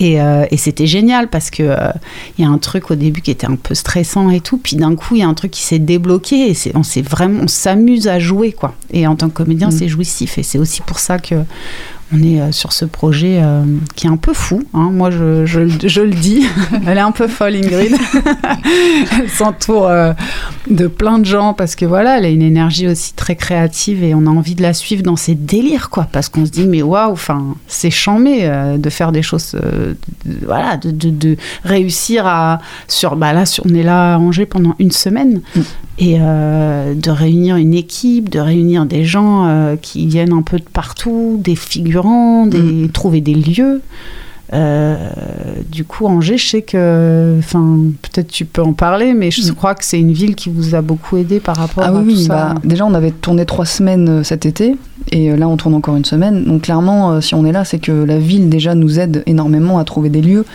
Et, 0.00 0.20
euh, 0.20 0.44
et 0.50 0.56
c'était 0.56 0.88
génial 0.88 1.28
parce 1.28 1.50
que 1.50 1.62
euh, 1.62 1.76
il 2.36 2.44
y 2.44 2.46
a 2.46 2.50
un 2.50 2.58
truc 2.58 2.90
au 2.90 2.96
début 2.96 3.20
qui 3.22 3.30
était 3.30 3.46
un 3.46 3.54
peu 3.54 3.74
stressant 3.76 4.28
et 4.28 4.40
tout, 4.40 4.58
puis 4.58 4.76
d'un 4.76 4.96
coup 4.96 5.14
il 5.14 5.20
y 5.20 5.22
a 5.22 5.28
un 5.28 5.34
truc 5.34 5.52
qui 5.52 5.62
s'est 5.62 5.78
débloqué 5.78 6.50
et 6.50 6.54
c'est, 6.54 6.76
on 6.76 6.82
s'est 6.82 7.00
vraiment, 7.00 7.44
on 7.44 7.48
s'amuse 7.48 8.08
à 8.08 8.18
jouer 8.18 8.52
quoi. 8.52 8.74
Et 8.92 9.06
en 9.06 9.14
tant 9.14 9.28
que 9.28 9.34
comédien 9.34 9.68
Mm. 9.68 9.72
c'est 9.72 9.88
jouissif 9.88 10.36
et 10.36 10.42
c'est 10.42 10.58
aussi 10.58 10.82
pour 10.82 10.98
ça 10.98 11.18
que 11.18 11.36
on 12.12 12.22
est 12.22 12.40
euh, 12.40 12.52
sur 12.52 12.72
ce 12.72 12.84
projet 12.84 13.40
euh, 13.42 13.62
qui 13.94 14.06
est 14.06 14.10
un 14.10 14.16
peu 14.16 14.32
fou. 14.32 14.62
hein. 14.74 14.90
Moi 14.92 15.10
je, 15.10 15.44
je, 15.46 15.60
le- 15.60 15.70
je 15.88 16.00
le 16.00 16.10
dis, 16.10 16.46
elle 16.86 16.96
est 16.98 17.02
un 17.02 17.12
peu 17.12 17.28
folle 17.28 17.56
Ingrid. 17.56 17.94
elle 19.20 19.28
s'entoure 19.28 19.86
euh, 19.88 20.12
de 20.70 20.86
plein 20.86 21.18
de 21.18 21.24
gens 21.24 21.54
parce 21.54 21.74
que 21.76 21.84
voilà, 21.84 22.18
elle 22.18 22.24
a 22.24 22.28
une 22.28 22.42
énergie 22.42 22.86
aussi 22.88 23.14
très 23.14 23.36
créative 23.36 24.02
et 24.02 24.14
on 24.14 24.26
a 24.26 24.30
envie 24.30 24.54
de 24.54 24.62
la 24.62 24.72
suivre 24.74 25.02
dans 25.02 25.16
ses 25.16 25.34
délires 25.34 25.90
quoi, 25.90 26.06
parce 26.10 26.28
qu'on 26.28 26.46
se 26.46 26.50
dit 26.50 26.66
mais 26.66 26.82
waouh, 26.82 27.12
enfin 27.12 27.54
c'est 27.66 27.90
chambé 27.90 28.40
euh, 28.42 28.78
de 28.78 28.90
faire 28.90 29.12
des 29.12 29.22
choses, 29.22 29.52
de- 29.52 29.96
voilà, 30.44 30.76
de, 30.76 30.90
de, 30.90 31.10
de 31.10 31.36
réussir 31.64 32.26
à 32.26 32.60
sur 32.86 33.16
bah 33.16 33.32
là 33.32 33.46
sur- 33.46 33.64
on 33.68 33.74
est 33.74 33.82
là 33.82 34.14
à 34.14 34.18
Angers 34.18 34.46
pendant 34.46 34.74
une 34.78 34.90
semaine 34.92 35.40
Mm. 35.54 35.60
et 35.98 36.18
de 36.18 37.10
réunir 37.10 37.56
une 37.56 37.74
équipe, 37.74 38.28
de 38.28 38.38
réunir 38.38 38.86
des 38.86 39.04
gens 39.04 39.76
qui 39.82 40.06
viennent 40.06 40.32
un 40.32 40.42
peu 40.42 40.58
de 40.58 40.64
partout, 40.64 41.40
des 41.42 41.56
figurants, 42.02 42.46
des, 42.46 42.88
trouver 42.92 43.20
des 43.20 43.34
lieux. 43.34 43.80
Euh, 44.54 44.96
du 45.70 45.84
coup, 45.84 46.06
Angers, 46.06 46.38
je 46.38 46.48
sais 46.48 46.62
que, 46.62 47.36
enfin, 47.38 47.80
peut-être 48.00 48.28
tu 48.28 48.46
peux 48.46 48.62
en 48.62 48.72
parler, 48.72 49.12
mais 49.12 49.30
je 49.30 49.42
Mm. 49.50 49.54
crois 49.54 49.74
que 49.74 49.84
c'est 49.84 50.00
une 50.00 50.12
ville 50.12 50.34
qui 50.34 50.48
vous 50.48 50.74
a 50.74 50.80
beaucoup 50.80 51.18
aidé 51.18 51.38
par 51.38 51.56
rapport 51.56 51.84
Ah 51.86 51.88
à 51.88 51.92
oui, 51.92 52.14
tout 52.14 52.18
oui, 52.20 52.24
ça. 52.24 52.34
bah, 52.34 52.54
déjà 52.64 52.86
on 52.86 52.94
avait 52.94 53.10
tourné 53.10 53.44
trois 53.44 53.66
semaines 53.66 54.08
euh, 54.08 54.22
cet 54.22 54.46
été 54.46 54.76
et 55.12 55.30
euh, 55.30 55.36
là 55.36 55.48
on 55.48 55.58
tourne 55.58 55.74
encore 55.74 55.96
une 55.96 56.06
semaine. 56.06 56.44
Donc 56.44 56.62
clairement, 56.62 57.20
si 57.20 57.34
on 57.34 57.44
est 57.44 57.52
là, 57.52 57.64
c'est 57.66 57.78
que 57.78 57.92
la 57.92 58.18
ville 58.18 58.48
déjà 58.48 58.74
nous 58.74 58.98
aide 58.98 59.22
énormément 59.26 59.78
à 59.78 59.84
trouver 59.84 60.08
des 60.08 60.22
lieux. 60.22 60.46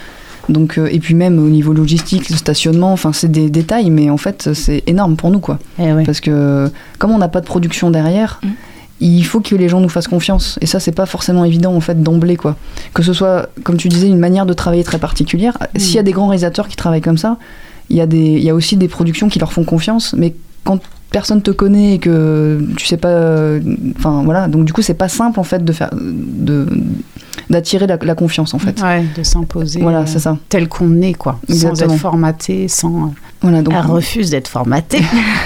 Donc, 0.49 0.77
et 0.91 0.99
puis 0.99 1.13
même 1.15 1.37
au 1.39 1.47
niveau 1.49 1.71
logistique, 1.71 2.29
le 2.29 2.35
stationnement, 2.35 2.91
enfin 2.91 3.13
c'est 3.13 3.31
des 3.31 3.49
détails, 3.49 3.89
mais 3.91 4.09
en 4.09 4.17
fait 4.17 4.49
c'est 4.53 4.83
énorme 4.87 5.15
pour 5.15 5.29
nous 5.31 5.39
quoi. 5.39 5.57
Eh. 5.79 6.03
Parce 6.05 6.19
que 6.19 6.69
comme 6.97 7.11
on 7.11 7.17
n'a 7.19 7.29
pas 7.29 7.39
de 7.41 7.45
production 7.45 7.91
derrière, 7.91 8.39
Mm. 8.43 8.47
Il 8.99 9.23
faut 9.23 9.41
que 9.41 9.55
les 9.55 9.69
gens 9.69 9.81
nous 9.81 9.89
fassent 9.89 10.07
confiance. 10.07 10.57
Et 10.61 10.65
ça, 10.65 10.79
c'est 10.79 10.91
pas 10.91 11.05
forcément 11.05 11.45
évident 11.45 11.73
en 11.75 11.81
fait 11.81 12.01
d'emblée 12.01 12.37
quoi. 12.37 12.55
Que 12.93 13.03
ce 13.03 13.13
soit, 13.13 13.49
comme 13.63 13.77
tu 13.77 13.89
disais, 13.89 14.07
une 14.07 14.19
manière 14.19 14.45
de 14.45 14.53
travailler 14.53 14.83
très 14.83 14.99
particulière. 14.99 15.57
S'il 15.75 15.95
y 15.95 15.99
a 15.99 16.03
des 16.03 16.11
grands 16.11 16.27
réalisateurs 16.27 16.67
qui 16.67 16.75
travaillent 16.75 17.01
comme 17.01 17.17
ça, 17.17 17.37
il 17.89 17.97
y, 17.97 18.01
a 18.01 18.05
des, 18.05 18.17
il 18.17 18.43
y 18.43 18.49
a 18.49 18.55
aussi 18.55 18.77
des 18.77 18.87
productions 18.87 19.29
qui 19.29 19.39
leur 19.39 19.51
font 19.51 19.65
confiance. 19.65 20.13
Mais 20.17 20.33
quand 20.63 20.79
personne 21.13 21.41
te 21.41 21.51
connaît 21.51 21.93
et 21.93 21.99
que 21.99 22.59
tu 22.75 22.85
sais 22.85 22.97
pas, 22.97 23.55
enfin 23.97 24.23
voilà, 24.25 24.49
donc 24.49 24.65
du 24.65 24.73
coup 24.73 24.81
c'est 24.81 24.93
pas 24.95 25.07
simple 25.07 25.39
en 25.39 25.43
fait 25.43 25.63
de 25.63 25.71
faire, 25.71 25.91
de 25.93 26.67
d'attirer 27.49 27.87
la, 27.87 27.97
la 28.01 28.15
confiance 28.15 28.53
en 28.53 28.59
fait. 28.59 28.81
Ouais, 28.81 29.03
de 29.17 29.21
s'imposer 29.23 29.81
Voilà, 29.81 30.05
c'est 30.05 30.19
ça. 30.19 30.37
tel 30.49 30.67
qu'on 30.69 31.01
est, 31.01 31.13
quoi. 31.13 31.39
Sans 31.49 31.53
Exactement. 31.69 31.93
être 31.93 31.99
formaté, 31.99 32.67
sans. 32.67 33.13
Voilà, 33.41 33.61
donc 33.61 33.73
Elle 33.77 33.85
refuse 33.91 34.29
d'être 34.29 34.47
formatée. 34.47 35.01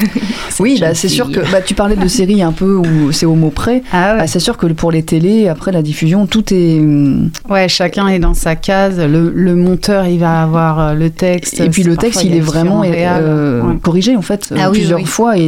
oui, 0.60 0.77
bah, 0.80 0.93
c'est 0.93 1.08
sûr 1.10 1.32
que 1.32 1.39
bah, 1.51 1.62
tu 1.65 1.73
parlais 1.73 1.95
de 1.95 2.08
séries 2.08 2.43
un 2.43 2.51
peu 2.51 2.75
où 2.75 3.12
c'est 3.12 3.25
au 3.25 3.34
mot 3.34 3.49
près. 3.49 3.82
Ah 3.91 4.13
ouais. 4.13 4.19
Ah, 4.21 4.27
c'est 4.27 4.39
sûr 4.39 4.56
que 4.58 4.67
pour 4.67 4.91
les 4.91 5.01
télés, 5.01 5.47
après 5.47 5.71
la 5.71 5.82
diffusion, 5.82 6.27
tout 6.27 6.53
est. 6.53 6.80
hum, 6.80 7.32
Ouais, 7.49 7.67
chacun 7.67 8.08
est 8.10 8.19
dans 8.19 8.36
sa 8.36 8.56
case. 8.56 8.99
Le, 8.99 9.32
le 9.34 9.56
monteur, 9.56 10.06
il 10.06 10.19
va 10.19 10.43
avoir 10.43 10.80
euh, 10.80 10.93
le 10.93 11.10
texte. 11.10 11.60
Et 11.60 11.69
puis 11.69 11.82
le 11.84 11.97
texte, 11.97 12.23
il 12.23 12.36
est 12.36 12.39
vraiment 12.39 12.84
euh, 12.86 13.62
Ouais. 13.63 13.75
corrigé 13.82 14.15
en 14.15 14.21
fait 14.21 14.53
Ah 14.56 14.67
euh, 14.67 14.71
oui, 14.71 14.77
plusieurs 14.80 14.99
oui. 14.99 15.06
fois 15.06 15.38
et, 15.38 15.41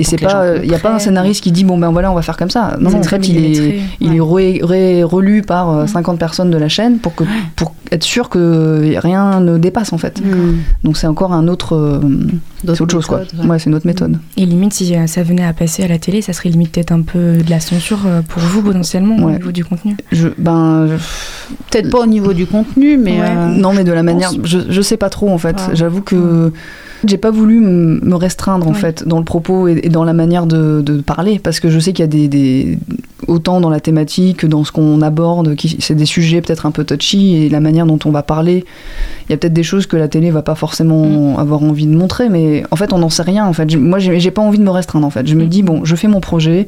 et 0.00 0.04
c'est 0.04 0.16
pas, 0.18 0.56
il 0.62 0.68
n'y 0.68 0.74
a 0.74 0.78
pas 0.78 0.92
un 0.94 0.98
scénariste 0.98 1.42
qui 1.42 1.52
dit 1.52 1.64
bon 1.64 1.78
ben 1.78 1.90
voilà 1.90 2.10
on 2.10 2.14
va 2.14 2.22
faire 2.22 2.36
comme 2.36 2.50
ça. 2.50 2.76
Non, 2.80 2.90
C'est 2.90 2.96
en 2.96 3.00
très 3.00 3.18
fait 3.18 3.28
il 3.28 3.36
est, 3.38 3.80
il 4.00 4.14
est 4.14 4.18
re- 4.20 4.60
re- 4.62 5.02
relu 5.04 5.42
par 5.42 5.70
euh, 5.70 5.86
50 5.86 6.18
personnes 6.18 6.50
de 6.50 6.58
la 6.58 6.68
chaîne 6.68 6.98
pour 6.98 7.14
que 7.14 7.24
pour 7.56 7.74
être 7.92 8.04
sûr 8.04 8.28
que 8.28 8.94
rien 8.98 9.40
ne 9.40 9.58
dépasse 9.58 9.92
en 9.92 9.98
fait. 9.98 10.20
Hmm. 10.20 10.58
Donc 10.84 10.96
c'est 10.96 11.06
encore 11.08 11.32
un 11.32 11.48
autre, 11.48 11.74
euh, 11.76 12.00
c'est 12.64 12.80
autre 12.80 12.92
chose 12.92 13.06
quoi. 13.06 13.20
ouais. 13.40 13.46
Ouais, 13.48 13.58
c'est 13.58 13.68
une 13.70 13.74
autre 13.74 13.86
méthode. 13.86 14.16
Et 14.36 14.46
limite, 14.46 14.72
si 14.74 14.94
euh, 14.94 15.06
ça 15.06 15.22
venait 15.24 15.44
à 15.44 15.52
passer 15.52 15.82
à 15.84 15.88
la 15.88 15.98
télé, 15.98 16.22
ça 16.22 16.32
serait 16.32 16.50
limite 16.50 16.72
peut-être 16.72 16.92
un 16.92 17.02
peu 17.02 17.38
de 17.38 17.50
la 17.50 17.58
censure 17.60 17.98
euh, 18.06 18.22
pour 18.22 18.40
vous 18.42 18.62
potentiellement 18.62 19.16
au 19.16 19.30
niveau 19.30 19.50
du 19.52 19.64
contenu. 19.64 19.96
Je, 20.12 20.28
ben 20.38 20.86
je- 20.88 21.54
Peut-être 21.70 21.90
pas 21.90 21.98
au 22.00 22.06
niveau 22.06 22.32
du 22.32 22.46
contenu, 22.46 22.96
mais. 22.96 23.20
Ouais. 23.20 23.26
euh, 23.28 23.46
non 23.48 23.72
mais 23.72 23.82
de 23.84 23.92
la 23.92 24.02
manière, 24.04 24.30
pense- 24.30 24.38
je, 24.44 24.58
je 24.68 24.80
sais 24.82 24.96
pas 24.96 25.08
trop 25.10 25.28
en 25.30 25.38
fait. 25.38 25.56
Ah. 25.58 25.70
J'avoue 25.74 26.00
que 26.02 26.52
j'ai 27.06 27.16
pas 27.18 27.30
voulu 27.30 27.60
me 27.60 28.14
restreindre 28.14 28.68
en 28.68 28.74
fait 28.74 29.06
dans 29.06 29.18
le 29.18 29.24
propos 29.24 29.68
et, 29.68 29.80
et 29.84 29.88
dans 29.88 30.04
la 30.04 30.12
manière 30.12 30.46
de, 30.46 30.80
de 30.84 31.00
parler 31.00 31.38
parce 31.38 31.58
que 31.60 31.70
je 31.70 31.78
sais 31.78 31.92
qu'il 31.92 32.02
y 32.02 32.04
a 32.04 32.08
des, 32.08 32.28
des- 32.28 32.78
autant 33.26 33.60
dans 33.60 33.70
la 33.70 33.80
thématique 33.80 34.38
que 34.38 34.46
dans 34.46 34.64
ce 34.64 34.72
qu'on 34.72 35.00
aborde, 35.02 35.54
qui 35.54 35.76
c'est 35.80 35.94
des 35.94 36.04
sujets 36.06 36.40
peut-être 36.40 36.66
un 36.66 36.70
peu 36.70 36.84
touchy 36.84 37.36
et 37.36 37.48
la 37.48 37.60
manière 37.60 37.86
dont 37.86 37.98
on 38.04 38.10
va 38.10 38.22
parler. 38.22 38.64
Il 39.28 39.32
y 39.32 39.34
a 39.34 39.36
peut-être 39.36 39.52
des 39.52 39.62
choses 39.62 39.86
que 39.86 39.96
la 39.96 40.08
télé 40.08 40.30
va 40.30 40.42
pas 40.42 40.54
forcément 40.54 41.38
avoir 41.38 41.62
envie 41.62 41.86
de 41.86 41.94
montrer, 41.96 42.28
mais 42.28 42.64
en 42.70 42.76
fait 42.76 42.92
on 42.92 42.98
n'en 42.98 43.10
sait 43.10 43.22
rien 43.22 43.46
en 43.46 43.52
fait. 43.52 43.74
Moi 43.76 43.98
j'ai 43.98 44.18
j'ai 44.20 44.30
pas 44.30 44.42
envie 44.42 44.58
de 44.58 44.64
me 44.64 44.70
restreindre 44.70 45.06
en 45.06 45.10
fait. 45.10 45.26
Je 45.26 45.34
me 45.36 45.46
dis 45.46 45.62
bon, 45.62 45.84
je 45.84 45.94
fais 45.96 46.08
mon 46.08 46.20
projet. 46.20 46.66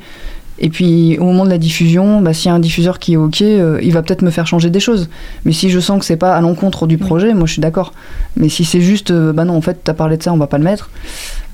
Et 0.58 0.68
puis 0.68 1.18
au 1.18 1.24
moment 1.24 1.44
de 1.44 1.50
la 1.50 1.58
diffusion, 1.58 2.20
bah, 2.20 2.32
s'il 2.34 2.48
y 2.48 2.52
a 2.52 2.54
un 2.54 2.60
diffuseur 2.60 2.98
qui 2.98 3.14
est 3.14 3.16
ok, 3.16 3.42
euh, 3.42 3.80
il 3.82 3.92
va 3.92 4.02
peut-être 4.02 4.22
me 4.22 4.30
faire 4.30 4.46
changer 4.46 4.70
des 4.70 4.80
choses. 4.80 5.08
Mais 5.44 5.52
si 5.52 5.70
je 5.70 5.80
sens 5.80 5.98
que 5.98 6.04
c'est 6.04 6.16
pas 6.16 6.34
à 6.34 6.40
l'encontre 6.40 6.86
du 6.86 6.98
projet, 6.98 7.34
moi 7.34 7.46
je 7.46 7.52
suis 7.52 7.62
d'accord. 7.62 7.92
Mais 8.36 8.48
si 8.48 8.64
c'est 8.64 8.80
juste, 8.80 9.10
euh, 9.10 9.32
bah 9.32 9.44
non, 9.44 9.56
en 9.56 9.60
fait, 9.60 9.80
t'as 9.82 9.94
parlé 9.94 10.16
de 10.16 10.22
ça, 10.22 10.32
on 10.32 10.36
va 10.36 10.46
pas 10.46 10.58
le 10.58 10.64
mettre. 10.64 10.90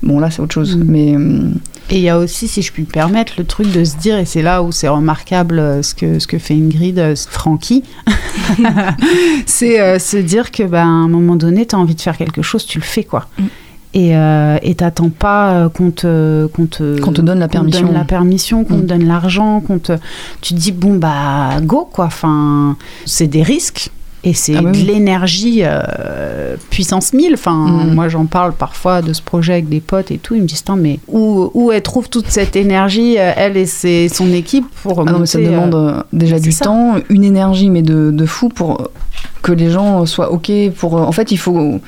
Bon 0.03 0.19
là 0.19 0.29
c'est 0.31 0.41
autre 0.41 0.53
chose. 0.53 0.75
Mm. 0.75 0.83
Mais 0.87 1.15
euh, 1.15 1.49
Et 1.89 1.97
il 1.97 2.01
y 2.01 2.09
a 2.09 2.19
aussi, 2.19 2.47
si 2.47 2.61
je 2.61 2.71
puis 2.71 2.83
me 2.83 2.87
permettre, 2.87 3.33
le 3.37 3.45
truc 3.45 3.71
de 3.71 3.83
se 3.83 3.97
dire, 3.97 4.17
et 4.17 4.25
c'est 4.25 4.41
là 4.41 4.61
où 4.61 4.71
c'est 4.71 4.89
remarquable 4.89 5.83
ce 5.83 5.95
que, 5.95 6.19
ce 6.19 6.27
que 6.27 6.37
fait 6.37 6.53
Ingrid, 6.53 7.15
Francky, 7.15 7.83
c'est 9.45 9.97
se 9.99 10.17
dire 10.17 10.51
que 10.51 10.63
bah, 10.63 10.83
à 10.83 10.85
un 10.85 11.07
moment 11.07 11.35
donné, 11.35 11.65
tu 11.65 11.75
as 11.75 11.79
envie 11.79 11.95
de 11.95 12.01
faire 12.01 12.17
quelque 12.17 12.41
chose, 12.41 12.65
tu 12.65 12.79
le 12.79 12.85
fais 12.85 13.03
quoi. 13.03 13.27
Mm. 13.37 13.43
Et 13.95 14.15
euh, 14.15 14.57
et 14.61 14.75
t'attends 14.75 15.09
pas 15.09 15.51
euh, 15.53 15.69
qu'on 15.69 15.89
te, 15.89 16.45
qu'on 16.47 16.67
te, 16.67 16.99
Qu'on 16.99 17.11
te 17.11 17.21
donne 17.21 17.39
la 17.39 17.47
permission. 17.47 17.87
donne 17.87 17.95
la 17.95 18.03
permission, 18.03 18.63
qu'on 18.63 18.75
Mm. 18.77 18.81
te 18.81 18.85
donne 18.85 19.05
l'argent, 19.07 19.61
qu'on 19.61 19.79
te... 19.79 19.93
Tu 20.41 20.53
te 20.53 20.59
dis, 20.59 20.71
bon, 20.71 20.95
bah, 20.97 21.59
go, 21.63 21.89
quoi. 21.91 22.05
Enfin, 22.05 22.77
c'est 23.05 23.25
des 23.27 23.41
risques. 23.41 23.89
Et 24.25 24.33
c'est 24.33 24.57
Ah 24.57 24.61
bah 24.61 24.71
de 24.73 24.77
l'énergie 24.77 25.61
euh, 25.63 26.55
puissance 26.69 27.13
1000. 27.13 27.33
Enfin, 27.33 27.55
Mm. 27.85 27.93
moi, 27.95 28.09
j'en 28.09 28.25
parle 28.25 28.51
parfois 28.53 29.01
de 29.01 29.11
ce 29.13 29.21
projet 29.23 29.53
avec 29.53 29.69
des 29.69 29.79
potes 29.79 30.11
et 30.11 30.17
tout. 30.19 30.35
Ils 30.35 30.41
me 30.43 30.47
disent, 30.47 30.63
mais 30.77 30.99
où, 31.07 31.49
où 31.55 31.71
elle 31.71 31.81
trouve 31.81 32.09
toute 32.09 32.27
cette 32.27 32.55
énergie, 32.57 33.15
elle 33.15 33.57
et 33.57 33.65
ses, 33.65 34.07
son 34.09 34.31
équipe, 34.33 34.65
pour 34.83 34.99
ah 35.07 35.11
non, 35.11 35.19
mais 35.19 35.25
ça 35.25 35.39
euh, 35.39 35.49
demande 35.49 36.03
déjà 36.13 36.37
du 36.39 36.51
ça. 36.51 36.65
temps, 36.65 36.95
une 37.09 37.23
énergie, 37.23 37.69
mais 37.71 37.81
de, 37.81 38.11
de 38.11 38.25
fou 38.27 38.49
pour 38.49 38.91
que 39.41 39.51
les 39.53 39.71
gens 39.71 40.05
soient 40.05 40.31
ok. 40.31 40.51
Pour 40.77 40.93
en 40.95 41.11
fait, 41.13 41.31
il 41.31 41.37
faut 41.37 41.79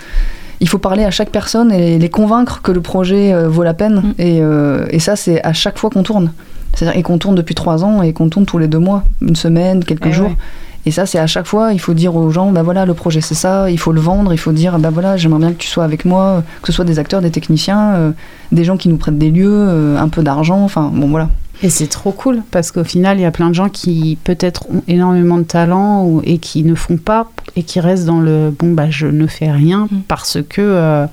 il 0.61 0.69
faut 0.69 0.77
parler 0.77 1.03
à 1.03 1.11
chaque 1.11 1.31
personne 1.31 1.71
et 1.71 1.99
les 1.99 2.09
convaincre 2.09 2.61
que 2.61 2.71
le 2.71 2.81
projet 2.81 3.33
euh, 3.33 3.49
vaut 3.49 3.63
la 3.63 3.73
peine. 3.73 3.95
Mm. 3.95 4.13
Et, 4.19 4.39
euh, 4.41 4.85
et 4.91 4.99
ça, 4.99 5.15
c'est 5.15 5.43
à 5.43 5.53
chaque 5.53 5.77
fois 5.77 5.89
qu'on 5.89 6.03
tourne. 6.03 6.31
C'est-à-dire 6.73 6.97
et 6.97 7.03
qu'on 7.03 7.17
tourne 7.17 7.35
depuis 7.35 7.55
trois 7.55 7.83
ans 7.83 8.01
et 8.01 8.13
qu'on 8.13 8.29
tourne 8.29 8.45
tous 8.45 8.57
les 8.57 8.67
deux 8.67 8.79
mois, 8.79 9.03
une 9.21 9.35
semaine, 9.35 9.83
quelques 9.83 10.07
Eh 10.07 10.11
jours. 10.13 10.27
ouais. 10.27 10.37
Et 10.85 10.91
ça, 10.91 11.05
c'est 11.05 11.19
à 11.19 11.27
chaque 11.27 11.45
fois, 11.45 11.73
il 11.73 11.79
faut 11.79 11.93
dire 11.93 12.15
aux 12.15 12.31
gens, 12.31 12.51
bah 12.51 12.63
voilà, 12.63 12.85
le 12.85 12.93
projet 12.93 13.21
c'est 13.21 13.35
ça, 13.35 13.69
il 13.69 13.77
faut 13.77 13.91
le 13.91 14.01
vendre, 14.01 14.33
il 14.33 14.37
faut 14.37 14.51
dire, 14.51 14.79
bah 14.79 14.89
voilà, 14.89 15.15
j'aimerais 15.15 15.39
bien 15.39 15.51
que 15.51 15.57
tu 15.57 15.67
sois 15.67 15.83
avec 15.83 16.05
moi, 16.05 16.43
que 16.61 16.67
ce 16.67 16.73
soit 16.73 16.85
des 16.85 16.97
acteurs, 16.97 17.21
des 17.21 17.29
techniciens, 17.29 17.93
euh, 17.93 18.11
des 18.51 18.63
gens 18.63 18.77
qui 18.77 18.89
nous 18.89 18.97
prêtent 18.97 19.17
des 19.17 19.29
lieux, 19.29 19.51
euh, 19.51 19.99
un 19.99 20.09
peu 20.09 20.23
d'argent, 20.23 20.63
enfin 20.63 20.89
bon 20.91 21.07
voilà. 21.09 21.29
Et 21.63 21.69
c'est 21.69 21.87
trop 21.87 22.11
cool 22.11 22.41
parce 22.51 22.71
qu'au 22.71 22.83
final, 22.83 23.19
il 23.19 23.21
y 23.21 23.25
a 23.25 23.31
plein 23.31 23.49
de 23.49 23.55
gens 23.55 23.69
qui 23.69 24.17
peut-être 24.23 24.65
ont 24.69 24.81
énormément 24.87 25.37
de 25.37 25.43
talent 25.43 26.05
ou, 26.05 26.21
et 26.23 26.37
qui 26.39 26.63
ne 26.63 26.73
font 26.75 26.97
pas 26.97 27.29
et 27.55 27.63
qui 27.63 27.79
restent 27.79 28.05
dans 28.05 28.19
le 28.19 28.49
bon, 28.57 28.71
bah 28.73 28.89
je 28.89 29.07
ne 29.07 29.27
fais 29.27 29.51
rien 29.51 29.87
Mm. 29.91 29.97
parce 30.07 30.39
que 30.47 30.61
euh, 30.61 31.05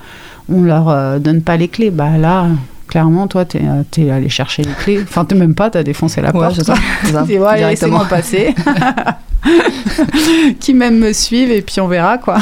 on 0.51 0.62
leur 0.62 0.88
euh, 0.88 1.18
donne 1.18 1.42
pas 1.42 1.57
les 1.57 1.68
clés. 1.68 1.90
Bah 1.90 2.16
là, 2.16 2.46
clairement, 2.86 3.26
toi, 3.26 3.44
t'es 3.44 3.61
es 3.99 4.11
allé 4.11 4.28
chercher 4.30 4.62
les 4.62 4.72
clés. 4.72 5.01
Enfin, 5.03 5.24
t'es 5.26 5.34
même 5.34 5.55
pas, 5.55 5.68
t'as 5.68 5.82
défoncé 5.82 6.22
la 6.22 6.28
Ouais, 6.34 6.40
porte. 6.40 6.55
c'est 6.57 6.64
ça. 6.64 6.74
ça, 7.05 7.22
dis, 7.26 7.38
ouais, 7.38 7.57
directement. 7.59 7.68
laissez-moi 7.68 8.05
passer. 8.09 8.55
qui 10.61 10.74
même 10.74 10.99
me 10.99 11.12
suivent 11.12 11.51
et 11.53 11.62
puis 11.62 11.80
on 11.80 11.86
verra 11.88 12.18
quoi. 12.18 12.38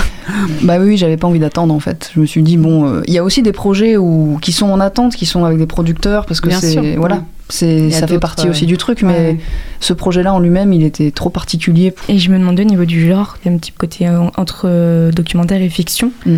Bah 0.63 0.77
oui, 0.81 0.97
j'avais 0.97 1.17
pas 1.17 1.27
envie 1.27 1.39
d'attendre 1.39 1.75
en 1.75 1.81
fait. 1.81 2.11
Je 2.15 2.21
me 2.21 2.27
suis 2.27 2.43
dit 2.43 2.57
bon, 2.57 2.87
euh, 2.87 3.03
il 3.07 3.15
y 3.15 3.19
a 3.19 3.25
aussi 3.25 3.43
des 3.43 3.53
projets 3.53 3.97
où, 3.97 4.39
qui 4.41 4.53
sont 4.53 4.67
en 4.71 4.81
attente, 4.81 5.15
qui 5.15 5.27
sont 5.27 5.45
avec 5.45 5.59
des 5.59 5.67
producteurs 5.67 6.27
parce 6.27 6.41
que 6.41 6.51
c'est 6.51 6.97
voilà, 6.97 7.23
ça 7.49 8.07
fait 8.07 8.19
partie 8.19 8.47
euh, 8.47 8.51
aussi 8.51 8.67
du 8.67 8.77
truc, 8.77 9.03
mais 9.03 9.13
Ouais. 9.33 9.37
ce 9.81 9.93
projet-là 9.93 10.35
en 10.35 10.39
lui-même, 10.41 10.73
il 10.73 10.83
était 10.83 11.11
trop 11.11 11.31
particulier. 11.31 11.95
Et 12.09 12.19
je 12.19 12.31
me 12.31 12.39
demandais 12.39 12.63
au 12.65 12.67
niveau 12.69 12.85
du 12.85 13.07
genre, 13.09 13.37
il 13.45 13.49
y 13.49 13.53
a 13.53 13.55
un 13.55 13.59
petit 13.59 13.73
côté 13.73 14.09
euh, 14.09 14.21
entre 14.37 14.63
euh, 14.65 15.13
documentaire 15.13 15.61
et 15.63 15.69
fiction. 15.69 16.11
Mm. 16.25 16.37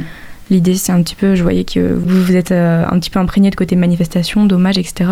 L'idée, 0.50 0.74
c'est 0.76 0.92
un 0.92 1.02
petit 1.02 1.14
peu, 1.14 1.34
je 1.34 1.42
voyais 1.42 1.64
que 1.64 1.92
vous 1.94 2.22
vous 2.24 2.34
êtes 2.36 2.52
euh, 2.52 2.84
un 2.90 2.98
petit 2.98 3.10
peu 3.10 3.18
imprégné 3.18 3.50
de 3.50 3.54
côté 3.56 3.76
manifestation, 3.76 4.46
dommage, 4.46 4.78
etc. 4.78 5.10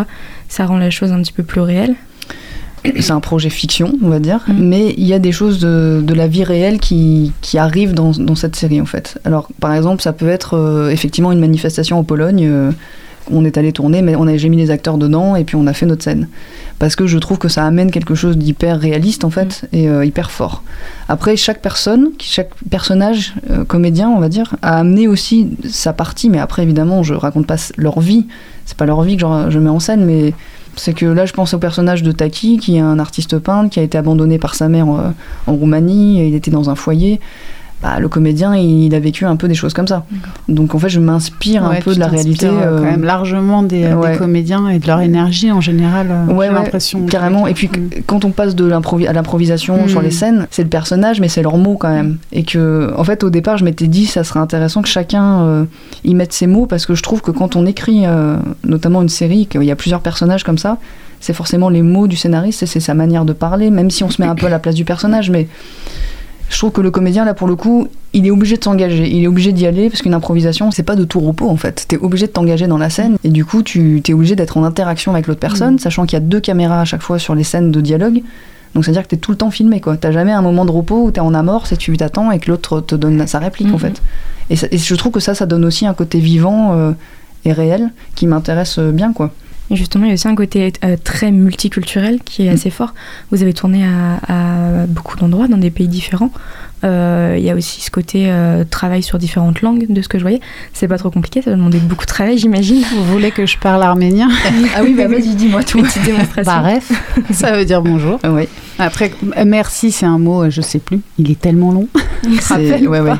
Ça 0.49 0.64
rend 0.66 0.78
la 0.78 0.90
chose 0.90 1.12
un 1.12 1.20
petit 1.22 1.32
peu 1.32 1.42
plus 1.42 1.61
réelle. 1.61 1.94
C'est 3.01 3.11
un 3.12 3.20
projet 3.20 3.51
fiction, 3.51 3.92
on 4.03 4.09
va 4.09 4.18
dire, 4.20 4.44
Mm. 4.49 4.53
mais 4.59 4.94
il 4.97 5.05
y 5.07 5.12
a 5.12 5.18
des 5.18 5.32
choses 5.32 5.59
de, 5.61 6.03
de 6.05 6.14
la 6.14 6.26
vie 6.26 6.44
réelle 6.44 6.78
qui, 6.78 7.32
qui 7.40 7.59
arrivent 7.59 7.94
dans, 7.94 8.12
dans 8.12 8.34
cette 8.34 8.55
série 8.57 8.80
en 8.80 8.86
fait. 8.86 9.18
Alors 9.24 9.49
par 9.61 9.74
exemple, 9.74 10.03
ça 10.03 10.12
peut 10.12 10.28
être 10.28 10.55
euh, 10.55 10.90
effectivement 10.90 11.32
une 11.32 11.40
manifestation 11.40 11.99
en 11.99 12.05
Pologne. 12.05 12.47
euh, 12.47 12.70
on 13.31 13.45
est 13.45 13.59
allé 13.59 13.72
tourner, 13.72 14.03
mais 14.03 14.16
on 14.16 14.27
a, 14.27 14.37
j'ai 14.37 14.49
mis 14.49 14.57
les 14.57 14.70
acteurs 14.70 14.99
dedans 14.99 15.37
et 15.37 15.45
puis 15.45 15.57
on 15.57 15.66
a 15.66 15.72
fait 15.72 15.87
notre 15.87 16.03
scène. 16.03 16.29
Parce 16.79 16.97
que 16.97 17.07
je 17.07 17.18
trouve 17.18 17.39
que 17.39 17.49
ça 17.49 17.64
amène 17.64 17.91
quelque 17.91 18.14
chose 18.14 18.37
d'hyper 18.37 18.79
réaliste 18.79 19.24
en 19.24 19.31
fait 19.31 19.68
et 19.72 19.89
euh, 19.89 20.05
hyper 20.05 20.31
fort. 20.31 20.62
Après, 21.09 21.37
chaque 21.37 21.62
personne, 21.62 22.11
chaque 22.18 22.51
personnage 22.70 23.35
euh, 23.51 23.64
comédien, 23.64 24.09
on 24.11 24.20
va 24.20 24.29
dire, 24.29 24.57
a 24.62 24.79
amené 24.79 25.09
aussi 25.09 25.51
sa 25.68 25.93
partie. 25.93 26.29
Mais 26.29 26.39
après, 26.39 26.62
évidemment, 26.62 27.03
je 27.03 27.14
raconte 27.14 27.47
pas 27.47 27.57
leur 27.77 28.01
vie. 28.01 28.27
C'est 28.64 28.77
pas 28.77 28.87
leur 28.87 29.03
vie 29.03 29.16
que 29.16 29.22
je, 29.22 29.51
je 29.51 29.59
mets 29.59 29.70
en 29.70 29.81
scène, 29.81 30.05
mais 30.05 30.35
c'est 30.77 30.93
que 30.93 31.07
là, 31.07 31.24
je 31.24 31.33
pense 31.33 31.55
au 31.55 31.59
personnage 31.59 32.03
de 32.03 32.12
Taki, 32.12 32.59
qui 32.59 32.77
est 32.77 32.81
un 32.81 32.99
artiste 32.99 33.39
peintre, 33.39 33.70
qui 33.70 33.81
a 33.81 33.83
été 33.83 33.97
abandonné 33.97 34.39
par 34.39 34.55
sa 34.55 34.68
mère 34.68 34.89
euh, 34.89 35.11
en 35.47 35.55
Roumanie. 35.55 36.20
et 36.20 36.29
Il 36.29 36.35
était 36.35 36.51
dans 36.51 36.70
un 36.70 36.74
foyer. 36.74 37.20
Bah, 37.87 38.01
le 38.01 38.09
comédien, 38.09 38.57
il, 38.57 38.93
a 38.97 38.99
vécu 38.99 39.26
un 39.26 39.37
peu 39.37 39.47
des 39.47 39.55
choses 39.55 39.72
comme 39.72 39.87
ça. 39.87 40.05
Donc 40.49 40.74
en 40.74 40.78
fait, 40.80 40.89
je 40.89 40.99
m'inspire 40.99 41.62
un 41.64 41.76
peu 41.76 41.95
de 41.95 42.01
la 42.01 42.09
réalité. 42.09 42.47
euh, 42.47 42.51
euh, 42.51 42.78
quand 42.80 42.84
même 42.91 43.05
largement 43.05 43.62
des, 43.62 43.84
euh, 43.84 44.11
des 44.12 44.18
comédiens 44.18 44.68
et 44.68 44.80
de 44.80 44.87
leur 44.89 45.01
énergie 45.01 45.53
en 45.53 45.61
général. 45.61 46.09
euh, 46.11 46.32
Ouais, 46.34 46.49
j'ai 46.49 46.55
l'impression. 46.55 47.07
carrément. 47.07 47.47
Et 47.47 47.55
puis 47.55 47.68
Mm. 47.68 48.01
quand 48.07 48.24
on 48.24 48.30
passe 48.30 48.57
de 48.57 48.68
à 48.72 49.12
l'improvisation 49.12 49.84
Mm. 49.84 49.89
sur 49.89 50.03
les 50.03 50.11
scènes, 50.11 50.49
c'est 50.51 50.64
le 50.64 50.68
personnage, 50.68 51.20
mais 51.20 51.28
c'est 51.28 51.43
leurs 51.43 51.59
mots 51.59 51.76
quand 51.76 51.91
même. 51.93 52.16
Et 52.32 52.43
que, 52.43 52.93
en 52.97 53.05
fait, 53.05 53.22
au 53.22 53.30
départ, 53.30 53.57
je 53.57 53.64
m'étais 53.64 53.87
dit, 53.87 54.07
ça 54.07 54.24
serait 54.24 54.41
intéressant 54.41 54.82
que 54.82 54.89
chacun 54.89 55.43
euh, 55.43 55.64
y 56.03 56.16
mette 56.16 56.32
ses 56.32 56.49
mots, 56.49 56.66
parce 56.66 56.87
que 56.87 56.97
je 56.97 57.05
trouve 57.05 57.22
que 57.22 57.30
quand 57.30 57.55
on 57.55 57.66
écrit, 57.66 58.01
euh, 58.05 58.37
notamment 58.64 59.01
une 59.01 59.09
série, 59.09 59.47
qu'il 59.47 59.62
y 59.62 59.70
a 59.70 59.76
plusieurs 59.76 60.01
personnages 60.01 60.43
comme 60.43 60.59
ça, 60.59 60.78
c'est 61.20 61.34
forcément 61.34 61.68
les 61.68 61.82
mots 61.82 62.09
du 62.09 62.16
scénariste, 62.16 62.64
et 62.64 62.66
c'est 62.66 62.80
sa 62.80 62.95
manière 62.95 63.24
de 63.24 63.32
parler, 63.32 63.70
même 63.70 63.91
si 63.91 64.03
on 64.03 64.11
se 64.11 64.20
met 64.20 64.26
un 64.26 64.34
peu 64.34 64.47
à 64.47 64.51
la 64.51 64.59
place 64.59 64.74
du 64.74 64.84
personnage, 64.84 65.30
mais 65.30 65.47
je 66.49 66.59
trouve 66.59 66.70
que 66.72 66.80
le 66.80 66.90
comédien, 66.90 67.24
là, 67.24 67.34
pour 67.34 67.49
le 67.49 67.57
coup, 67.57 67.88
il 68.12 68.26
est 68.26 68.30
obligé 68.30 68.57
de 68.57 68.64
s'engager, 68.64 69.09
il 69.09 69.24
est 69.24 69.26
obligé 69.26 69.53
d'y 69.53 69.66
aller, 69.66 69.90
parce 69.90 70.01
qu'une 70.03 70.14
improvisation, 70.14 70.70
c'est 70.70 70.82
pas 70.84 70.97
de 70.97 71.05
tout 71.05 71.20
repos, 71.20 71.49
en 71.51 71.57
fait. 71.57 71.84
T'es 71.88 71.97
obligé 71.99 72.26
de 72.26 72.32
t'engager 72.32 72.66
dans 72.66 72.78
la 72.78 72.88
scène, 72.90 73.16
et 73.24 73.28
du 73.30 73.44
coup, 73.44 73.62
tu 73.62 74.01
t'es 74.03 74.12
obligé 74.12 74.36
d'être 74.36 74.57
en 74.57 74.64
interaction 74.64 75.12
avec 75.12 75.26
l'autre 75.26 75.40
personne, 75.40 75.78
sachant 75.78 76.07
qu'il 76.07 76.14
y 76.14 76.22
a 76.22 76.24
deux 76.24 76.40
caméras 76.40 76.80
à 76.80 76.84
chaque 76.84 77.03
fois 77.03 77.18
sur 77.18 77.34
les 77.34 77.44
scènes 77.44 77.70
de 77.72 77.80
dialogue. 77.80 78.22
Donc, 78.74 78.84
c'est-à-dire 78.84 79.03
que 79.03 79.09
t'es 79.09 79.16
tout 79.16 79.30
le 79.32 79.36
temps 79.36 79.51
filmé, 79.51 79.80
quoi. 79.80 79.97
T'as 79.97 80.12
jamais 80.12 80.32
un 80.32 80.42
moment 80.42 80.64
de 80.64 80.70
repos 80.70 81.05
où 81.07 81.11
t'es 81.11 81.20
en 81.20 81.34
amorce 81.34 81.72
et 81.72 81.76
tu 81.76 81.97
t'attends 81.97 82.30
et 82.30 82.38
que 82.38 82.51
l'autre 82.51 82.80
te 82.80 82.94
donne 82.94 83.26
sa 83.26 83.38
réplique, 83.38 83.68
en 83.68 83.72
Mhm. 83.72 83.78
fait. 83.78 84.03
Et, 84.51 84.57
ça- 84.57 84.66
et 84.70 84.78
je 84.78 84.94
trouve 84.94 85.12
que 85.12 85.20
ça, 85.20 85.34
ça 85.34 85.47
donne 85.47 85.64
aussi 85.64 85.86
un 85.86 85.94
côté 85.94 86.18
vivant 86.20 86.74
euh, 86.74 86.92
et 87.44 87.53
réel 87.53 87.90
qui 88.14 88.26
m'intéresse 88.26 88.78
euh, 88.78 88.92
bien, 88.92 89.12
quoi. 89.12 89.30
Et 89.71 89.77
justement, 89.77 90.05
il 90.05 90.09
y 90.09 90.11
a 90.12 90.14
aussi 90.14 90.29
un 90.29 90.35
côté 90.35 90.73
euh, 90.85 90.97
très 91.03 91.33
multiculturel 91.33 92.21
qui 92.25 92.43
Mm. 92.43 92.47
est 92.47 92.49
assez 92.51 92.71
fort. 92.71 92.95
Vous 93.31 93.43
avez 93.43 93.53
tourné 93.53 93.85
à, 93.85 94.21
à 94.29 94.87
beaucoup 94.87 95.17
d'endroits, 95.17 95.49
dans 95.49 95.59
des 95.59 95.71
pays 95.71 95.89
différents. 95.89 96.31
Euh, 96.85 97.37
Il 97.39 97.45
y 97.45 97.51
a 97.51 97.55
aussi 97.55 97.81
ce 97.81 97.91
côté 97.91 98.27
euh, 98.29 98.64
travail 98.68 99.03
sur 99.03 99.18
différentes 99.18 99.62
langues, 99.62 99.87
de 99.89 100.03
ce 100.03 100.09
que 100.09 100.18
je 100.18 100.22
voyais. 100.24 100.41
C'est 100.72 100.89
pas 100.89 100.99
trop 100.99 101.11
compliqué, 101.11 101.43
ça 101.43 101.51
va 101.51 101.57
demander 101.57 101.79
beaucoup 101.79 102.05
de 102.05 102.11
travail, 102.11 102.39
j'imagine. 102.39 102.83
Vous 102.95 103.05
voulez 103.05 103.31
que 103.31 103.47
je 103.47 103.59
parle 103.59 103.83
arménien 103.83 104.29
ah 104.77 104.81
oui, 104.83 104.95
bah 104.95 105.09
vas-y, 105.09 105.35
dis-moi 105.35 105.62
tout. 105.62 105.83
Petite 105.83 106.05
démonstration. 106.05 106.53
Bah, 106.53 106.61
bref, 106.62 106.93
ça 107.31 107.53
veut 107.57 107.64
dire 107.64 107.83
bonjour. 107.83 108.18
ouais, 108.24 108.49
Après, 108.79 109.12
euh, 109.37 109.45
merci, 109.47 109.91
c'est 109.91 110.07
un 110.07 110.18
mot, 110.18 110.45
euh, 110.45 110.51
je 110.51 110.61
sais 110.61 110.79
plus. 110.79 111.01
Il 111.18 111.31
est 111.31 111.41
tellement 111.41 111.72
long. 111.72 111.89
Ouais, 112.27 113.12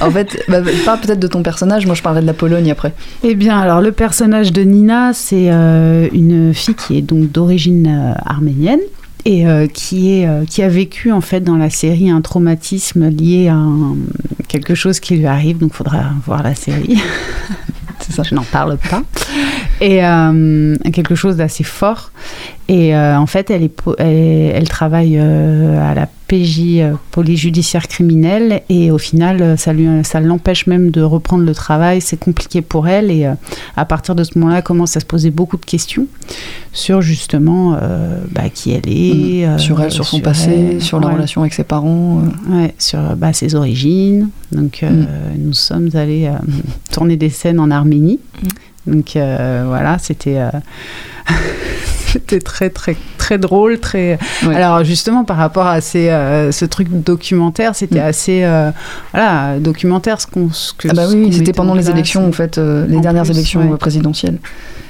En 0.00 0.10
fait, 0.10 0.42
bah, 0.48 0.58
parle 0.84 1.00
peut-être 1.00 1.18
de 1.18 1.26
ton 1.26 1.42
personnage, 1.42 1.86
moi 1.86 1.94
je 1.94 2.02
parlerai 2.02 2.22
de 2.22 2.26
la 2.26 2.32
Pologne 2.34 2.70
après. 2.70 2.92
Eh 3.24 3.34
bien, 3.34 3.58
alors 3.58 3.80
le 3.80 3.92
personnage 3.92 4.52
de 4.52 4.62
Nina, 4.62 5.12
c'est 5.12 5.50
euh, 5.50 6.08
une 6.12 6.54
fille 6.54 6.74
qui 6.74 6.96
est 6.98 7.02
donc 7.02 7.30
d'origine 7.32 7.86
euh, 7.88 8.14
arménienne 8.24 8.80
et 9.26 9.44
euh, 9.44 9.66
qui 9.66 10.12
est 10.12 10.28
euh, 10.28 10.44
qui 10.44 10.62
a 10.62 10.68
vécu 10.68 11.10
en 11.10 11.20
fait 11.20 11.40
dans 11.40 11.56
la 11.56 11.68
série 11.68 12.10
un 12.10 12.20
traumatisme 12.20 13.08
lié 13.08 13.48
à 13.48 13.60
quelque 14.46 14.74
chose 14.74 15.00
qui 15.00 15.16
lui 15.16 15.26
arrive. 15.26 15.58
Donc, 15.58 15.74
faudra 15.74 16.12
voir 16.24 16.42
la 16.42 16.54
série. 16.54 16.98
Je 18.22 18.34
n'en 18.34 18.44
parle 18.44 18.78
pas. 18.78 19.02
Et 19.80 20.04
euh, 20.04 20.76
quelque 20.92 21.14
chose 21.14 21.36
d'assez 21.36 21.64
fort. 21.64 22.12
Et 22.68 22.96
euh, 22.96 23.16
en 23.16 23.26
fait, 23.26 23.50
elle, 23.50 23.62
est, 23.62 23.68
po- 23.68 23.94
elle, 23.98 24.08
est- 24.16 24.46
elle 24.54 24.68
travaille 24.68 25.16
euh, 25.18 25.80
à 25.88 25.94
la 25.94 26.08
PJ, 26.26 26.78
euh, 26.80 26.94
police 27.12 27.38
judiciaire 27.38 27.86
criminelle, 27.86 28.62
et 28.68 28.90
au 28.90 28.98
final, 28.98 29.40
euh, 29.40 29.56
ça, 29.56 29.72
lui, 29.72 29.86
ça 30.02 30.18
l'empêche 30.18 30.66
même 30.66 30.90
de 30.90 31.00
reprendre 31.00 31.44
le 31.44 31.54
travail. 31.54 32.00
C'est 32.00 32.18
compliqué 32.18 32.62
pour 32.62 32.88
elle. 32.88 33.12
Et 33.12 33.30
à 33.76 33.84
partir 33.84 34.16
de 34.16 34.24
ce 34.24 34.36
moment-là, 34.36 34.58
elle 34.58 34.62
commence 34.64 34.96
à 34.96 35.00
se 35.00 35.06
poser 35.06 35.30
beaucoup 35.30 35.56
de 35.56 35.64
questions 35.64 36.06
sur 36.72 37.02
justement 37.02 37.78
bah, 38.32 38.48
qui 38.52 38.72
elle 38.72 38.88
est. 38.88 39.46
Mm. 39.46 39.58
sur 39.60 39.80
elle, 39.80 39.92
sur 39.92 40.04
son 40.04 40.18
passé, 40.18 40.80
sur 40.80 40.98
la 40.98 41.06
ouais. 41.06 41.14
relation 41.14 41.42
avec 41.42 41.54
ses 41.54 41.62
parents. 41.64 42.22
Ouais, 42.50 42.74
sur 42.78 42.98
bah, 43.16 43.32
ses 43.32 43.54
origines. 43.54 44.28
Donc, 44.50 44.82
Mm. 44.82 45.06
nous 45.38 45.52
sommes 45.52 45.90
allés 45.94 46.28
tourner 46.92 47.16
des 47.16 47.30
scènes 47.30 47.60
en 47.60 47.70
Arménie. 47.70 48.18
Donc, 48.86 49.16
euh, 49.16 49.64
voilà, 49.66 49.98
c'était. 49.98 50.38
euh, 50.38 50.50
C'était 52.06 52.40
très 52.40 52.70
très 52.70 52.96
très 53.18 53.36
drôle, 53.36 53.78
très. 53.80 54.18
Ouais. 54.46 54.54
Alors 54.54 54.84
justement 54.84 55.24
par 55.24 55.36
rapport 55.36 55.66
à 55.66 55.80
ces, 55.80 56.08
euh, 56.08 56.50
ce 56.52 56.64
truc 56.64 56.88
documentaire, 56.90 57.74
c'était 57.74 57.98
Mm. 58.00 58.06
assez 58.08 58.48
voilà 59.12 59.58
documentaire 59.58 60.20
ce 60.20 60.26
qu'on 60.26 60.50
ce 60.50 60.72
que 60.72 60.88
Ah 60.90 60.94
bah 60.94 61.06
oui, 61.10 61.30
c'était 61.32 61.52
pendant 61.52 61.72
en 61.72 61.74
les 61.74 61.90
élections, 61.90 62.26
en 62.26 62.32
fait, 62.32 62.56
les 62.58 62.96
En 62.96 63.00
dernières 63.00 63.24
plus, 63.24 63.32
élections 63.32 63.68
ouais. 63.70 63.76
présidentielles. 63.76 64.38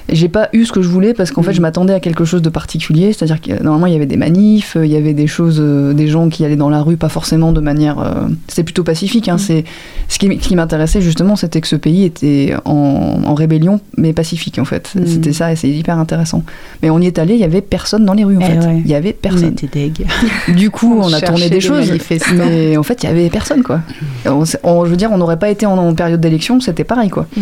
J'ai 0.09 0.29
pas 0.29 0.49
eu 0.53 0.65
ce 0.65 0.73
que 0.73 0.83
je 0.83 0.89
voulais 0.89 1.15
parce 1.15 1.31
qu'en 1.33 1.43
fait, 1.43 1.51
Mm. 1.51 1.55
je 1.55 1.61
m'attendais 1.63 1.93
à 1.95 2.01
quelque 2.01 2.25
chose 2.25 2.43
de 2.43 2.49
particulier. 2.49 3.13
C'est-à-dire 3.13 3.41
que 3.41 3.51
euh, 3.53 3.59
normalement, 3.63 3.87
il 3.87 3.93
y 3.93 3.97
avait 3.97 4.07
des 4.07 4.17
manifs, 4.17 4.77
euh, 4.77 4.87
il 4.87 4.93
y 4.93 4.97
avait 4.97 5.15
des 5.15 5.27
choses, 5.27 5.59
euh, 5.61 5.93
des 5.95 6.07
gens 6.09 6.29
qui 6.29 6.45
allaient 6.45 6.55
dans 6.57 6.71
la 6.71 6.83
rue, 6.83 6.97
pas 6.97 7.09
forcément 7.09 7.53
de 7.53 7.61
manière. 7.61 7.99
euh, 7.99 8.29
C'était 8.49 8.63
plutôt 8.65 8.85
pacifique. 8.85 9.29
Hein, 9.29 9.35
Mm. 9.37 9.39
c'est 9.39 9.65
ce 10.09 10.19
qui, 10.19 10.55
m'intéressait 10.57 11.01
justement, 11.01 11.35
c'était 11.37 11.61
que 11.61 11.67
ce 11.69 11.77
pays 11.77 12.05
était 12.05 12.55
en, 12.65 13.21
en 13.25 13.35
rébellion, 13.35 13.81
mais 13.97 14.13
pacifique 14.13 14.59
en 14.59 14.65
fait. 14.65 14.93
Mm. 14.95 15.07
C'était 15.07 15.33
ça, 15.33 15.51
et 15.53 15.57
c'est 15.57 15.69
hyper 15.69 15.99
intéressant. 15.99 16.43
Mais 16.83 16.91
on 16.91 17.01
y 17.01 17.07
est 17.07 17.19
allé, 17.19 17.35
il 17.35 17.41
y 17.41 17.45
avait 17.45 17.61
personne 17.61 18.05
dans 18.05 18.15
les 18.15 18.25
rues 18.25 18.37
en 18.37 18.41
Eh 18.43 18.45
fait. 18.45 18.59
ouais. 18.59 18.83
Il 18.85 18.91
y 18.91 18.95
avait 18.95 19.17
On 19.19 19.23
personne. 19.23 19.53
était 19.61 19.67
deg. 19.89 20.07
Du 20.57 20.71
coup, 20.71 20.99
On 21.01 21.09
on, 21.09 21.13
a 21.13 21.21
tourné 21.21 21.45
des 21.49 21.57
des 21.57 21.61
choses, 21.61 21.91
mais 22.37 22.77
en 22.77 22.83
fait, 22.83 23.03
il 23.03 23.07
y 23.07 23.09
avait 23.09 23.29
personne, 23.31 23.63
quoi. 23.63 23.81
On, 24.27 24.45
on- 24.63 24.85
je 24.85 24.91
veux 24.91 24.97
dire, 24.97 25.11
on 25.13 25.17
n'aurait 25.19 25.39
pas 25.39 25.49
été 25.51 25.67
en, 25.67 25.77
en 25.79 25.95
période 25.95 26.21
d'élection, 26.21 26.61
c'était 26.61 26.85
pareil, 26.85 27.09
quoi. 27.11 27.27
Mm. 27.37 27.41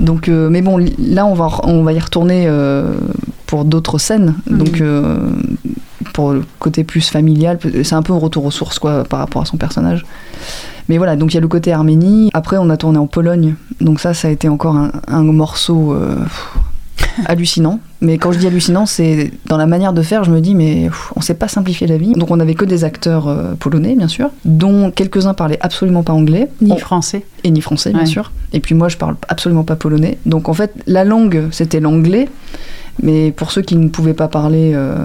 Donc, 0.00 0.28
euh, 0.28 0.48
mais 0.50 0.62
bon, 0.62 0.78
là, 0.98 1.26
on 1.26 1.34
va, 1.34 1.48
on 1.64 1.82
va 1.82 1.91
y 1.92 1.98
retourner 1.98 2.44
euh, 2.46 2.94
pour 3.46 3.64
d'autres 3.64 3.98
scènes. 3.98 4.34
Mm. 4.50 4.58
Donc, 4.58 4.80
euh, 4.80 5.18
pour 6.12 6.32
le 6.32 6.42
côté 6.58 6.84
plus 6.84 7.08
familial, 7.08 7.58
c'est 7.84 7.94
un 7.94 8.02
peu 8.02 8.12
un 8.12 8.18
retour 8.18 8.44
aux 8.44 8.50
sources, 8.50 8.78
quoi, 8.78 9.04
par 9.04 9.20
rapport 9.20 9.42
à 9.42 9.44
son 9.44 9.56
personnage. 9.56 10.04
Mais 10.88 10.98
voilà, 10.98 11.16
donc 11.16 11.32
il 11.32 11.34
y 11.34 11.38
a 11.38 11.40
le 11.40 11.48
côté 11.48 11.72
Arménie. 11.72 12.30
Après, 12.34 12.58
on 12.58 12.68
a 12.68 12.76
tourné 12.76 12.98
en 12.98 13.06
Pologne. 13.06 13.54
Donc 13.80 14.00
ça, 14.00 14.14
ça 14.14 14.28
a 14.28 14.30
été 14.30 14.48
encore 14.48 14.76
un, 14.76 14.90
un 15.06 15.22
morceau 15.22 15.92
euh, 15.92 16.16
hallucinant. 17.26 17.80
Mais 18.00 18.18
quand 18.18 18.32
je 18.32 18.38
dis 18.38 18.46
hallucinant, 18.46 18.86
c'est 18.86 19.30
dans 19.46 19.56
la 19.56 19.66
manière 19.66 19.92
de 19.92 20.02
faire, 20.02 20.24
je 20.24 20.30
me 20.30 20.40
dis, 20.40 20.54
mais 20.54 20.84
pff, 20.88 21.12
on 21.16 21.20
sait 21.20 21.34
pas 21.34 21.48
simplifier 21.48 21.86
la 21.86 21.96
vie. 21.98 22.12
Donc 22.14 22.30
on 22.30 22.40
avait 22.40 22.54
que 22.54 22.64
des 22.64 22.84
acteurs 22.84 23.28
euh, 23.28 23.54
polonais, 23.58 23.94
bien 23.94 24.08
sûr, 24.08 24.30
dont 24.44 24.90
quelques-uns 24.90 25.34
parlaient 25.34 25.58
absolument 25.60 26.02
pas 26.02 26.12
anglais. 26.12 26.48
Ni 26.60 26.72
On- 26.72 26.76
français. 26.76 27.24
et 27.44 27.50
ni 27.50 27.60
français, 27.60 27.90
bien 27.90 28.00
Ouais. 28.00 28.06
sûr. 28.06 28.32
Et 28.52 28.60
puis 28.60 28.74
moi, 28.74 28.88
je 28.88 28.96
parle 28.96 29.16
absolument 29.28 29.64
pas 29.64 29.76
polonais. 29.76 30.18
Donc 30.26 30.48
en 30.48 30.54
fait, 30.54 30.72
la 30.86 31.04
langue, 31.04 31.44
c'était 31.50 31.80
l'anglais. 31.80 32.28
Mais 33.02 33.32
pour 33.32 33.52
ceux 33.52 33.62
qui 33.62 33.76
ne 33.76 33.88
pouvaient 33.88 34.12
pas 34.14 34.28
parler 34.28 34.72
euh, 34.74 34.96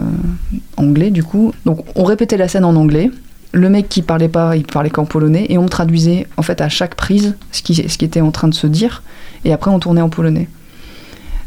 anglais, 0.76 1.10
du 1.10 1.24
coup, 1.24 1.54
donc 1.66 1.80
on 1.96 2.04
répétait 2.04 2.36
la 2.38 2.48
scène 2.48 2.66
en 2.66 2.76
anglais. 2.76 3.12
le 3.54 3.70
mec 3.70 3.88
qui 3.88 4.02
parlait 4.02 4.28
pas, 4.28 4.58
il 4.58 4.66
parlait 4.66 4.90
qu'en 4.90 5.06
polonais, 5.06 5.46
et 5.50 5.58
on 5.58 5.68
traduisait 5.68 6.28
en 6.36 6.42
fait 6.42 6.60
à 6.62 6.68
chaque 6.70 6.96
prise 6.96 7.36
ce 7.54 7.62
qui, 7.62 7.74
ce 7.76 7.98
qui 7.98 8.04
était 8.06 8.20
en 8.22 8.30
train 8.32 8.50
de 8.50 8.54
se 8.54 8.68
dire, 8.68 9.04
et 9.46 9.54
après 9.54 9.72
on 9.72 9.80
tournait 9.80 10.02
en 10.02 10.10
polonais. 10.10 10.50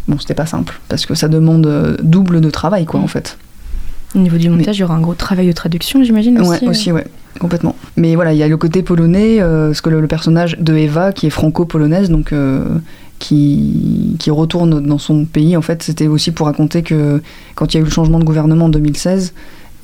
Bon, 0.08 0.18
c'était 0.18 0.34
pas 0.34 0.46
simple, 0.46 0.80
parce 0.88 1.06
que 1.06 1.14
ça 1.14 1.28
demande 1.28 1.66
euh, 1.66 1.96
double 2.02 2.40
de 2.40 2.50
travail, 2.50 2.84
quoi, 2.84 3.00
en 3.00 3.06
fait. 3.06 3.38
Au 4.14 4.18
niveau 4.18 4.38
du 4.38 4.50
montage, 4.50 4.76
il 4.78 4.80
y 4.80 4.84
aura 4.84 4.96
un 4.96 5.00
gros 5.00 5.14
travail 5.14 5.46
de 5.46 5.52
traduction, 5.52 6.02
j'imagine 6.02 6.38
aussi. 6.40 6.64
Ouais, 6.64 6.68
aussi, 6.68 6.92
ouais, 6.92 7.06
complètement. 7.38 7.76
Mais 7.96 8.16
voilà, 8.16 8.32
il 8.32 8.38
y 8.38 8.42
a 8.42 8.48
le 8.48 8.56
côté 8.56 8.82
polonais, 8.82 9.40
euh, 9.40 9.72
ce 9.72 9.82
que 9.82 9.90
le, 9.90 10.00
le 10.00 10.08
personnage 10.08 10.56
de 10.58 10.74
Eva, 10.74 11.12
qui 11.12 11.26
est 11.26 11.30
franco-polonaise, 11.30 12.10
donc 12.10 12.32
euh, 12.32 12.64
qui, 13.20 14.16
qui 14.18 14.30
retourne 14.32 14.80
dans 14.84 14.98
son 14.98 15.26
pays, 15.26 15.56
en 15.56 15.62
fait, 15.62 15.82
c'était 15.84 16.08
aussi 16.08 16.32
pour 16.32 16.46
raconter 16.46 16.82
que 16.82 17.22
quand 17.54 17.72
il 17.72 17.76
y 17.76 17.78
a 17.78 17.82
eu 17.82 17.84
le 17.84 17.90
changement 17.90 18.18
de 18.18 18.24
gouvernement 18.24 18.64
en 18.64 18.70
2016, 18.70 19.32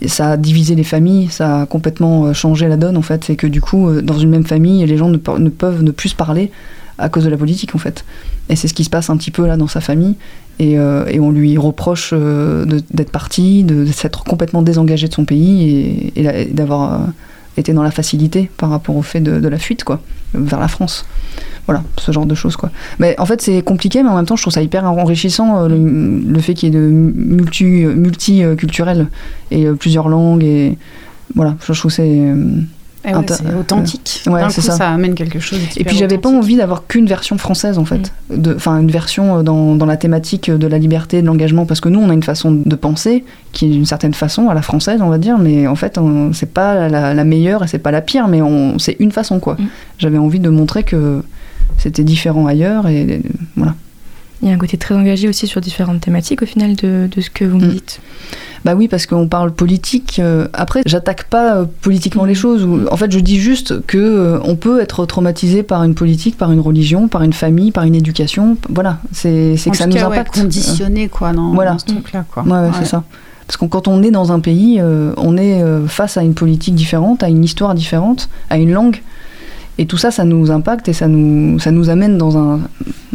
ça 0.07 0.33
a 0.33 0.37
divisé 0.37 0.75
les 0.75 0.85
familles, 0.85 1.29
ça 1.31 1.63
a 1.63 1.67
complètement 1.67 2.27
euh, 2.27 2.33
changé 2.33 2.69
la 2.69 2.77
donne, 2.77 2.97
en 2.97 3.03
fait, 3.03 3.31
et 3.31 3.37
que 3.37 3.47
du 3.47 3.61
coup, 3.61 3.89
euh, 3.89 4.03
dans 4.03 4.19
une 4.19 4.31
même 4.31 4.45
famille, 4.45 4.85
les 4.85 4.97
gens 4.97 5.09
ne, 5.09 5.19
ne 5.39 5.49
peuvent 5.49 5.83
ne 5.83 5.91
plus 5.91 6.11
se 6.11 6.17
parler 6.17 6.51
à 6.99 7.09
cause 7.09 7.25
de 7.25 7.31
la 7.31 7.37
politique, 7.37 7.75
en 7.75 7.79
fait. 7.79 8.05
Et 8.49 8.57
c'est 8.57 8.69
ce 8.69 8.75
qui 8.75 8.85
se 8.85 8.91
passe 8.91 9.11
un 9.11 9.17
petit 9.17 9.31
peu 9.31 9.47
là 9.47 9.57
dans 9.57 9.67
sa 9.67 9.81
famille. 9.81 10.15
Et, 10.59 10.79
euh, 10.79 11.05
on 11.21 11.31
lui 11.31 11.59
reproche 11.59 12.11
euh, 12.13 12.65
d'être 12.91 13.11
parti, 13.11 13.65
de, 13.65 13.85
s'être 13.87 14.25
complètement 14.25 14.63
désengagé 14.63 15.09
de 15.09 15.15
son 15.15 15.25
pays 15.25 16.13
et, 16.17 16.47
d'avoir 16.53 16.95
euh, 16.95 17.07
été 17.57 17.73
dans 17.73 17.83
la 17.83 17.91
facilité 17.91 18.51
par 18.57 18.71
rapport 18.71 18.97
au 18.97 19.03
fait 19.03 19.21
de, 19.21 19.49
la 19.49 19.59
fuite, 19.59 19.85
quoi, 19.85 20.01
vers 20.35 20.61
la 20.61 20.69
France. 20.69 21.05
Voilà, 21.67 21.83
ce 21.99 22.13
genre 22.13 22.27
de 22.27 22.35
choses, 22.35 22.57
quoi. 22.57 22.71
Mais 22.99 23.19
en 23.19 23.27
fait, 23.27 23.43
c'est 23.43 23.61
compliqué, 23.61 24.03
mais 24.03 24.09
en 24.09 24.17
même 24.17 24.25
temps, 24.27 24.37
je 24.37 24.43
trouve 24.43 24.53
ça 24.53 24.63
hyper 24.63 24.85
enrichissant, 24.85 25.67
le, 25.69 26.39
fait 26.39 26.55
qu'il 26.55 26.73
y 26.73 26.77
ait 26.77 26.81
de 26.81 26.87
multi, 26.87 27.65
multiculturel 27.65 29.09
et 29.51 29.67
plusieurs 29.73 30.09
langues. 30.09 30.45
Et 30.45 30.79
voilà, 31.35 31.57
je 31.67 31.73
trouve 31.73 31.91
c'est. 31.91 32.33
Eh 33.09 33.11
ouais, 33.11 33.15
Inter- 33.19 33.35
c'est 33.35 33.55
authentique. 33.55 34.23
Ouais, 34.27 34.43
coup, 34.45 34.51
ça. 34.51 34.73
ça. 34.73 34.91
amène 34.91 35.15
quelque 35.15 35.39
chose. 35.39 35.61
Et 35.77 35.85
puis 35.85 35.97
j'avais 35.97 36.19
pas 36.19 36.29
envie 36.29 36.57
d'avoir 36.57 36.87
qu'une 36.89 37.07
version 37.07 37.39
française 37.39 37.79
en 37.79 37.85
fait, 37.85 38.13
De- 38.35 38.55
enfin 38.57 38.79
une 38.81 38.91
version 38.91 39.39
euh, 39.39 39.43
dans, 39.43 39.77
dans 39.77 39.87
la 39.87 39.97
thématique 39.97 40.51
de 40.51 40.67
la 40.67 40.79
liberté, 40.79 41.23
de 41.23 41.27
l'engagement, 41.27 41.67
parce 41.67 41.81
que 41.81 41.89
nous 41.89 42.01
on 42.01 42.11
a 42.11 42.15
une 42.15 42.23
façon 42.25 42.51
de 42.51 42.75
penser 42.77 43.25
qui 43.53 43.67
est 43.67 43.71
d'une 43.71 43.87
certaine 43.87 44.13
façon 44.15 44.49
à 44.51 44.55
la 44.55 44.63
française 44.63 45.01
on 45.03 45.09
va 45.09 45.19
dire, 45.19 45.39
mais 45.39 45.67
en 45.69 45.77
fait 45.77 45.99
c'est 46.33 46.53
pas 46.53 46.89
la, 46.89 47.15
la 47.15 47.25
meilleure 47.25 47.63
et 47.63 47.69
c'est 47.69 47.79
pas 47.79 47.93
la 47.93 48.01
pire, 48.01 48.27
mais 48.29 48.41
c'est 48.79 48.97
une 48.99 49.13
façon 49.13 49.39
quoi. 49.39 49.57
J'avais 49.99 50.19
envie 50.19 50.41
de 50.41 50.49
montrer 50.51 50.83
que 50.83 51.23
c'était 51.79 52.05
différent 52.05 52.47
ailleurs 52.47 52.89
et 52.89 53.21
euh, 53.25 53.29
voilà. 53.57 53.75
Il 54.47 54.51
y 54.51 54.53
a 54.53 54.55
un 54.55 54.59
côté 54.59 54.77
très 54.77 54.95
engagé 54.95 55.29
aussi 55.29 55.49
sur 55.49 55.61
différentes 55.61 56.01
thématiques 56.01 56.41
au 56.41 56.47
final 56.47 56.77
de, 56.77 57.09
de 57.15 57.21
ce 57.21 57.31
que 57.31 57.45
vous 57.45 57.59
me 57.59 57.67
dites. 57.67 57.99
Bah 58.65 58.75
oui, 58.77 58.87
parce 58.87 59.07
qu'on 59.07 59.27
parle 59.27 59.51
politique. 59.53 60.21
euh, 60.21 60.47
après, 60.53 60.83
j'attaque 60.87 61.25
pas 61.25 61.57
euh, 61.57 61.65
politiquement 61.83 62.25
les 62.25 62.35
choses. 62.37 62.63
ou- 62.65 62.87
En 62.91 62.97
fait, 62.97 63.11
je 63.11 63.19
dis 63.19 63.41
juste 63.41 63.85
que 63.87 63.99
euh, 63.99 64.39
on 64.45 64.55
peut 64.55 64.81
être 64.81 65.05
traumatisé 65.05 65.65
par 65.65 65.83
une 65.83 65.95
politique, 65.97 66.37
par 66.39 66.53
une 66.53 66.61
religion, 66.61 67.09
par 67.09 67.23
une 67.25 67.33
famille, 67.33 67.73
par 67.73 67.83
une 67.85 67.97
éducation. 67.97 68.57
Voilà, 68.69 68.99
c'est 69.13 69.55
que 69.71 69.77
ça 69.77 69.85
tout 69.85 69.91
nous 69.91 69.97
cas, 69.97 70.09
ouais, 70.09 70.17
impacte. 70.19 70.41
conditionné, 70.41 71.09
quoi, 71.09 71.33
dans- 71.33 71.53
voilà. 71.53 71.73
dans 71.73 71.79
ce 71.81 71.87
truc-là, 71.87 72.25
quoi. 72.33 72.45
Ouais, 72.45 72.51
ouais, 72.53 72.59
Ouais. 72.61 72.71
c'est 72.79 72.85
ça. 72.87 73.03
Parce 73.49 73.57
que 73.57 73.65
quand 73.67 73.89
on 73.89 74.01
est 74.05 74.11
dans 74.13 74.31
un 74.31 74.39
pays, 74.41 74.79
euh, 74.81 75.13
on 75.17 75.37
est 75.37 75.61
euh, 75.63 75.87
face 75.89 76.17
à 76.17 76.23
une 76.23 76.35
politique 76.35 76.75
différente, 76.77 77.23
à 77.25 77.29
une 77.29 77.43
histoire 77.45 77.75
différente, 77.75 78.29
à 78.51 78.59
une 78.59 78.73
langue. 78.73 79.03
Et 79.79 79.85
tout 79.87 79.99
ça, 79.99 80.11
ça 80.11 80.25
nous 80.25 80.51
impacte 80.51 80.89
et 80.89 80.93
ça 80.95 81.07
nous, 81.07 81.59
ça 81.59 81.71
nous 81.71 81.91
amène 81.91 82.17
dans 82.17 82.39
un, 82.39 82.61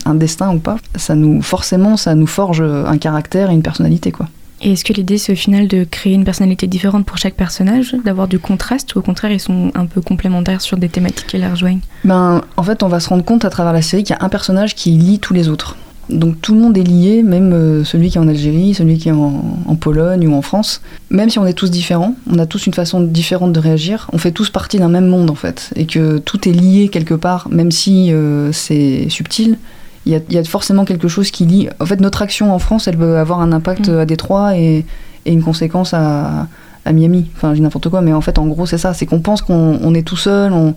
un 0.06 0.16
destin 0.16 0.54
ou 0.54 0.60
pas. 0.60 0.78
Ça 0.96 1.16
nous, 1.16 1.42
forcément, 1.42 1.98
ça 1.98 2.16
nous 2.16 2.28
forge 2.28 2.62
un 2.62 2.98
caractère 2.98 3.50
et 3.50 3.54
une 3.54 3.64
personnalité, 3.64 4.12
quoi. 4.12 4.28
Et 4.64 4.74
est-ce 4.74 4.86
que 4.86 4.94
l'idée 4.94 5.18
c'est 5.18 5.32
au 5.32 5.36
final 5.36 5.68
de 5.68 5.84
créer 5.84 6.14
une 6.14 6.24
personnalité 6.24 6.68
différente 6.68 7.06
pour 7.06 7.18
chaque 7.18 7.34
personnage, 7.34 7.96
d'avoir 8.06 8.28
du 8.28 8.38
contraste 8.38 8.94
ou 8.94 9.00
au 9.00 9.02
contraire 9.02 9.32
ils 9.32 9.40
sont 9.40 9.72
un 9.74 9.88
peu 9.88 10.02
complémentaires 10.02 10.62
sur 10.62 10.78
des 10.78 10.88
thématiques 10.88 11.28
qui 11.28 11.38
les 11.38 11.48
rejoignent? 11.48 11.80
Ben, 12.04 12.42
en 12.58 12.64
fait, 12.64 12.84
on 12.84 12.88
va 12.88 13.00
se 13.00 13.10
rendre 13.10 13.24
compte 13.24 13.44
à 13.44 13.50
travers 13.50 13.74
la 13.74 13.82
série 13.82 14.04
qu'il 14.04 14.16
y 14.16 14.20
a 14.20 14.24
un 14.24 14.30
personnage 14.30 14.76
qui 14.76 14.92
lie 14.92 15.20
tous 15.20 15.34
les 15.34 15.50
autres. 15.50 15.78
Donc 16.10 16.42
tout 16.42 16.54
le 16.54 16.60
monde 16.60 16.78
est 16.78 16.84
lié, 16.84 17.24
même 17.24 17.54
euh, 17.54 17.84
celui 17.84 18.10
qui 18.10 18.18
est 18.18 18.22
en 18.22 18.28
Algérie, 18.28 18.74
celui 18.74 18.98
qui 18.98 19.10
est 19.10 19.14
en, 19.14 19.60
en 19.66 19.76
Pologne 19.76 20.28
ou 20.28 20.36
en 20.36 20.42
France. 20.42 20.82
Même 21.10 21.30
si 21.30 21.40
on 21.40 21.46
est 21.48 21.54
tous 21.54 21.72
différents, 21.72 22.16
on 22.30 22.38
a 22.38 22.46
tous 22.46 22.68
une 22.68 22.74
façon 22.74 23.02
différente 23.02 23.54
de 23.54 23.60
réagir, 23.60 24.10
on 24.14 24.18
fait 24.18 24.32
tous 24.32 24.50
partie 24.50 24.78
d'un 24.78 24.90
même 24.90 25.08
monde 25.08 25.32
en 25.32 25.36
fait. 25.36 25.72
Et 25.76 25.86
que 25.86 26.18
tout 26.20 26.48
est 26.48 26.52
lié 26.52 26.90
quelque 26.90 27.14
part, 27.14 27.48
même 27.50 27.72
si 27.72 28.12
euh, 28.12 28.52
c'est 28.52 29.08
subtil, 29.10 29.58
il 30.06 30.12
y, 30.14 30.16
a, 30.16 30.20
il 30.30 30.36
y 30.36 30.38
a 30.38 30.44
forcément 30.44 30.86
quelque 30.86 31.08
chose 31.08 31.30
qui 31.32 31.46
lie. 31.46 31.70
En 31.80 31.86
fait, 31.86 32.00
notre 32.00 32.22
action 32.22 32.54
en 32.54 32.60
France, 32.60 32.88
elle 32.88 32.98
peut 32.98 33.18
avoir 33.18 33.40
un 33.42 33.52
impact 33.52 33.90
à 33.90 34.06
Détroit 34.06 34.58
et, 34.58 34.86
et 35.26 35.32
une 35.32 35.44
conséquence 35.44 35.94
à, 35.94 36.48
à 36.86 36.92
Miami. 36.92 37.30
Enfin, 37.36 37.50
je 37.52 37.56
dis 37.56 37.62
n'importe 37.62 37.90
quoi, 37.90 38.02
mais 38.02 38.14
en 38.14 38.22
fait, 38.22 38.40
en 38.40 38.48
gros, 38.48 38.66
c'est 38.66 38.78
ça. 38.80 38.94
C'est 38.94 39.06
qu'on 39.06 39.20
pense 39.20 39.42
qu'on 39.42 39.80
on 39.82 39.94
est 39.94 40.02
tout 40.02 40.18
seul, 40.18 40.52
on 40.54 40.74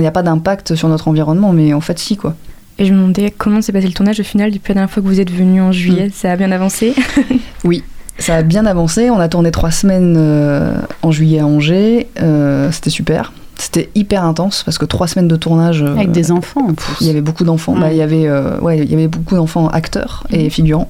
n'y 0.00 0.06
a 0.06 0.10
pas 0.10 0.22
d'impact 0.22 0.74
sur 0.74 0.88
notre 0.88 1.08
environnement, 1.08 1.52
mais 1.52 1.72
en 1.72 1.80
fait, 1.80 1.98
si, 1.98 2.16
quoi. 2.16 2.34
Et 2.78 2.84
je 2.84 2.92
me 2.92 2.98
demandais 2.98 3.30
comment 3.30 3.62
s'est 3.62 3.72
passé 3.72 3.86
le 3.86 3.94
tournage 3.94 4.20
au 4.20 4.24
final 4.24 4.50
depuis 4.50 4.68
la 4.70 4.74
dernière 4.74 4.90
fois 4.90 5.02
que 5.02 5.08
vous 5.08 5.20
êtes 5.20 5.30
venu 5.30 5.62
en 5.62 5.72
juillet, 5.72 6.10
ça 6.12 6.32
a 6.32 6.36
bien 6.36 6.50
avancé? 6.52 6.94
Oui, 7.64 7.82
ça 8.18 8.36
a 8.36 8.42
bien 8.42 8.66
avancé. 8.66 9.08
On 9.10 9.18
a 9.18 9.28
tourné 9.28 9.50
trois 9.50 9.70
semaines 9.70 10.14
euh, 10.18 10.74
en 11.02 11.10
juillet 11.10 11.40
à 11.40 11.46
Angers. 11.46 12.06
Euh, 12.20 12.70
C'était 12.70 12.90
super. 12.90 13.32
C'était 13.58 13.88
hyper 13.94 14.24
intense 14.24 14.62
parce 14.64 14.76
que 14.78 14.84
trois 14.84 15.06
semaines 15.06 15.28
de 15.28 15.36
tournage. 15.36 15.82
euh, 15.82 15.94
Avec 15.94 16.12
des 16.12 16.30
enfants 16.30 16.68
en 16.68 16.74
plus. 16.74 16.96
Il 17.00 17.06
y 17.06 17.10
avait 17.10 17.22
beaucoup 17.22 17.44
d'enfants. 17.44 17.74
Mm. 17.74 17.80
Bah, 17.80 17.92
il 17.92 17.96
y 17.96 18.02
avait, 18.02 18.26
euh, 18.26 18.58
ouais, 18.60 18.78
il 18.78 18.90
y 18.90 18.94
avait 18.94 19.08
beaucoup 19.08 19.34
d'enfants 19.34 19.68
acteurs 19.68 20.24
et 20.30 20.50
figurants. 20.50 20.88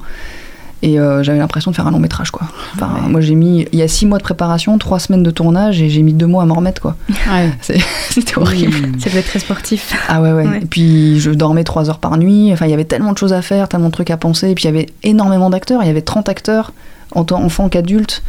Et 0.83 1.01
euh, 1.01 1.23
j'avais 1.23 1.39
l'impression 1.39 1.71
de 1.71 1.77
faire 1.77 1.87
un 1.87 1.91
long 1.91 1.99
métrage, 1.99 2.31
quoi. 2.31 2.47
Enfin, 2.75 2.91
Moi, 3.09 3.21
j'ai 3.23 3.35
mis. 3.35 3.67
Il 3.73 3.79
y 3.79 3.83
a 3.83 3.89
six 3.89 4.05
mois 4.05 4.19
de 4.19 4.23
préparation, 4.23 4.77
trois 4.79 4.99
semaines 4.99 5.23
de 5.23 5.31
tournage 5.31 5.81
et 5.81 5.89
j'ai 5.89 6.03
mis 6.03 6.13
deux 6.13 6.27
mois 6.27 6.43
à 6.43 6.47
m'en 6.47 6.57
remettre, 6.57 6.83
quoi. 6.83 6.97
Ouais. 7.09 7.51
C'était 8.11 8.37
horrible. 8.39 9.01
Ça 9.01 9.11
peut 9.11 9.17
être 9.19 9.27
très 9.29 9.39
sportif. 9.39 9.95
Ah 10.09 10.21
ouais, 10.21 10.33
ouais, 10.33 10.47
Ouais. 10.47 10.59
Et 10.63 10.67
puis 10.67 11.19
je 11.19 11.31
dormais 11.31 11.65
trois 11.65 11.89
heures 11.89 11.99
par 11.99 12.19
nuit. 12.19 12.51
Enfin, 12.53 12.67
il 12.67 12.71
y 12.71 12.75
avait 12.75 12.85
tellement 12.85 13.13
de 13.13 13.19
choses 13.19 13.33
à 13.33 13.43
faire, 13.43 13.69
tellement 13.69 13.87
de 13.89 13.93
trucs 13.93 14.11
à 14.11 14.17
penser. 14.17 14.51
Et 14.51 14.55
puis 14.55 14.65
il 14.65 14.67
y 14.67 14.71
avait 14.71 14.87
énormément 15.03 15.51
d'acteurs. 15.51 15.83
Il 15.83 15.87
y 15.87 15.91
avait 15.91 16.03
30 16.03 16.29
acteurs, 16.29 16.73
en 17.15 17.25
tant 17.25 17.43
enfants 17.43 17.69
qu'adultes. 17.69 18.23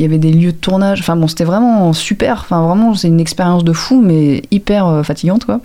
Il 0.00 0.04
y 0.04 0.06
avait 0.06 0.18
des 0.18 0.32
lieux 0.32 0.52
de 0.52 0.56
tournage. 0.56 1.00
Enfin 1.00 1.14
bon, 1.14 1.28
c'était 1.28 1.44
vraiment 1.44 1.92
super. 1.92 2.40
Enfin, 2.40 2.66
vraiment, 2.66 2.94
c'est 2.94 3.08
une 3.08 3.20
expérience 3.20 3.64
de 3.64 3.74
fou, 3.74 4.00
mais 4.00 4.40
hyper 4.50 4.86
euh, 4.86 5.02
fatigante, 5.02 5.44
quoi. 5.44 5.60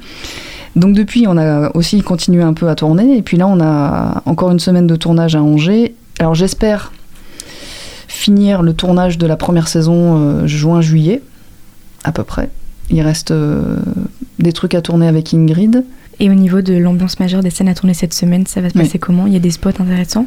Donc 0.76 0.94
depuis, 0.94 1.26
on 1.26 1.38
a 1.38 1.72
aussi 1.74 2.02
continué 2.02 2.44
un 2.44 2.52
peu 2.54 2.68
à 2.68 2.76
tourner. 2.76 3.18
Et 3.18 3.22
puis 3.22 3.38
là, 3.38 3.48
on 3.48 3.62
a 3.62 4.22
encore 4.26 4.52
une 4.52 4.60
semaine 4.60 4.88
de 4.88 4.96
tournage 4.98 5.38
à 5.38 5.42
Angers. 5.42 5.96
Alors 6.20 6.36
j'espère 6.36 6.92
finir 8.10 8.62
le 8.62 8.74
tournage 8.74 9.18
de 9.18 9.26
la 9.26 9.38
première 9.38 9.70
saison 9.70 10.18
euh, 10.18 10.48
juin-juillet, 10.48 11.22
à 12.04 12.12
peu 12.12 12.24
près. 12.24 12.50
Il 12.90 13.02
reste 13.02 13.32
euh, 13.32 13.78
des 14.40 14.52
trucs 14.52 14.76
à 14.76 14.82
tourner 14.82 15.08
avec 15.08 15.34
Ingrid. 15.34 15.86
Et 16.20 16.30
au 16.30 16.34
niveau 16.34 16.62
de 16.62 16.74
l'ambiance 16.74 17.20
majeure 17.22 17.42
des 17.42 17.50
scènes 17.50 17.68
à 17.70 17.74
tourner 17.74 17.94
cette 17.94 18.14
semaine, 18.14 18.46
ça 18.46 18.60
va 18.62 18.70
se 18.70 18.78
Oui. 18.78 18.84
passer 18.84 19.00
comment? 19.00 19.28
Il 19.28 19.34
y 19.34 19.38
a 19.38 19.40
des 19.40 19.52
spots 19.52 19.70
intéressants? 19.80 20.26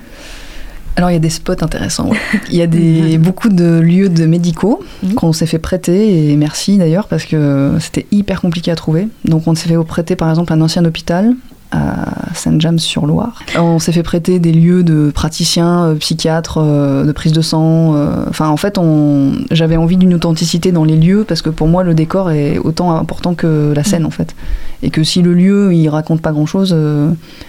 Alors 0.98 1.10
il 1.10 1.12
y 1.12 1.16
a 1.16 1.20
des 1.20 1.30
spots 1.30 1.62
intéressants. 1.62 2.08
ouais. 2.08 2.18
Il 2.50 2.56
y 2.56 2.62
a 2.62 2.66
des, 2.66 3.18
beaucoup 3.18 3.50
de 3.50 3.78
lieux 3.78 4.08
de 4.08 4.26
médicaux 4.26 4.82
qu'on 5.14 5.32
s'est 5.32 5.46
fait 5.46 5.60
prêter 5.60 6.32
et 6.32 6.36
merci 6.36 6.76
d'ailleurs 6.76 7.06
parce 7.06 7.24
que 7.24 7.76
c'était 7.78 8.06
hyper 8.10 8.40
compliqué 8.40 8.72
à 8.72 8.74
trouver. 8.74 9.06
Donc 9.24 9.46
on 9.46 9.54
s'est 9.54 9.68
fait 9.68 9.78
prêter 9.84 10.16
par 10.16 10.28
exemple 10.28 10.52
un 10.52 10.60
ancien 10.60 10.84
hôpital 10.84 11.36
à 11.70 12.32
Saint-James-sur-Loire. 12.34 13.40
On 13.58 13.78
s'est 13.78 13.92
fait 13.92 14.02
prêter 14.02 14.38
des 14.38 14.52
lieux 14.52 14.82
de 14.82 15.10
praticiens, 15.14 15.84
euh, 15.86 15.94
psychiatres, 15.96 16.58
euh, 16.62 17.04
de 17.04 17.12
prise 17.12 17.32
de 17.32 17.40
sang. 17.42 17.94
euh, 17.94 18.24
Enfin 18.28 18.48
en 18.48 18.56
fait 18.56 18.78
on... 18.78 19.32
j'avais 19.50 19.76
envie 19.76 19.96
d'une 19.96 20.14
authenticité 20.14 20.72
dans 20.72 20.84
les 20.84 20.96
lieux 20.96 21.24
parce 21.28 21.42
que 21.42 21.50
pour 21.50 21.68
moi 21.68 21.84
le 21.84 21.94
décor 21.94 22.30
est 22.30 22.58
autant 22.58 22.94
important 22.96 23.34
que 23.34 23.72
la 23.76 23.84
scène 23.84 24.06
en 24.06 24.10
fait. 24.10 24.34
Et 24.82 24.90
que 24.90 25.02
si 25.02 25.22
le 25.22 25.34
lieu 25.34 25.74
il 25.74 25.88
raconte 25.88 26.20
pas 26.22 26.32
grand 26.32 26.46
chose... 26.46 26.74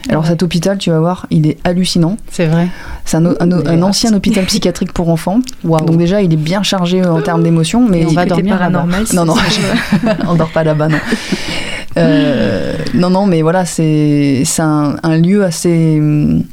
Alors 0.09 0.25
cet 0.25 0.43
hôpital 0.43 0.77
tu 0.77 0.89
vas 0.91 0.99
voir 0.99 1.25
il 1.29 1.47
est 1.47 1.57
hallucinant. 1.63 2.17
C'est 2.31 2.47
vrai. 2.47 2.67
C'est 3.05 3.17
un, 3.17 3.25
un- 3.25 3.65
un 3.65 3.81
ancien 3.83 4.13
hôpital 4.13 4.45
psychiatrique 4.45 4.93
pour 4.93 5.09
enfants. 5.09 5.39
Donc 5.63 5.97
déjà, 5.97 6.21
il 6.21 6.31
est 6.33 6.37
bien 6.37 6.61
chargé 6.63 7.05
en 7.05 7.21
termes 7.21 7.41
d'émotions. 7.43 7.87
Mais 7.89 8.01
Et 8.01 8.05
on 8.05 8.11
va 8.11 8.25
dormir 8.25 8.57
paranormal, 8.57 9.05
Non, 9.13 9.25
non, 9.25 9.35
on 10.27 10.35
dort 10.35 10.51
pas 10.51 10.63
là-bas, 10.63 10.87
non. 10.89 10.97
Euh, 11.97 12.75
non, 12.93 13.09
non, 13.09 13.25
mais 13.25 13.41
voilà, 13.41 13.65
c'est 13.65 14.43
un, 14.59 14.95
un 15.03 15.17
lieu 15.17 15.43
assez 15.43 15.97
hum, 15.99 16.43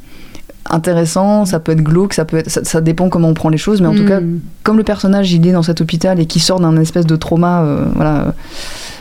intéressant. 0.69 1.45
Ça 1.45 1.59
peut 1.59 1.71
être 1.73 1.83
glauque, 1.83 2.13
ça 2.13 2.25
peut 2.25 2.37
être, 2.37 2.49
ça, 2.49 2.63
ça 2.63 2.81
dépend 2.81 3.09
comment 3.09 3.29
on 3.29 3.33
prend 3.33 3.49
les 3.49 3.57
choses. 3.57 3.81
Mais 3.81 3.87
en 3.87 3.95
tout 3.95 4.05
cas, 4.05 4.19
Mm. 4.19 4.39
comme 4.63 4.77
le 4.77 4.83
personnage 4.83 5.31
il 5.31 5.45
est 5.47 5.51
dans 5.51 5.63
cet 5.63 5.81
hôpital 5.81 6.19
et 6.19 6.25
qui 6.25 6.39
sort 6.39 6.59
d'un 6.59 6.75
espèce 6.77 7.05
de 7.05 7.15
trauma, 7.15 7.61
euh, 7.63 7.85
voilà, 7.95 8.33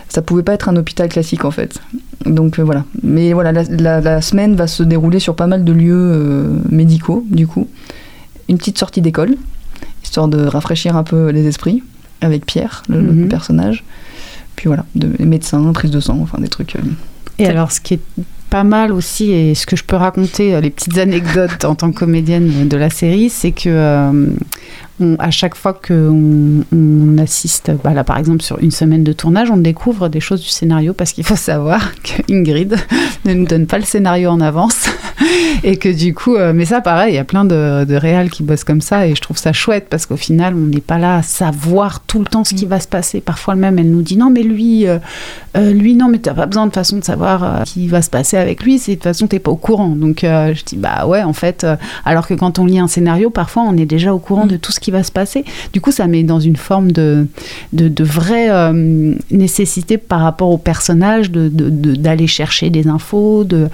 ça 0.09 0.23
pouvait 0.23 0.43
pas 0.43 0.53
être 0.55 0.69
un 0.69 0.77
hôpital 0.77 1.09
classique 1.09 1.45
en 1.45 1.51
fait. 1.51 1.79
Donc 2.27 2.59
euh, 2.59 2.63
voilà. 2.63 2.85
Mais 3.03 3.33
voilà, 3.33 3.53
la, 3.53 3.63
la- 3.65 4.01
la 4.01 4.21
semaine 4.21 4.55
va 4.57 4.67
se 4.67 4.83
dérouler 4.83 5.19
sur 5.19 5.35
pas 5.35 5.47
mal 5.47 5.65
de 5.65 5.73
lieux 5.73 5.95
euh, 5.95 6.49
médicaux, 6.71 7.25
du 7.31 7.47
coup. 7.47 7.67
Une 8.49 8.59
petite 8.59 8.79
sortie 8.79 9.01
d'école, 9.01 9.35
histoire 10.05 10.29
de 10.29 10.45
rafraîchir 10.47 10.97
un 10.97 11.03
peu 11.03 11.31
les 11.31 11.47
esprits, 11.47 11.83
avec 12.21 12.47
Pierre, 12.47 12.83
le, 12.89 13.01
le 13.01 13.13
Mhm. 13.13 13.29
personnage. 13.29 13.85
Puis 14.57 14.69
voilà, 14.69 14.85
de 14.95 15.11
médecins, 15.23 15.73
prise 15.73 15.91
de 15.91 16.01
sang, 16.01 16.19
enfin 16.23 16.39
des 16.41 16.49
trucs. 16.49 16.77
euh, 16.77 16.81
Et 17.39 17.47
alors, 17.47 17.71
ce 17.73 17.81
qui 17.81 17.95
est 17.95 18.01
pas 18.51 18.65
mal 18.65 18.93
aussi, 18.93 19.33
et 19.33 19.55
ce 19.55 19.67
que 19.67 19.77
je 19.77 19.85
peux 19.85 19.97
raconter, 19.97 20.55
euh, 20.55 20.61
les 20.61 20.71
petites 20.71 20.97
anecdotes 20.99 21.65
en 21.65 21.75
tant 21.75 21.91
que 21.93 21.99
comédienne 21.99 22.69
de 22.69 22.77
la 22.77 22.91
série, 22.91 23.29
c'est 23.29 23.51
que 23.51 23.69
euh, 23.69 24.29
à 25.19 25.31
chaque 25.31 25.55
fois 25.57 25.75
qu'on 25.75 26.63
on 26.73 27.19
assiste, 27.19 27.71
bah 27.85 28.03
par 28.05 28.19
exemple 28.19 28.43
sur 28.43 28.59
une 28.61 28.71
semaine 28.71 29.05
de 29.05 29.13
tournage, 29.13 29.51
on 29.51 29.57
découvre 29.59 30.09
des 30.09 30.21
choses 30.21 30.41
du 30.41 30.49
scénario 30.49 30.95
parce 30.95 31.13
qu'il 31.13 31.25
faut 31.25 31.37
savoir 31.37 31.93
que 32.03 32.33
Ingrid 32.33 32.77
ne 33.25 33.35
nous 33.35 33.47
donne 33.47 33.67
pas 33.67 33.79
le 33.79 33.85
scénario 33.85 34.31
en 34.31 34.41
avance 34.41 34.87
et 35.65 35.77
que 35.77 35.89
du 35.89 36.15
coup, 36.15 36.37
euh, 36.37 36.53
mais 36.55 36.65
ça 36.67 36.81
pareil, 36.81 37.13
il 37.13 37.17
y 37.17 37.19
a 37.19 37.25
plein 37.25 37.45
de, 37.45 37.85
de 37.85 37.95
réals 37.95 38.31
qui 38.31 38.43
bossent 38.43 38.65
comme 38.65 38.81
ça 38.81 39.07
et 39.07 39.15
je 39.15 39.21
trouve 39.21 39.37
ça 39.39 39.53
chouette 39.53 39.87
parce 39.89 40.07
qu'au 40.07 40.17
final, 40.17 40.55
on 40.55 40.67
n'est 40.67 40.81
pas 40.81 40.99
là 40.99 41.17
à 41.17 41.23
savoir 41.23 42.01
tout 42.01 42.19
le 42.19 42.27
temps 42.27 42.45
ce 42.45 42.55
qui 42.55 42.67
va 42.67 42.81
se 42.81 42.89
passer. 42.89 43.21
Parfois 43.21 43.55
même, 43.55 43.79
elle 43.79 43.91
nous 43.91 44.03
dit 44.03 44.17
non 44.17 44.31
mais 44.31 44.43
lui, 44.43 44.87
euh, 44.87 44.99
euh, 45.57 45.73
lui 45.73 45.95
non 45.95 46.09
mais 46.09 46.19
t'as 46.19 46.35
pas 46.35 46.47
besoin 46.47 46.67
de 46.67 46.73
façon 46.73 46.99
de 46.99 47.05
savoir 47.05 47.43
euh, 47.45 47.65
ce 47.65 47.73
qui 47.75 47.89
va 47.89 48.03
se 48.03 48.11
passer 48.11 48.37
avec 48.37 48.63
lui, 48.63 48.79
c'est 48.79 48.93
de 48.93 48.97
toute 48.97 49.05
façon 49.05 49.27
t'es 49.27 49.39
pas 49.39 49.51
au 49.51 49.57
courant. 49.57 49.91
Donc 49.97 50.25
euh, 50.25 50.53
je 50.55 50.65
dis 50.65 50.77
bah 50.77 51.07
ouais 51.07 51.23
en 51.23 51.33
fait, 51.33 51.67
alors 52.05 52.27
que 52.27 52.35
quand 52.35 52.59
on 52.59 52.67
lit 52.67 52.79
un 52.79 52.89
scénario, 52.89 53.31
parfois 53.31 53.63
on 53.67 53.77
est 53.77 53.87
déjà 53.87 54.13
au 54.15 54.19
courant 54.19 54.47
de 54.47 54.57
tout 54.57 54.73
ce 54.73 54.81
qui 54.81 54.91
va 54.91 55.03
se 55.03 55.13
passer. 55.13 55.45
Du 55.73 55.81
coup, 55.81 55.93
ça 55.93 56.07
met 56.07 56.23
dans 56.23 56.41
une 56.41 56.57
forme 56.57 56.93
de 56.93 57.27
de, 57.73 57.89
de 57.89 58.05
vraie 58.05 58.49
nécessité 59.31 59.99
par 59.99 60.21
rapport 60.21 60.51
au 60.51 60.59
personnage 60.59 61.31
de 61.31 61.49
de- 61.49 61.71
de- 61.71 61.95
d'aller 61.95 62.27
chercher 62.27 62.71
des 62.71 62.89
infos, 62.89 63.45
de 63.45 63.69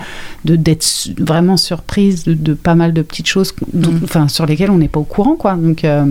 d'être 0.44 0.84
vraiment 1.32 1.56
surprise 1.56 2.24
de, 2.24 2.34
de 2.34 2.54
pas 2.54 2.74
mal 2.74 2.92
de 2.92 3.02
petites 3.02 3.26
choses 3.28 3.52
Mm. 3.72 3.82
enfin 4.04 4.28
sur 4.28 4.46
lesquelles 4.46 4.70
on 4.70 4.78
n'est 4.78 4.88
pas 4.88 5.00
au 5.00 5.04
courant 5.04 5.36
quoi. 5.36 5.54
Donc 5.54 5.84
euh, 5.84 6.04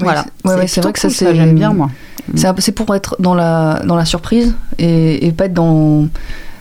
voilà. 0.00 0.24
c'est- 0.44 0.48
ouais, 0.48 0.66
vrai 0.80 0.92
que 0.92 0.98
ça, 1.00 1.08
j'aime 1.34 1.54
bien 1.54 1.72
moi. 1.72 1.90
C'est 2.34 2.46
peu- 2.54 2.60
c'est 2.60 2.72
pour 2.72 2.94
être 2.94 3.16
dans 3.18 3.34
la, 3.34 3.82
dans 3.86 3.96
la 3.96 4.04
surprise 4.04 4.54
et, 4.78 5.26
et 5.26 5.32
pas 5.32 5.46
être 5.46 5.54
dans. 5.54 6.08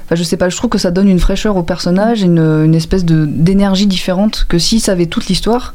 Enfin, 0.05 0.15
je 0.15 0.23
sais 0.23 0.35
pas, 0.37 0.49
je 0.49 0.57
trouve 0.57 0.69
que 0.69 0.77
ça 0.79 0.91
donne 0.91 1.07
une 1.07 1.19
fraîcheur 1.19 1.55
au 1.55 1.63
personnage, 1.63 2.21
une, 2.21 2.39
une 2.39 2.75
espèce 2.75 3.05
d'énergie 3.05 3.87
différente 3.87 4.45
que 4.49 4.57
s'il 4.59 4.81
savait 4.81 5.05
toute 5.05 5.27
l'histoire, 5.27 5.73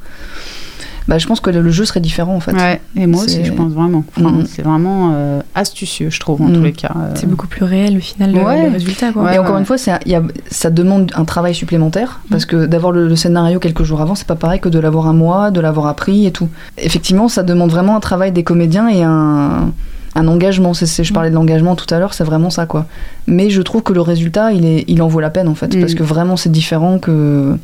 bah, 1.09 1.19
je 1.19 1.27
pense 1.27 1.41
que 1.41 1.51
le 1.51 1.71
jeu 1.71 1.85
serait 1.85 2.01
différent 2.01 2.35
en 2.35 2.41
fait. 2.41 2.53
Ouais, 2.53 2.81
et 2.97 3.07
moi 3.07 3.23
aussi, 3.23 3.45
je 3.45 3.53
pense 3.53 3.73
vraiment. 3.73 4.05
Enfin, 4.17 4.31
Mhm. 4.31 4.47
C'est 4.47 4.63
vraiment 4.63 5.13
euh, 5.15 5.41
astucieux, 5.55 6.11
je 6.11 6.19
trouve, 6.21 6.43
en 6.43 6.47
Mhm. 6.47 6.55
tous 6.57 6.63
les 6.63 6.73
cas. 6.73 6.93
Euh, 6.97 7.11
C'est 7.15 7.29
beaucoup 7.29 7.47
plus 7.47 7.65
réel 7.65 7.97
au 7.97 8.01
final 8.01 8.33
le, 8.33 8.43
Ouais. 8.43 8.67
le 8.67 8.73
résultat. 8.73 9.13
Quoi. 9.13 9.23
Ouais, 9.25 9.35
et 9.37 9.39
encore 9.39 9.57
une 9.59 9.65
fois, 9.67 9.77
y 10.07 10.15
a- 10.15 10.23
ça 10.51 10.71
demande 10.71 11.13
un 11.15 11.25
travail 11.25 11.55
supplémentaire 11.55 12.21
parce 12.31 12.45
que 12.45 12.67
d'avoir 12.67 12.93
le, 12.93 13.07
le 13.09 13.17
scénario 13.17 13.59
quelques 13.61 13.85
jours 13.85 14.01
avant, 14.01 14.15
c'est 14.15 14.27
pas 14.27 14.35
pareil 14.37 14.61
que 14.61 14.69
de 14.69 14.79
l'avoir 14.79 15.07
un 15.07 15.13
mois, 15.13 15.51
de 15.51 15.61
l'avoir 15.61 15.87
appris 15.87 16.27
et 16.27 16.31
tout. 16.33 16.49
Effectivement, 16.79 17.29
ça 17.29 17.43
demande 17.43 17.71
vraiment 17.71 17.97
un 17.97 18.01
travail 18.01 18.33
des 18.33 18.43
comédiens 18.43 18.89
et 18.89 19.03
un, 19.03 19.73
un 20.17 20.29
engagement. 20.29 20.75
C'est, 20.75 21.05
je 21.05 21.13
parlais 21.13 21.31
de 21.31 21.35
l'engagement 21.35 21.77
tout 21.77 21.93
à 21.95 21.99
l'heure, 21.99 22.15
c'est 22.15 22.25
vraiment 22.25 22.51
ça 22.51 22.67
quoi. 22.67 22.87
Mais 23.27 23.51
je 23.51 23.63
trouve 23.63 23.83
que 23.83 23.93
le 23.93 24.01
résultat, 24.01 24.53
il, 24.53 24.65
est, 24.65 24.85
il 24.89 25.03
en 25.03 25.09
vaut 25.09 25.21
la 25.21 25.31
peine 25.31 25.47
en 25.49 25.55
fait 25.55 25.75
Mm. 25.77 25.81
parce 25.81 25.95
que 25.95 26.03
vraiment 26.03 26.37
c'est 26.37 26.51
différent 26.51 26.99
que. 26.99 27.57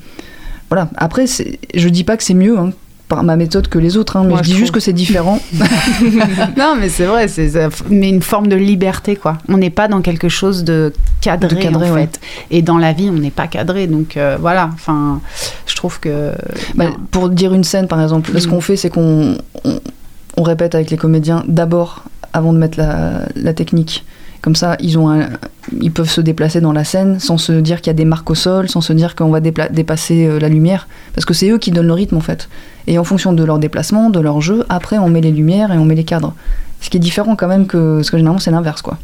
Voilà. 0.70 0.88
Après, 0.96 1.26
je 1.26 1.88
dis 1.88 2.04
pas 2.04 2.16
que 2.16 2.22
c'est 2.24 2.32
mieux. 2.34 2.58
hein, 2.58 2.70
par 3.14 3.22
ma 3.24 3.36
méthode 3.36 3.68
que 3.68 3.78
les 3.78 3.98
autres, 3.98 4.16
hein, 4.16 4.22
mais 4.22 4.30
Moi, 4.30 4.38
je 4.42 4.48
je 4.48 4.52
dis 4.52 4.56
juste 4.58 4.72
que 4.72 4.80
c'est 4.80 4.94
différent. 4.94 5.38
non, 6.56 6.76
mais 6.80 6.88
c'est 6.88 7.04
vrai, 7.04 7.28
c'est 7.28 7.50
mais 7.90 8.08
une 8.08 8.22
forme 8.22 8.46
de 8.46 8.56
liberté, 8.56 9.16
quoi. 9.16 9.36
On 9.50 9.58
n'est 9.58 9.68
pas 9.70 9.86
dans 9.86 10.00
quelque 10.00 10.30
chose 10.30 10.64
de 10.64 10.92
cadré, 11.20 11.56
De 11.56 11.60
cadré, 11.60 11.90
en 11.90 11.94
ouais. 11.94 12.02
fait. 12.12 12.20
Et 12.50 12.62
dans 12.62 12.78
la 12.78 12.92
vie, 12.94 13.10
on 13.10 13.18
n'est 13.18 13.30
pas 13.30 13.48
cadré, 13.48 13.86
donc 13.86 14.16
euh, 14.16 14.38
voilà. 14.40 14.70
Enfin, 14.72 15.20
je 15.66 15.76
trouve 15.76 16.00
que. 16.00 16.32
Bah, 16.74 16.86
pour 17.10 17.28
dire 17.28 17.52
une 17.52 17.64
scène, 17.64 17.86
par 17.86 18.00
exemple, 18.02 18.30
ce 18.40 18.46
Mm. 18.46 18.50
qu'on 18.50 18.60
fait, 18.62 18.76
c'est 18.76 18.88
qu'on 18.88 19.36
on, 19.64 19.80
on 20.38 20.42
répète 20.42 20.74
avec 20.74 20.90
les 20.90 20.96
comédiens 20.96 21.44
d'abord, 21.46 22.04
avant 22.32 22.54
de 22.54 22.58
mettre 22.58 22.78
la, 22.78 23.26
la 23.36 23.52
technique. 23.52 24.04
Comme 24.40 24.56
ça, 24.56 24.76
ils, 24.80 24.98
ont 24.98 25.10
un- 25.10 25.28
ils 25.80 25.90
peuvent 25.92 26.08
se 26.10 26.20
déplacer 26.20 26.60
dans 26.60 26.72
la 26.72 26.84
scène 26.84 27.18
sans 27.20 27.38
se 27.38 27.52
dire 27.52 27.80
qu'il 27.80 27.88
y 27.88 27.90
a 27.90 27.94
des 27.94 28.04
marques 28.04 28.30
au 28.30 28.34
sol, 28.34 28.68
sans 28.68 28.80
se 28.80 28.92
dire 28.92 29.14
qu'on 29.16 29.30
va 29.30 29.40
dépasser 29.40 30.26
euh, 30.26 30.38
la 30.38 30.48
lumière. 30.48 30.88
Parce 31.14 31.24
que 31.24 31.34
c'est 31.34 31.48
eux 31.50 31.58
qui 31.58 31.70
donnent 31.70 31.86
le 31.86 31.92
rythme, 31.92 32.16
en 32.16 32.20
fait. 32.20 32.48
Et 32.86 32.98
en 32.98 33.04
fonction 33.04 33.32
de 33.32 33.44
leur 33.44 33.58
déplacement, 33.58 34.10
de 34.10 34.20
leur 34.20 34.40
jeu, 34.40 34.64
après, 34.68 34.98
on 34.98 35.08
met 35.08 35.20
les 35.20 35.32
lumières 35.32 35.72
et 35.72 35.78
on 35.78 35.84
met 35.84 35.94
les 35.94 36.04
cadres. 36.04 36.34
Ce 36.80 36.90
qui 36.90 36.96
est 36.96 37.00
différent 37.00 37.36
quand 37.36 37.48
même 37.48 37.66
que... 37.66 37.96
Parce 37.96 38.10
que 38.10 38.16
généralement, 38.16 38.40
c'est 38.40 38.50
l'inverse, 38.50 38.82
quoi. 38.82 38.98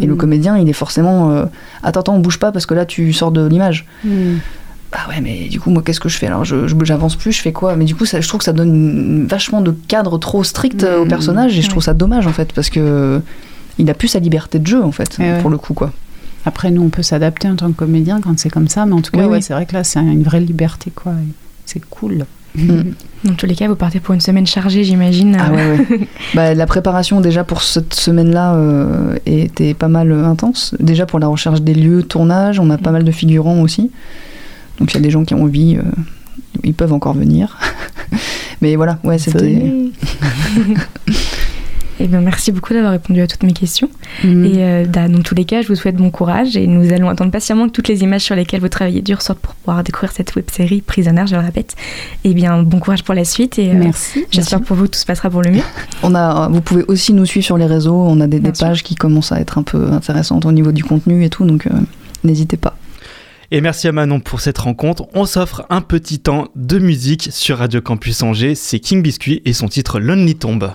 Et 0.00 0.06
le 0.06 0.14
Mm. 0.14 0.18
comédien, 0.18 0.56
il 0.58 0.68
est 0.68 0.72
forcément... 0.72 1.30
euh, 1.32 1.44
attends, 1.82 2.00
attends, 2.00 2.14
on 2.14 2.20
bouge 2.20 2.38
pas 2.38 2.52
parce 2.52 2.66
que 2.66 2.74
là, 2.74 2.86
tu 2.86 3.12
sors 3.12 3.32
de 3.32 3.44
l'image 3.46 3.84
Hmm. 4.04 4.36
bah 4.92 5.00
ouais 5.10 5.20
mais 5.20 5.48
du 5.50 5.60
coup 5.60 5.68
moi 5.70 5.82
qu'est-ce 5.84 6.00
que 6.00 6.08
je 6.08 6.16
fais? 6.16 6.28
Alors 6.28 6.46
je, 6.46 6.56
j'avance 6.84 7.14
plus 7.16 7.32
je 7.32 7.42
fais 7.42 7.52
quoi? 7.52 7.76
Mais 7.76 7.84
du 7.84 7.94
coup 7.94 8.06
ça, 8.06 8.22
je 8.22 8.28
trouve 8.28 8.38
que 8.38 8.44
ça 8.46 8.54
donne 8.54 9.26
vachement 9.28 9.60
de 9.60 9.74
cadre 9.86 10.16
trop 10.16 10.42
strict 10.44 10.82
euh, 10.84 11.00
au 11.02 11.04
personnage 11.04 11.58
et 11.58 11.60
je 11.62 11.68
trouve 11.68 11.82
ça 11.82 11.92
dommage 11.92 12.26
en 12.26 12.32
fait 12.32 12.54
parce 12.54 12.70
que 12.70 13.20
il 13.78 13.88
a 13.90 13.94
plus 13.94 14.08
sa 14.08 14.18
liberté 14.18 14.58
de 14.58 14.66
jeu 14.66 14.82
en 14.82 14.92
fait 14.92 15.16
Eh 15.18 15.22
ouais. 15.22 15.38
pour 15.40 15.50
le 15.50 15.58
coup 15.58 15.74
quoi 15.74 15.92
Après, 16.44 16.70
nous, 16.70 16.82
on 16.82 16.88
peut 16.88 17.02
s'adapter 17.02 17.48
en 17.48 17.56
tant 17.56 17.68
que 17.70 17.76
comédien 17.76 18.20
quand 18.20 18.38
c'est 18.38 18.50
comme 18.50 18.68
ça, 18.68 18.86
mais 18.86 18.94
en 18.94 19.02
tout 19.02 19.10
cas, 19.12 19.18
Oui, 19.20 19.24
ouais, 19.26 19.36
oui. 19.36 19.42
c'est 19.42 19.52
vrai 19.54 19.66
que 19.66 19.74
là, 19.74 19.84
c'est 19.84 20.00
une 20.00 20.22
vraie 20.22 20.40
liberté, 20.40 20.90
quoi. 20.94 21.12
C'est 21.66 21.80
cool. 21.90 22.24
Mm. 22.56 22.80
Dans 23.24 23.34
tous 23.34 23.46
les 23.46 23.54
cas, 23.54 23.68
vous 23.68 23.74
partez 23.76 24.00
pour 24.00 24.14
une 24.14 24.20
semaine 24.20 24.46
chargée, 24.46 24.84
j'imagine. 24.84 25.36
ah 25.38 25.50
euh, 25.50 25.76
ouais, 25.76 25.86
ouais. 25.90 26.08
bah, 26.34 26.54
la 26.54 26.66
préparation 26.66 27.20
déjà 27.20 27.44
pour 27.44 27.62
cette 27.62 27.92
semaine 27.94 28.30
là 28.30 28.56
était 29.26 29.74
pas 29.74 29.88
mal 29.88 30.10
euh, 30.12 30.24
intense 30.24 30.74
déjà 30.80 31.04
pour 31.04 31.18
la 31.18 31.26
recherche 31.26 31.60
des 31.60 31.74
lieux 31.74 32.02
de 32.02 32.06
tournage 32.06 32.60
on 32.60 32.70
a 32.70 32.78
pas 32.78 32.92
mal 32.92 33.02
de 33.04 33.10
figurants 33.10 33.60
aussi 33.60 33.90
donc 34.78 34.92
il 34.92 34.94
y 34.94 34.98
a 34.98 35.00
des 35.00 35.10
gens 35.10 35.24
qui 35.24 35.34
ont 35.34 35.42
envie 35.42 35.76
euh, 35.76 35.82
ils 36.62 36.74
peuvent 36.74 36.92
encore 36.92 37.14
venir 37.14 37.58
mais 38.62 38.76
voilà 38.76 38.98
ouais 39.02 39.18
c'était. 39.18 39.90
Eh 42.00 42.06
bien, 42.06 42.20
merci 42.20 42.52
beaucoup 42.52 42.72
d'avoir 42.72 42.92
répondu 42.92 43.20
à 43.20 43.26
toutes 43.26 43.42
mes 43.42 43.52
questions. 43.52 43.90
Mm. 44.22 44.44
Et 44.44 44.52
euh, 44.58 44.84
bah, 44.86 45.08
dans 45.08 45.22
tous 45.22 45.34
les 45.34 45.44
cas, 45.44 45.62
je 45.62 45.68
vous 45.68 45.74
souhaite 45.74 45.96
bon 45.96 46.10
courage 46.10 46.56
et 46.56 46.66
nous 46.66 46.92
allons 46.92 47.08
attendre 47.08 47.32
patiemment 47.32 47.66
que 47.66 47.72
toutes 47.72 47.88
les 47.88 48.02
images 48.02 48.22
sur 48.22 48.36
lesquelles 48.36 48.60
vous 48.60 48.68
travaillez 48.68 49.02
dur 49.02 49.20
sortent 49.20 49.40
pour 49.40 49.54
pouvoir 49.54 49.82
découvrir 49.82 50.12
cette 50.12 50.34
web 50.36 50.44
série 50.50 50.80
Prisoner, 50.80 51.24
je 51.26 51.34
le 51.34 51.40
répète. 51.40 51.74
Eh 52.24 52.34
bien, 52.34 52.62
bon 52.62 52.78
courage 52.78 53.02
pour 53.02 53.14
la 53.14 53.24
suite 53.24 53.58
et 53.58 53.70
euh, 53.70 53.74
Merci. 53.74 54.26
j'espère 54.30 54.60
pour 54.60 54.76
vous 54.76 54.84
que 54.84 54.90
tout 54.90 54.98
se 54.98 55.06
passera 55.06 55.28
pour 55.28 55.42
le 55.42 55.50
mieux. 55.50 55.62
On 56.02 56.14
a, 56.14 56.48
vous 56.48 56.60
pouvez 56.60 56.84
aussi 56.84 57.12
nous 57.12 57.26
suivre 57.26 57.44
sur 57.44 57.58
les 57.58 57.66
réseaux. 57.66 57.96
On 57.96 58.20
a 58.20 58.26
des, 58.26 58.38
pages 58.58 58.82
qui 58.82 58.94
commencent 58.94 59.32
à 59.32 59.40
être 59.40 59.58
un 59.58 59.62
peu 59.62 59.90
intéressantes 59.92 60.46
au 60.46 60.52
niveau 60.52 60.72
du 60.72 60.82
contenu 60.82 61.24
et 61.24 61.28
tout, 61.28 61.44
donc 61.44 61.66
euh, 61.66 61.70
n'hésitez 62.24 62.56
pas. 62.56 62.76
Et 63.50 63.60
merci 63.60 63.88
à 63.88 63.92
Manon 63.92 64.20
pour 64.20 64.40
cette 64.40 64.58
rencontre. 64.58 65.06
On 65.14 65.24
s'offre 65.24 65.64
un 65.70 65.80
petit 65.80 66.18
temps 66.18 66.48
de 66.54 66.78
musique 66.78 67.28
sur 67.32 67.58
Radio 67.58 67.80
Campus 67.80 68.22
Angers. 68.22 68.54
C'est 68.54 68.78
King 68.78 69.02
Biscuit 69.02 69.42
et 69.44 69.52
son 69.52 69.68
titre 69.68 70.00
Lonely 70.00 70.34
Tomb. 70.34 70.70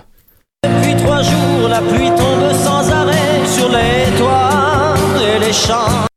Trois 1.04 1.20
jours, 1.20 1.68
la 1.68 1.80
pluie 1.82 2.08
tombe 2.08 2.50
sans 2.64 2.90
arrêt 2.90 3.46
sur 3.46 3.68
les 3.68 4.10
toits 4.16 4.94
et 5.20 5.38
les 5.38 5.52
champs. 5.52 6.13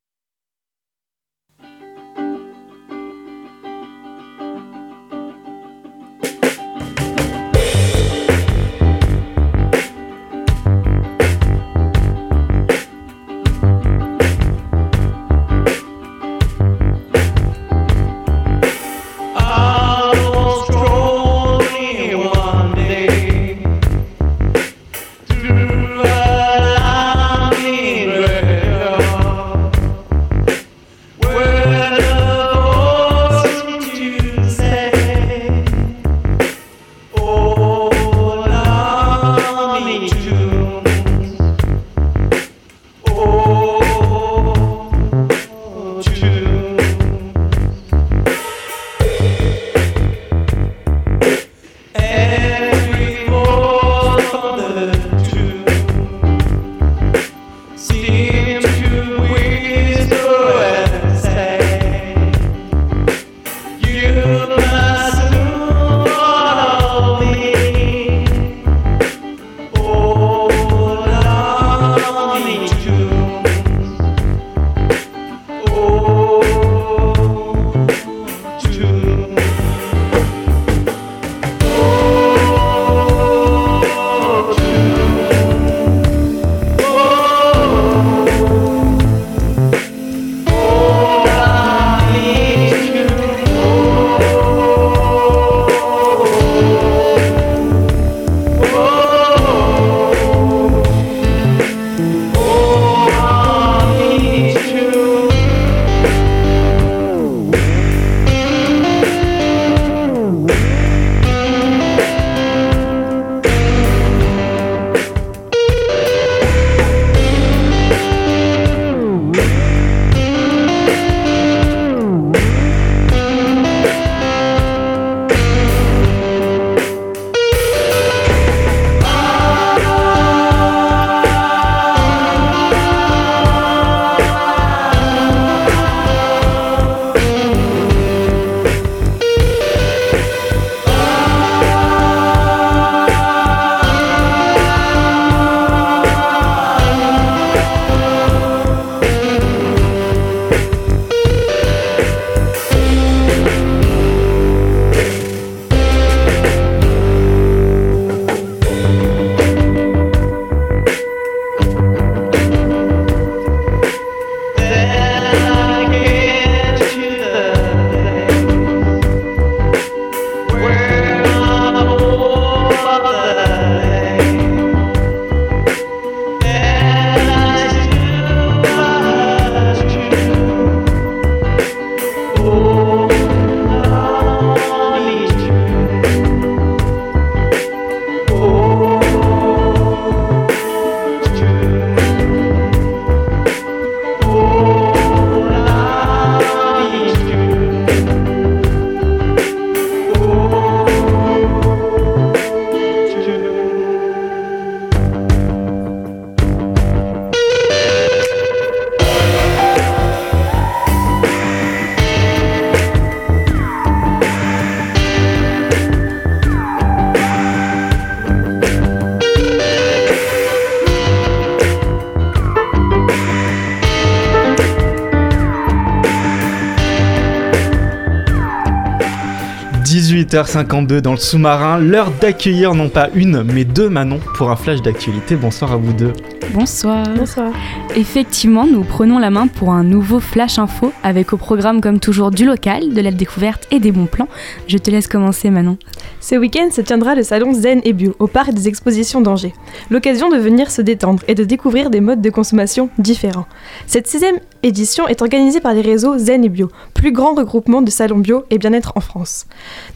18h52 230.44 231.00
dans 231.00 231.14
le 231.14 231.18
sous-marin, 231.18 231.80
l'heure 231.80 232.12
d'accueillir 232.22 232.76
non 232.76 232.90
pas 232.90 233.10
une 233.16 233.42
mais 233.42 233.64
deux 233.64 233.90
Manon 233.90 234.20
pour 234.36 234.52
un 234.52 234.56
flash 234.56 234.84
d'actualité. 234.84 235.36
Bonsoir 235.36 235.72
à 235.72 235.78
vous 235.78 235.94
deux. 235.94 236.14
Bonsoir. 236.54 237.04
Bonsoir. 237.18 237.52
Effectivement, 237.96 238.68
nous 238.68 238.84
prenons 238.84 239.18
la 239.18 239.32
main 239.32 239.48
pour 239.48 239.72
un 239.72 239.84
nouveau 239.84 240.20
flash 240.20 240.60
info 240.60 240.94
avec 241.02 241.34
au 241.34 241.38
programme 241.38 241.82
comme 241.82 242.00
toujours 242.00 242.30
du 242.30 242.46
local, 242.46 242.94
de 242.94 243.02
la 243.02 243.12
découverte 243.12 243.68
et 243.72 243.80
des 243.80 243.92
bons 243.92 244.06
plans. 244.06 244.28
Je 244.68 244.78
te 244.78 244.92
laisse 244.92 245.08
commencer 245.08 245.50
Manon. 245.50 245.78
Ce 246.20 246.36
week-end 246.36 246.70
se 246.72 246.82
tiendra 246.82 247.16
le 247.16 247.24
salon 247.24 247.54
Zen 247.54 247.82
et 247.84 247.94
Bio 247.94 248.16
au 248.20 248.28
parc 248.28 248.54
des 248.54 248.68
expositions 248.68 249.22
d'Angers. 249.22 249.54
L'occasion 249.90 250.30
de 250.30 250.38
venir 250.38 250.70
se 250.70 250.84
détendre 250.84 251.24
et 251.28 251.36
de 251.36 251.44
découvrir 251.46 251.90
des 251.90 252.02
modes 252.02 252.22
de 252.22 252.30
consommation 252.30 252.90
différents. 253.00 253.48
Cette 253.88 254.08
sixième 254.08 254.38
édition 254.64 255.08
est 255.08 255.22
organisée 255.22 255.60
par 255.60 255.74
les 255.74 255.82
réseaux 255.82 256.18
Zen 256.18 256.44
et 256.44 256.50
Bio, 256.50 256.70
plus 256.94 257.12
grand 257.12 257.34
regroupement 257.34 257.82
de 257.82 257.90
salons 257.90 258.20
bio 258.20 258.44
et 258.50 258.58
bien-être 258.58 258.94
en 258.96 259.02
France. 259.02 259.46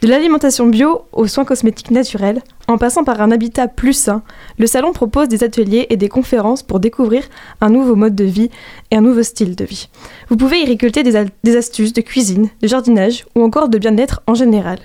De 0.02 0.08
l'alimentation 0.08 0.68
bio 0.68 1.04
aux 1.12 1.28
soins 1.28 1.46
cosmétiques 1.46 1.92
naturels, 1.92 2.42
en 2.68 2.78
passant 2.78 3.04
par 3.04 3.22
un 3.22 3.32
habitat 3.32 3.68
plus 3.68 3.94
sain, 3.94 4.24
le 4.58 4.68
salon 4.68 4.94
propose 4.94 5.28
des 5.28 5.44
ateliers 5.44 5.88
et 5.90 5.98
des 5.98 6.10
conférences 6.10 6.64
pour 6.64 6.80
découvrir 6.80 7.24
un 7.60 7.70
nouveau 7.70 7.96
mode 7.96 8.16
de 8.16 8.24
vie 8.24 8.50
et 8.92 8.96
un 8.96 9.02
nouveau 9.02 9.24
style 9.24 9.56
de 9.56 9.66
vie. 9.66 9.90
Vous 10.30 10.38
pouvez 10.38 10.62
y 10.62 10.66
récolter 10.66 11.04
des, 11.04 11.26
des 11.44 11.56
astuces 11.58 11.94
de 11.94 12.02
cuisine, 12.02 12.50
de 12.62 12.68
jardinage 12.68 13.26
ou 13.36 13.44
encore 13.44 13.70
de 13.70 13.78
bien-être 13.78 14.22
en 14.28 14.36
général. 14.36 14.80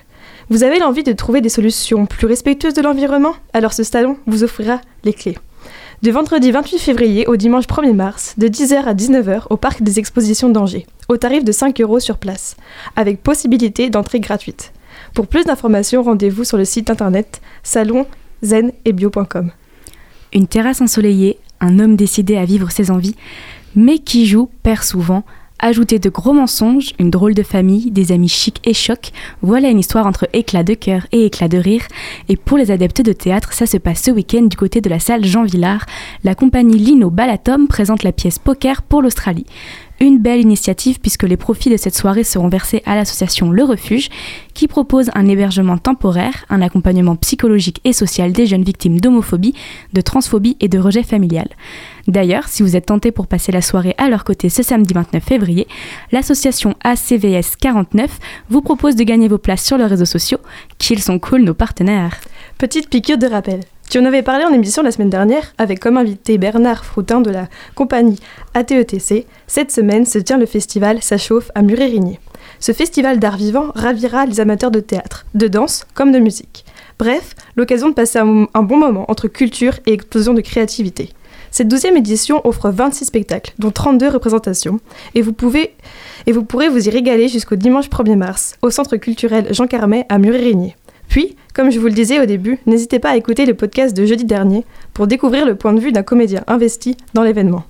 Vous 0.49 0.63
avez 0.63 0.79
l'envie 0.79 1.03
de 1.03 1.13
trouver 1.13 1.41
des 1.41 1.49
solutions 1.49 2.05
plus 2.05 2.27
respectueuses 2.27 2.73
de 2.73 2.81
l'environnement? 2.81 3.35
Alors 3.53 3.73
ce 3.73 3.83
salon 3.83 4.17
vous 4.27 4.43
offrira 4.43 4.81
les 5.03 5.13
clés. 5.13 5.37
Du 6.03 6.11
vendredi 6.11 6.51
28 6.51 6.77
février 6.77 7.25
au 7.25 7.37
dimanche 7.37 7.65
1er 7.65 7.93
mars, 7.95 8.35
de 8.37 8.47
10h 8.47 8.83
à 8.83 8.93
19h 8.93 9.45
au 9.49 9.57
parc 9.57 9.81
des 9.81 9.97
expositions 9.97 10.47
d'Angers, 10.47 10.85
au 11.09 11.17
tarif 11.17 11.43
de 11.43 11.51
5 11.51 11.81
euros 11.81 11.99
sur 11.99 12.19
place, 12.19 12.55
avec 12.95 13.23
possibilité 13.23 13.89
d'entrée 13.89 14.19
gratuite. 14.19 14.73
Pour 15.15 15.25
plus 15.25 15.45
d'informations, 15.45 16.03
rendez-vous 16.03 16.43
sur 16.43 16.55
le 16.55 16.65
site 16.65 16.91
internet 16.91 17.41
salonzenetbio.com. 17.63 19.49
Une 20.33 20.45
terrasse 20.45 20.81
ensoleillée, 20.81 21.39
un 21.61 21.79
homme 21.79 21.95
décidé 21.95 22.37
à 22.37 22.45
vivre 22.45 22.69
ses 22.69 22.91
envies, 22.91 23.15
mais 23.75 23.97
qui 23.97 24.27
joue 24.27 24.51
perd 24.61 24.83
souvent. 24.83 25.23
Ajouter 25.59 25.97
de 25.97 26.09
gros 26.09 26.33
mensonges, 26.33 26.93
une 26.99 27.09
drôle 27.09 27.33
de 27.33 27.41
famille, 27.41 27.89
des 27.89 28.11
amis 28.11 28.29
chics 28.29 28.61
et 28.63 28.75
chocs, 28.75 29.11
voilà 29.41 29.69
une 29.69 29.79
histoire 29.79 30.05
entre 30.05 30.29
éclat 30.31 30.63
de 30.63 30.75
cœur 30.75 31.07
et 31.11 31.25
éclat 31.25 31.47
de 31.47 31.57
rire. 31.57 31.81
Et 32.29 32.37
pour 32.37 32.59
les 32.59 32.69
adeptes 32.69 33.01
de 33.01 33.11
théâtre, 33.11 33.53
ça 33.53 33.65
se 33.65 33.77
passe 33.77 34.03
ce 34.03 34.11
week-end 34.11 34.43
du 34.43 34.55
côté 34.55 34.81
de 34.81 34.89
la 34.89 34.99
salle 34.99 35.25
Jean 35.25 35.43
Villard. 35.43 35.85
La 36.23 36.35
compagnie 36.35 36.77
Lino 36.77 37.09
Balatom 37.09 37.67
présente 37.67 38.03
la 38.03 38.11
pièce 38.11 38.37
Poker 38.37 38.83
pour 38.83 39.01
l'Australie. 39.01 39.47
Une 39.99 40.19
belle 40.19 40.41
initiative 40.41 40.99
puisque 40.99 41.23
les 41.23 41.37
profits 41.37 41.71
de 41.71 41.77
cette 41.77 41.95
soirée 41.95 42.23
seront 42.23 42.49
versés 42.49 42.83
à 42.85 42.95
l'association 42.95 43.51
Le 43.51 43.63
Refuge 43.63 44.09
qui 44.53 44.67
propose 44.67 45.09
un 45.15 45.27
hébergement 45.27 45.77
temporaire, 45.77 46.45
un 46.49 46.61
accompagnement 46.61 47.15
psychologique 47.15 47.81
et 47.83 47.93
social 47.93 48.31
des 48.31 48.45
jeunes 48.45 48.63
victimes 48.63 48.99
d'homophobie, 48.99 49.55
de 49.93 50.01
transphobie 50.01 50.55
et 50.59 50.67
de 50.67 50.77
rejet 50.77 51.03
familial. 51.03 51.47
D'ailleurs, 52.07 52.47
si 52.47 52.61
vous 52.61 52.75
êtes 52.75 52.85
tenté 52.85 53.11
pour 53.11 53.27
passer 53.27 53.51
la 53.51 53.61
soirée 53.61 53.95
à 53.97 54.07
leur 54.07 54.23
côté 54.23 54.49
ce 54.49 54.63
samedi 54.63 54.93
29 54.93 55.23
février, 55.23 55.67
l'association 56.11 56.75
ACVS 56.83 57.55
49 57.59 58.19
vous 58.49 58.61
propose 58.61 58.95
de 58.95 59.03
gagner 59.03 59.27
vos 59.27 59.37
places 59.39 59.65
sur 59.65 59.77
leurs 59.77 59.89
réseaux 59.89 60.05
sociaux, 60.05 60.39
qu'ils 60.77 61.01
sont 61.01 61.19
cool 61.19 61.41
nos 61.41 61.55
partenaires. 61.55 62.19
Petite 62.57 62.89
piqûre 62.89 63.17
de 63.17 63.27
rappel. 63.27 63.61
Tu 63.89 63.99
en 63.99 64.05
avais 64.05 64.21
parlé 64.21 64.43
en 64.43 64.51
émission 64.51 64.83
la 64.83 64.91
semaine 64.91 65.09
dernière 65.09 65.53
avec 65.57 65.79
comme 65.79 65.95
invité 65.95 66.37
Bernard 66.37 66.83
Froutin 66.83 67.21
de 67.21 67.29
la 67.29 67.47
compagnie 67.73 68.19
ATETC. 68.53 69.25
Cette 69.47 69.71
semaine 69.71 70.05
se 70.05 70.19
tient 70.19 70.37
le 70.37 70.45
festival 70.45 71.01
Ça 71.01 71.17
chauffe 71.17 71.51
à 71.55 71.61
Muret-Rigné. 71.61 72.19
Ce 72.59 72.73
festival 72.73 73.17
d'art 73.17 73.37
vivant 73.37 73.71
ravira 73.75 74.25
les 74.25 74.41
amateurs 74.41 74.71
de 74.71 74.81
théâtre, 74.81 75.25
de 75.35 75.47
danse 75.47 75.85
comme 75.93 76.11
de 76.11 76.19
musique. 76.19 76.65
Bref, 76.99 77.33
l'occasion 77.55 77.87
de 77.87 77.93
passer 77.93 78.19
un, 78.19 78.63
bon 78.63 78.77
moment 78.77 79.09
entre 79.09 79.29
culture 79.29 79.79
et 79.85 79.93
explosion 79.93 80.33
de 80.33 80.41
créativité. 80.41 81.13
Cette 81.51 81.69
douzième 81.69 81.95
édition 81.95 82.45
offre 82.45 82.69
26 82.69 83.05
spectacles, 83.05 83.53
dont 83.57 83.71
32 83.71 84.09
représentations, 84.09 84.81
et 85.15 85.21
vous, 85.21 85.31
pouvez, 85.31 85.75
vous 86.29 86.43
pourrez 86.43 86.67
vous 86.67 86.87
y 86.87 86.89
régaler 86.89 87.29
jusqu'au 87.29 87.55
dimanche 87.55 87.87
1er 87.87 88.17
mars, 88.17 88.57
au 88.61 88.69
Centre 88.69 88.97
culturel 88.97 89.47
Jean 89.53 89.65
Carmet 89.65 90.05
à 90.09 90.17
Muret-Rigné. 90.17 90.75
Puis, 91.09 91.35
comme 91.53 91.71
je 91.71 91.79
vous 91.79 91.87
le 91.87 91.93
disais 91.93 92.19
au 92.19 92.25
début, 92.25 92.59
n'hésitez 92.65 92.99
pas 92.99 93.11
à 93.11 93.17
écouter 93.17 93.45
le 93.45 93.53
podcast 93.53 93.95
de 93.95 94.05
jeudi 94.05 94.25
dernier 94.25 94.65
pour 94.93 95.07
découvrir 95.07 95.45
le 95.45 95.55
point 95.55 95.73
de 95.73 95.79
vue 95.79 95.91
d'un 95.91 96.03
comédien 96.03 96.43
investi 96.47 96.97
dans 97.13 97.23
l'événement. 97.23 97.63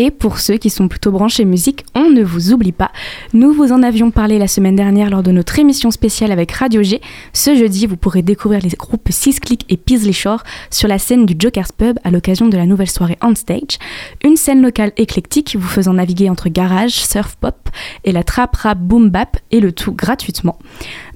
Et 0.00 0.12
pour 0.12 0.38
ceux 0.38 0.58
qui 0.58 0.70
sont 0.70 0.86
plutôt 0.86 1.10
branchés 1.10 1.44
musique, 1.44 1.84
on 1.96 2.08
ne 2.08 2.22
vous 2.22 2.52
oublie 2.52 2.70
pas. 2.70 2.92
Nous 3.32 3.52
vous 3.52 3.72
en 3.72 3.82
avions 3.82 4.12
parlé 4.12 4.38
la 4.38 4.46
semaine 4.46 4.76
dernière 4.76 5.10
lors 5.10 5.24
de 5.24 5.32
notre 5.32 5.58
émission 5.58 5.90
spéciale 5.90 6.30
avec 6.30 6.52
Radio 6.52 6.84
G. 6.84 7.00
Ce 7.32 7.56
jeudi, 7.56 7.84
vous 7.86 7.96
pourrez 7.96 8.22
découvrir 8.22 8.60
les 8.62 8.68
groupes 8.68 9.08
6 9.10 9.40
Click 9.40 9.64
et 9.68 9.76
Paisley 9.76 10.12
Shore 10.12 10.44
sur 10.70 10.86
la 10.86 11.00
scène 11.00 11.26
du 11.26 11.34
Joker's 11.36 11.72
Pub 11.72 11.98
à 12.04 12.12
l'occasion 12.12 12.46
de 12.46 12.56
la 12.56 12.64
nouvelle 12.64 12.88
soirée 12.88 13.18
On 13.22 13.34
Stage. 13.34 13.78
Une 14.22 14.36
scène 14.36 14.62
locale 14.62 14.92
éclectique 14.98 15.56
vous 15.58 15.66
faisant 15.66 15.94
naviguer 15.94 16.30
entre 16.30 16.48
garage, 16.48 16.92
surf 16.92 17.34
pop 17.34 17.68
et 18.04 18.12
la 18.12 18.22
trap 18.22 18.54
rap 18.54 18.78
boom 18.78 19.10
bap 19.10 19.36
et 19.50 19.58
le 19.58 19.72
tout 19.72 19.92
gratuitement. 19.92 20.60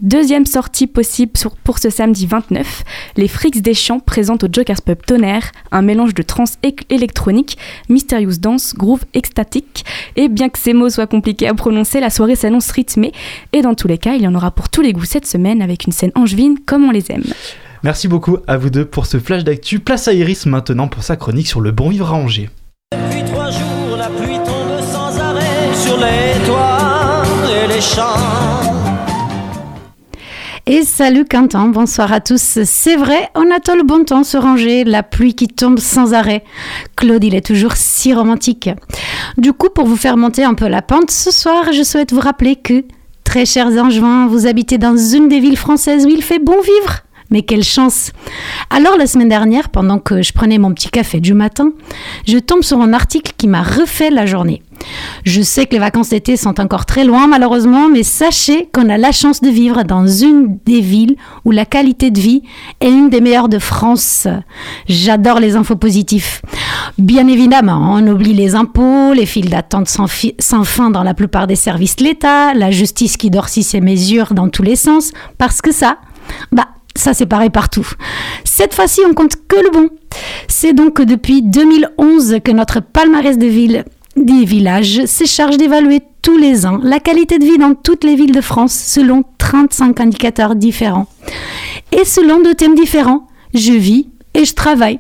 Deuxième 0.01 0.45
sortie 0.45 0.89
possible 0.89 1.31
pour 1.63 1.79
ce 1.79 1.89
samedi 1.89 2.27
29, 2.27 2.83
les 3.17 3.29
Freaks 3.29 3.63
des 3.63 3.75
Champs 3.75 4.01
présentent 4.01 4.43
au 4.43 4.49
Joker's 4.51 4.81
Pub 4.81 4.99
Tonnerre 5.07 5.53
un 5.71 5.83
mélange 5.83 6.15
de 6.15 6.23
trance 6.23 6.59
électronique, 6.91 7.57
Mysterious 7.89 8.39
Dance, 8.41 8.72
groove 8.75 9.05
extatique. 9.15 9.85
Et 10.17 10.29
bien 10.29 10.49
que 10.49 10.59
ces 10.59 10.73
mots 10.73 10.91
soient 10.91 11.07
compliqués 11.07 11.49
à 11.49 11.55
prononcer, 11.55 12.01
la 12.01 12.11
soirée 12.11 12.37
s'annonce 12.37 12.71
rythmée. 12.71 13.13
Et 13.53 13.63
dans 13.63 13.75
tous 13.75 13.89
les 13.89 13.99
cas, 13.99 14.15
il 14.15 14.23
y 14.23 14.29
en 14.29 14.35
aura 14.35 14.51
pour 14.51 14.69
tous 14.69 14.83
les 14.83 14.93
goûts 14.93 15.05
cette 15.05 15.27
semaine 15.27 15.63
avec 15.63 15.87
une 15.87 15.93
scène 15.93 16.13
angevine 16.15 16.59
comme 16.65 16.85
on 16.85 16.91
les 16.91 17.11
aime. 17.11 17.25
Merci 17.83 18.07
beaucoup 18.07 18.39
à 18.47 18.57
vous 18.57 18.71
deux 18.71 18.85
pour 18.85 19.07
ce 19.07 19.19
flash 19.19 19.43
d'actu. 19.45 19.81
Place 19.81 20.07
à 20.07 20.13
Iris 20.13 20.47
maintenant 20.47 20.89
pour 20.89 21.03
sa 21.03 21.17
chronique 21.17 21.49
sur 21.49 21.61
le 21.61 21.73
bon 21.73 21.89
vivre 21.89 22.11
à 22.11 22.15
Angers. 22.15 22.51
Depuis 22.93 23.25
trois 23.25 23.51
jours, 23.51 23.97
la 23.97 24.09
pluie 24.09 24.39
tombe 24.39 24.81
sans 24.81 25.19
arrêt 25.19 25.75
sur 25.75 25.97
les 25.97 26.47
toits 26.47 27.23
et 27.51 27.67
les 27.75 27.81
champs. 27.81 28.72
Et 30.65 30.85
salut 30.85 31.25
Quentin, 31.25 31.67
bonsoir 31.67 32.13
à 32.13 32.21
tous. 32.21 32.61
C'est 32.65 32.95
vrai, 32.95 33.29
on 33.35 33.51
attend 33.51 33.75
le 33.75 33.83
bon 33.83 34.05
temps 34.05 34.23
se 34.23 34.37
ranger, 34.37 34.85
la 34.85 35.03
pluie 35.03 35.35
qui 35.35 35.49
tombe 35.49 35.81
sans 35.81 36.15
arrêt. 36.15 36.45
Claude, 36.95 37.25
il 37.25 37.35
est 37.35 37.45
toujours 37.45 37.73
si 37.75 38.15
romantique. 38.15 38.71
Du 39.37 39.53
coup, 39.53 39.71
pour 39.71 39.87
vous 39.87 39.97
faire 39.97 40.17
monter 40.17 40.45
un 40.45 40.55
peu 40.55 40.69
la 40.69 40.81
pente, 40.81 41.11
ce 41.11 41.33
soir, 41.33 41.73
je 41.73 41.83
souhaite 41.83 42.13
vous 42.13 42.21
rappeler 42.21 42.55
que, 42.55 42.85
très 43.25 43.45
chers 43.45 43.77
Angevins, 43.77 44.29
vous 44.29 44.47
habitez 44.47 44.79
dans 44.79 44.97
une 44.97 45.29
des 45.29 45.41
villes 45.41 45.57
françaises 45.57 46.07
où 46.07 46.11
il 46.11 46.23
fait 46.23 46.39
bon 46.39 46.61
vivre. 46.61 47.01
Mais 47.33 47.41
quelle 47.41 47.65
chance 47.65 48.13
Alors 48.69 48.99
la 48.99 49.07
semaine 49.07 49.31
dernière, 49.31 49.71
pendant 49.71 49.99
que 49.99 50.21
je 50.21 50.35
prenais 50.35 50.59
mon 50.59 50.73
petit 50.75 50.91
café 50.91 51.19
du 51.19 51.33
matin, 51.33 51.73
je 52.29 52.37
tombe 52.37 52.63
sur 52.63 52.79
un 52.83 52.93
article 52.93 53.33
qui 53.39 53.49
m'a 53.49 53.63
refait 53.63 54.11
la 54.11 54.27
journée. 54.27 54.63
Je 55.25 55.41
sais 55.41 55.65
que 55.65 55.73
les 55.73 55.79
vacances 55.79 56.11
d'été 56.11 56.37
sont 56.37 56.61
encore 56.61 56.85
très 56.85 57.05
loin 57.05 57.27
malheureusement, 57.27 57.89
mais 57.89 58.03
sachez 58.03 58.69
qu'on 58.71 58.91
a 58.91 58.99
la 58.99 59.13
chance 59.13 59.41
de 59.41 59.49
vivre 59.49 59.83
dans 59.83 60.07
une 60.07 60.59
des 60.67 60.83
villes 60.83 61.17
où 61.47 61.53
la 61.53 61.65
qualité 61.65 62.11
de 62.11 62.21
vie 62.21 62.43
est 62.83 62.91
une 62.91 63.09
des 63.09 63.23
meilleures 63.23 63.49
de 63.49 63.59
France. 63.59 64.29
J'adore 64.87 65.41
les 65.41 65.57
infos 65.57 65.77
positifs. 65.77 66.43
Bien 66.99 67.27
évidemment, 67.29 67.95
on 67.95 68.07
oublie 68.09 68.35
les 68.35 68.55
impôts, 68.55 69.15
les 69.15 69.25
files 69.25 69.49
d'attente 69.49 69.89
sans, 69.89 70.07
sans, 70.39 70.65
fin 70.65 70.91
dans 70.91 71.03
la 71.03 71.15
plupart 71.15 71.47
des 71.47 71.57
services 71.57 71.97
de 71.97 72.05
l'État, 72.05 72.53
la 72.53 72.71
justice 72.71 73.17
qui 73.17 73.31
dorsit 73.31 73.65
ses 73.65 73.81
mesures 73.81 74.35
dans 74.35 74.51
tous 74.51 74.63
les 74.63 74.77
sens, 74.77 75.13
parce 75.39 75.63
que 75.63 75.73
ça, 75.73 75.97
bah, 76.51 76.69
ça 76.95 77.15
c'est 77.15 77.27
pareil 77.27 77.51
partout. 77.51 77.87
Cette 78.45 78.75
fois-ci, 78.75 79.01
on 79.09 79.15
compte 79.15 79.37
que 79.49 79.57
le 79.57 79.71
bon. 79.71 79.89
C'est 80.49 80.73
donc 80.73 81.01
depuis 81.01 81.43
2011 81.43 82.39
que 82.45 82.53
notre 82.53 82.81
palmarès 82.81 83.39
de 83.39 83.47
villes 83.47 83.85
des 84.17 84.45
villages 84.45 85.07
se 85.07 85.25
charge 85.25 85.57
d'évaluer 85.57 86.01
tous 86.21 86.37
les 86.37 86.67
ans 86.67 86.79
la 86.83 87.01
qualité 87.01 87.39
de 87.39 87.45
vie 87.45 87.59
dans 87.59 87.75
toutes 87.75 88.05
les 88.05 88.15
villes 88.15 88.35
de 88.35 88.41
France 88.41 88.75
selon 88.75 89.25
35 89.39 90.01
indicateurs 90.01 90.55
différents. 90.55 91.07
Et 91.93 92.05
selon 92.05 92.43
deux 92.43 92.55
thèmes 92.55 92.75
différents, 92.75 93.27
je 93.55 93.73
vis 93.73 94.09
et 94.35 94.45
je 94.45 94.55
travaille. 94.55 94.99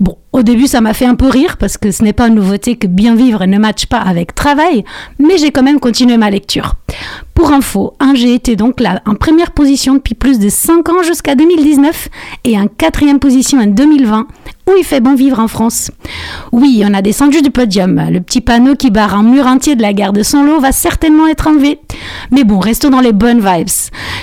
Bon, 0.00 0.16
au 0.32 0.42
début, 0.42 0.66
ça 0.66 0.80
m'a 0.80 0.94
fait 0.94 1.04
un 1.04 1.14
peu 1.14 1.28
rire 1.28 1.56
parce 1.58 1.76
que 1.76 1.90
ce 1.90 2.02
n'est 2.02 2.12
pas 2.12 2.28
une 2.28 2.36
nouveauté 2.36 2.76
que 2.76 2.86
bien 2.86 3.14
vivre 3.14 3.44
ne 3.44 3.58
matche 3.58 3.86
pas 3.86 3.98
avec 3.98 4.34
travail, 4.34 4.84
mais 5.18 5.36
j'ai 5.36 5.50
quand 5.50 5.62
même 5.62 5.80
continué 5.80 6.16
ma 6.16 6.30
lecture. 6.30 6.74
Pour 7.34 7.52
info, 7.52 7.94
j'ai 8.14 8.34
été 8.34 8.56
donc 8.56 8.80
là 8.80 9.02
en 9.06 9.14
première 9.14 9.52
position 9.52 9.94
depuis 9.94 10.14
plus 10.14 10.38
de 10.38 10.48
5 10.48 10.88
ans 10.88 11.02
jusqu'à 11.02 11.34
2019 11.34 12.08
et 12.44 12.58
en 12.58 12.66
quatrième 12.66 13.18
position 13.18 13.58
en 13.58 13.66
2020 13.66 14.26
où 14.68 14.72
il 14.78 14.84
fait 14.84 15.00
bon 15.00 15.14
vivre 15.14 15.40
en 15.40 15.48
France. 15.48 15.90
Oui, 16.52 16.82
on 16.86 16.94
a 16.94 17.02
descendu 17.02 17.42
du 17.42 17.50
podium. 17.50 18.00
Le 18.10 18.20
petit 18.20 18.40
panneau 18.40 18.74
qui 18.76 18.90
barre 18.90 19.14
un 19.14 19.24
mur 19.24 19.46
entier 19.46 19.74
de 19.74 19.82
la 19.82 19.92
gare 19.92 20.12
de 20.12 20.22
Sonlot 20.22 20.60
va 20.60 20.72
certainement 20.72 21.26
être 21.26 21.48
enlevé. 21.48 21.80
Mais 22.30 22.44
bon, 22.44 22.58
restons 22.58 22.90
dans 22.90 23.00
les 23.00 23.12
bonnes 23.12 23.40
vibes. 23.40 23.68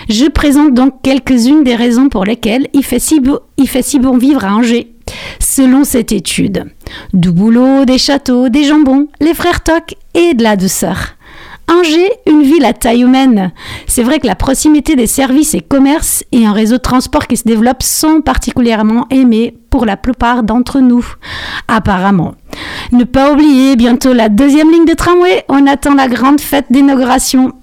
Je 0.07 0.25
présente 0.25 0.73
donc 0.73 1.01
quelques-unes 1.03 1.63
des 1.63 1.75
raisons 1.75 2.09
pour 2.09 2.23
lesquelles 2.23 2.67
il 2.73 2.83
fait 2.83 2.99
si 2.99 3.19
bon 3.19 4.17
vivre 4.17 4.45
à 4.45 4.53
Angers. 4.53 4.95
Selon 5.39 5.83
cette 5.83 6.11
étude, 6.11 6.65
du 7.13 7.31
boulot, 7.31 7.85
des 7.85 7.97
châteaux, 7.97 8.49
des 8.49 8.63
jambons, 8.63 9.07
les 9.19 9.33
frères 9.33 9.63
Toc 9.63 9.95
et 10.13 10.33
de 10.33 10.43
la 10.43 10.55
douceur. 10.55 11.15
Angers, 11.69 12.11
une 12.25 12.41
ville 12.41 12.65
à 12.65 12.73
taille 12.73 13.03
humaine. 13.03 13.51
C'est 13.85 14.01
vrai 14.01 14.19
que 14.19 14.25
la 14.25 14.35
proximité 14.35 14.95
des 14.95 15.05
services 15.05 15.53
et 15.53 15.61
commerces 15.61 16.23
et 16.31 16.45
un 16.45 16.51
réseau 16.51 16.77
de 16.77 16.81
transport 16.81 17.27
qui 17.27 17.37
se 17.37 17.43
développe 17.43 17.83
sont 17.83 18.21
particulièrement 18.21 19.05
aimés 19.11 19.55
pour 19.69 19.85
la 19.85 19.95
plupart 19.95 20.41
d'entre 20.41 20.79
nous, 20.79 21.05
apparemment. 21.67 22.33
Ne 22.91 23.03
pas 23.03 23.31
oublier 23.31 23.75
bientôt 23.75 24.13
la 24.13 24.29
deuxième 24.29 24.71
ligne 24.71 24.85
de 24.85 24.95
tramway, 24.95 25.45
on 25.47 25.67
attend 25.67 25.93
la 25.93 26.07
grande 26.07 26.41
fête 26.41 26.65
d'inauguration. 26.71 27.53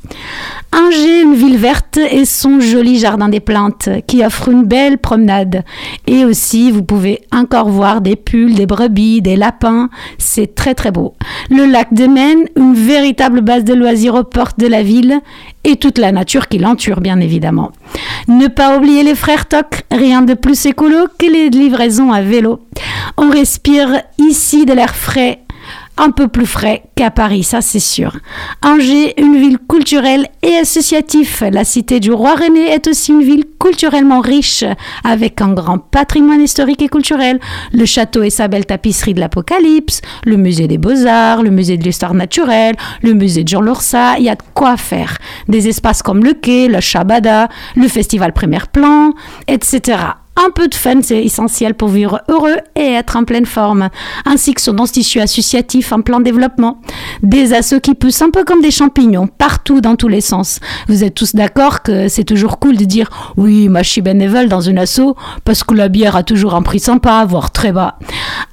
Angers, 0.72 1.22
une 1.22 1.34
ville 1.34 1.56
verte 1.56 1.96
et 1.96 2.24
son 2.24 2.60
joli 2.60 2.98
jardin 2.98 3.28
des 3.28 3.40
plantes 3.40 3.88
qui 4.06 4.24
offre 4.24 4.48
une 4.48 4.64
belle 4.64 4.98
promenade. 4.98 5.64
Et 6.06 6.24
aussi, 6.24 6.70
vous 6.70 6.82
pouvez 6.82 7.22
encore 7.32 7.68
voir 7.68 8.00
des 8.00 8.16
pulls, 8.16 8.54
des 8.54 8.66
brebis, 8.66 9.22
des 9.22 9.36
lapins. 9.36 9.88
C'est 10.18 10.54
très 10.54 10.74
très 10.74 10.90
beau. 10.90 11.14
Le 11.50 11.64
lac 11.64 11.94
de 11.94 12.06
Maine, 12.06 12.44
une 12.56 12.74
véritable 12.74 13.40
base 13.40 13.64
de 13.64 13.74
loisirs 13.74 14.16
aux 14.16 14.24
portes 14.24 14.58
de 14.58 14.66
la 14.66 14.82
ville 14.82 15.20
et 15.64 15.76
toute 15.76 15.98
la 15.98 16.12
nature 16.12 16.48
qui 16.48 16.58
l'entoure 16.58 17.00
bien 17.00 17.20
évidemment. 17.20 17.72
Ne 18.28 18.48
pas 18.48 18.76
oublier 18.76 19.02
les 19.02 19.14
frères 19.14 19.46
Toc, 19.46 19.84
rien 19.90 20.22
de 20.22 20.34
plus 20.34 20.66
écolo 20.66 21.06
que 21.18 21.26
les 21.26 21.48
livraisons 21.48 22.12
à 22.12 22.20
vélo. 22.22 22.60
On 23.16 23.30
respire 23.30 24.02
ici 24.18 24.66
de 24.66 24.74
l'air 24.74 24.94
frais 24.94 25.40
un 25.98 26.10
peu 26.10 26.28
plus 26.28 26.46
frais 26.46 26.84
qu'à 26.94 27.10
Paris, 27.10 27.42
ça 27.42 27.60
c'est 27.60 27.80
sûr. 27.80 28.16
Angers, 28.62 29.14
une 29.18 29.36
ville 29.36 29.58
culturelle 29.68 30.26
et 30.42 30.56
associative. 30.56 31.44
La 31.50 31.64
cité 31.64 32.00
du 32.00 32.12
roi 32.12 32.34
René 32.34 32.66
est 32.70 32.86
aussi 32.86 33.12
une 33.12 33.22
ville 33.22 33.44
culturellement 33.58 34.20
riche, 34.20 34.64
avec 35.04 35.40
un 35.40 35.52
grand 35.52 35.78
patrimoine 35.78 36.42
historique 36.42 36.82
et 36.82 36.88
culturel. 36.88 37.40
Le 37.72 37.84
château 37.84 38.22
et 38.22 38.30
sa 38.30 38.48
belle 38.48 38.66
tapisserie 38.66 39.14
de 39.14 39.20
l'Apocalypse, 39.20 40.00
le 40.24 40.36
musée 40.36 40.68
des 40.68 40.78
beaux-arts, 40.78 41.42
le 41.42 41.50
musée 41.50 41.76
de 41.76 41.84
l'histoire 41.84 42.14
naturelle, 42.14 42.76
le 43.02 43.14
musée 43.14 43.44
de 43.44 43.48
Jean 43.48 43.60
Lorsa, 43.60 44.18
il 44.18 44.24
y 44.24 44.28
a 44.28 44.34
de 44.34 44.42
quoi 44.54 44.76
faire. 44.76 45.16
Des 45.48 45.68
espaces 45.68 46.02
comme 46.02 46.24
le 46.24 46.34
quai, 46.34 46.68
le 46.68 46.80
Shabada, 46.80 47.48
le 47.74 47.88
festival 47.88 48.32
Premier 48.32 48.60
Plan, 48.72 49.12
etc. 49.48 49.96
Un 50.38 50.50
peu 50.50 50.68
de 50.68 50.74
fun, 50.74 51.00
c'est 51.02 51.24
essentiel 51.24 51.72
pour 51.72 51.88
vivre 51.88 52.20
heureux 52.28 52.56
et 52.74 52.92
être 52.92 53.16
en 53.16 53.24
pleine 53.24 53.46
forme, 53.46 53.88
ainsi 54.26 54.52
que 54.52 54.60
son 54.60 54.78
institut 54.78 55.20
associatif 55.20 55.92
en 55.92 56.02
plein 56.02 56.20
développement. 56.20 56.78
Des 57.22 57.54
assos 57.54 57.80
qui 57.80 57.94
poussent 57.94 58.20
un 58.20 58.30
peu 58.30 58.44
comme 58.44 58.60
des 58.60 58.70
champignons, 58.70 59.28
partout 59.28 59.80
dans 59.80 59.96
tous 59.96 60.08
les 60.08 60.20
sens. 60.20 60.60
Vous 60.88 61.04
êtes 61.04 61.14
tous 61.14 61.34
d'accord 61.34 61.82
que 61.82 62.08
c'est 62.08 62.24
toujours 62.24 62.58
cool 62.58 62.76
de 62.76 62.84
dire 62.84 63.08
oui, 63.38 63.70
moi 63.70 63.82
je 63.82 63.88
suis 63.88 64.02
bénévole 64.02 64.48
dans 64.48 64.60
une 64.60 64.78
asso 64.78 65.16
parce 65.44 65.64
que 65.64 65.72
la 65.72 65.88
bière 65.88 66.16
a 66.16 66.22
toujours 66.22 66.54
un 66.54 66.62
prix 66.62 66.80
sympa, 66.80 67.24
voire 67.26 67.50
très 67.50 67.72
bas. 67.72 67.98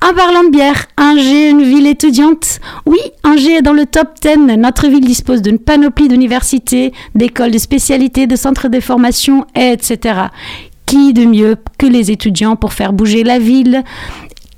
En 0.02 0.14
parlant 0.14 0.44
de 0.46 0.52
bière, 0.52 0.86
Angers, 0.98 1.50
une 1.50 1.64
ville 1.64 1.88
étudiante. 1.88 2.60
Oui, 2.86 3.00
Angers 3.26 3.58
est 3.58 3.62
dans 3.62 3.74
le 3.74 3.86
top 3.86 4.08
10. 4.22 4.58
Notre 4.58 4.88
ville 4.88 5.06
dispose 5.06 5.42
d'une 5.42 5.60
panoplie 5.60 6.08
d'universités, 6.08 6.94
d'écoles 7.14 7.52
de 7.52 7.58
spécialités, 7.58 8.26
de 8.26 8.38
centres 8.38 8.70
de 8.70 8.80
formation, 8.80 9.46
etc 9.56 10.30
qui 10.94 11.12
de 11.12 11.26
mieux 11.26 11.56
que 11.80 11.88
les 11.88 12.12
étudiants 12.12 12.56
pour 12.56 12.72
faire 12.72 12.94
bouger 12.94 13.24
la 13.24 13.40
ville 13.40 13.84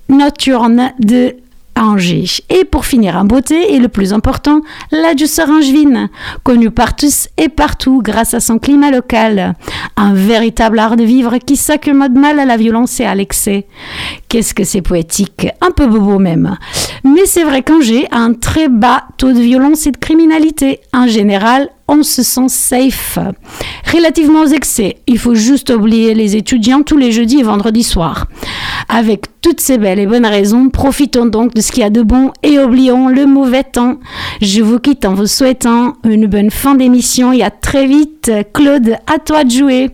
nocturne 0.09 0.91
de 0.99 1.37
Angers. 1.77 2.43
Et 2.49 2.65
pour 2.65 2.85
finir 2.85 3.15
en 3.15 3.23
beauté, 3.23 3.73
et 3.73 3.79
le 3.79 3.87
plus 3.87 4.11
important, 4.11 4.59
la 4.91 5.13
douceur 5.13 5.49
angevine, 5.49 6.09
connue 6.43 6.71
par 6.71 6.97
tous 6.97 7.29
et 7.37 7.47
partout 7.47 8.01
grâce 8.03 8.33
à 8.33 8.41
son 8.41 8.59
climat 8.59 8.91
local. 8.91 9.55
Un 9.95 10.13
véritable 10.13 10.79
art 10.79 10.97
de 10.97 11.05
vivre 11.05 11.37
qui 11.37 11.55
s'accommode 11.55 12.15
mal 12.15 12.37
à 12.39 12.45
la 12.45 12.57
violence 12.57 12.99
et 12.99 13.05
à 13.05 13.15
l'excès. 13.15 13.65
Qu'est-ce 14.27 14.53
que 14.53 14.65
c'est 14.65 14.81
poétique, 14.81 15.47
un 15.61 15.71
peu 15.71 15.87
bobo 15.87 16.19
même. 16.19 16.57
Mais 17.05 17.25
c'est 17.25 17.43
vrai 17.45 17.61
qu'Angers 17.61 18.07
a 18.11 18.17
un 18.17 18.33
très 18.33 18.67
bas 18.67 19.05
taux 19.17 19.31
de 19.31 19.39
violence 19.39 19.87
et 19.87 19.91
de 19.91 19.97
criminalité. 19.97 20.81
En 20.93 21.07
général, 21.07 21.69
on 21.87 22.03
se 22.03 22.23
sent 22.23 22.49
safe. 22.49 23.19
Relativement 23.93 24.41
aux 24.41 24.47
excès, 24.47 24.97
il 25.07 25.19
faut 25.19 25.35
juste 25.35 25.69
oublier 25.69 26.13
les 26.13 26.35
étudiants 26.35 26.81
tous 26.81 26.97
les 26.97 27.11
jeudis 27.11 27.39
et 27.39 27.43
vendredis 27.43 27.83
soirs. 27.83 28.27
Avec 28.89 29.25
toutes 29.41 29.61
ces 29.61 29.77
belles 29.77 29.99
et 29.99 30.07
bonnes 30.07 30.25
raisons, 30.25 30.69
profitons 30.69 31.25
donc 31.25 31.53
de 31.53 31.61
ce 31.61 31.71
qu'il 31.71 31.83
y 31.83 31.85
a 31.85 31.89
de 31.89 32.01
bon 32.01 32.31
et 32.43 32.59
oublions 32.59 33.07
le 33.07 33.25
mauvais 33.25 33.63
temps. 33.63 33.99
Je 34.41 34.61
vous 34.61 34.79
quitte 34.79 35.05
en 35.05 35.13
vous 35.13 35.27
souhaitant 35.27 35.93
une 36.03 36.27
bonne 36.27 36.51
fin 36.51 36.75
d'émission 36.75 37.31
et 37.31 37.43
à 37.43 37.51
très 37.51 37.85
vite. 37.85 38.31
Claude, 38.53 38.97
à 39.07 39.19
toi 39.19 39.43
de 39.43 39.51
jouer. 39.51 39.91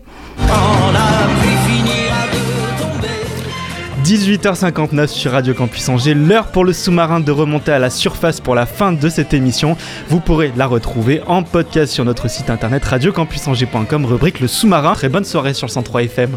18h59 4.04 5.06
sur 5.06 5.30
Radio 5.30 5.54
Campus 5.54 5.88
Angers, 5.88 6.14
l'heure 6.14 6.48
pour 6.48 6.64
le 6.64 6.72
sous-marin 6.72 7.20
de 7.20 7.30
remonter 7.30 7.70
à 7.70 7.78
la 7.78 7.88
surface 7.88 8.40
pour 8.40 8.56
la 8.56 8.66
fin 8.66 8.92
de 8.92 9.08
cette 9.08 9.32
émission. 9.32 9.76
Vous 10.08 10.18
pourrez 10.18 10.52
la 10.56 10.66
retrouver 10.66 11.22
en 11.28 11.44
podcast 11.44 11.92
sur 11.92 12.04
notre 12.04 12.28
site 12.28 12.50
internet 12.50 12.84
radiocampusangers.com, 12.84 14.04
rubrique 14.04 14.40
le 14.40 14.48
sous-marin. 14.48 14.94
Très 14.94 15.08
bonne 15.08 15.24
soirée 15.24 15.54
sur 15.54 15.68
le 15.68 15.72
103 15.72 16.02
FM. 16.02 16.36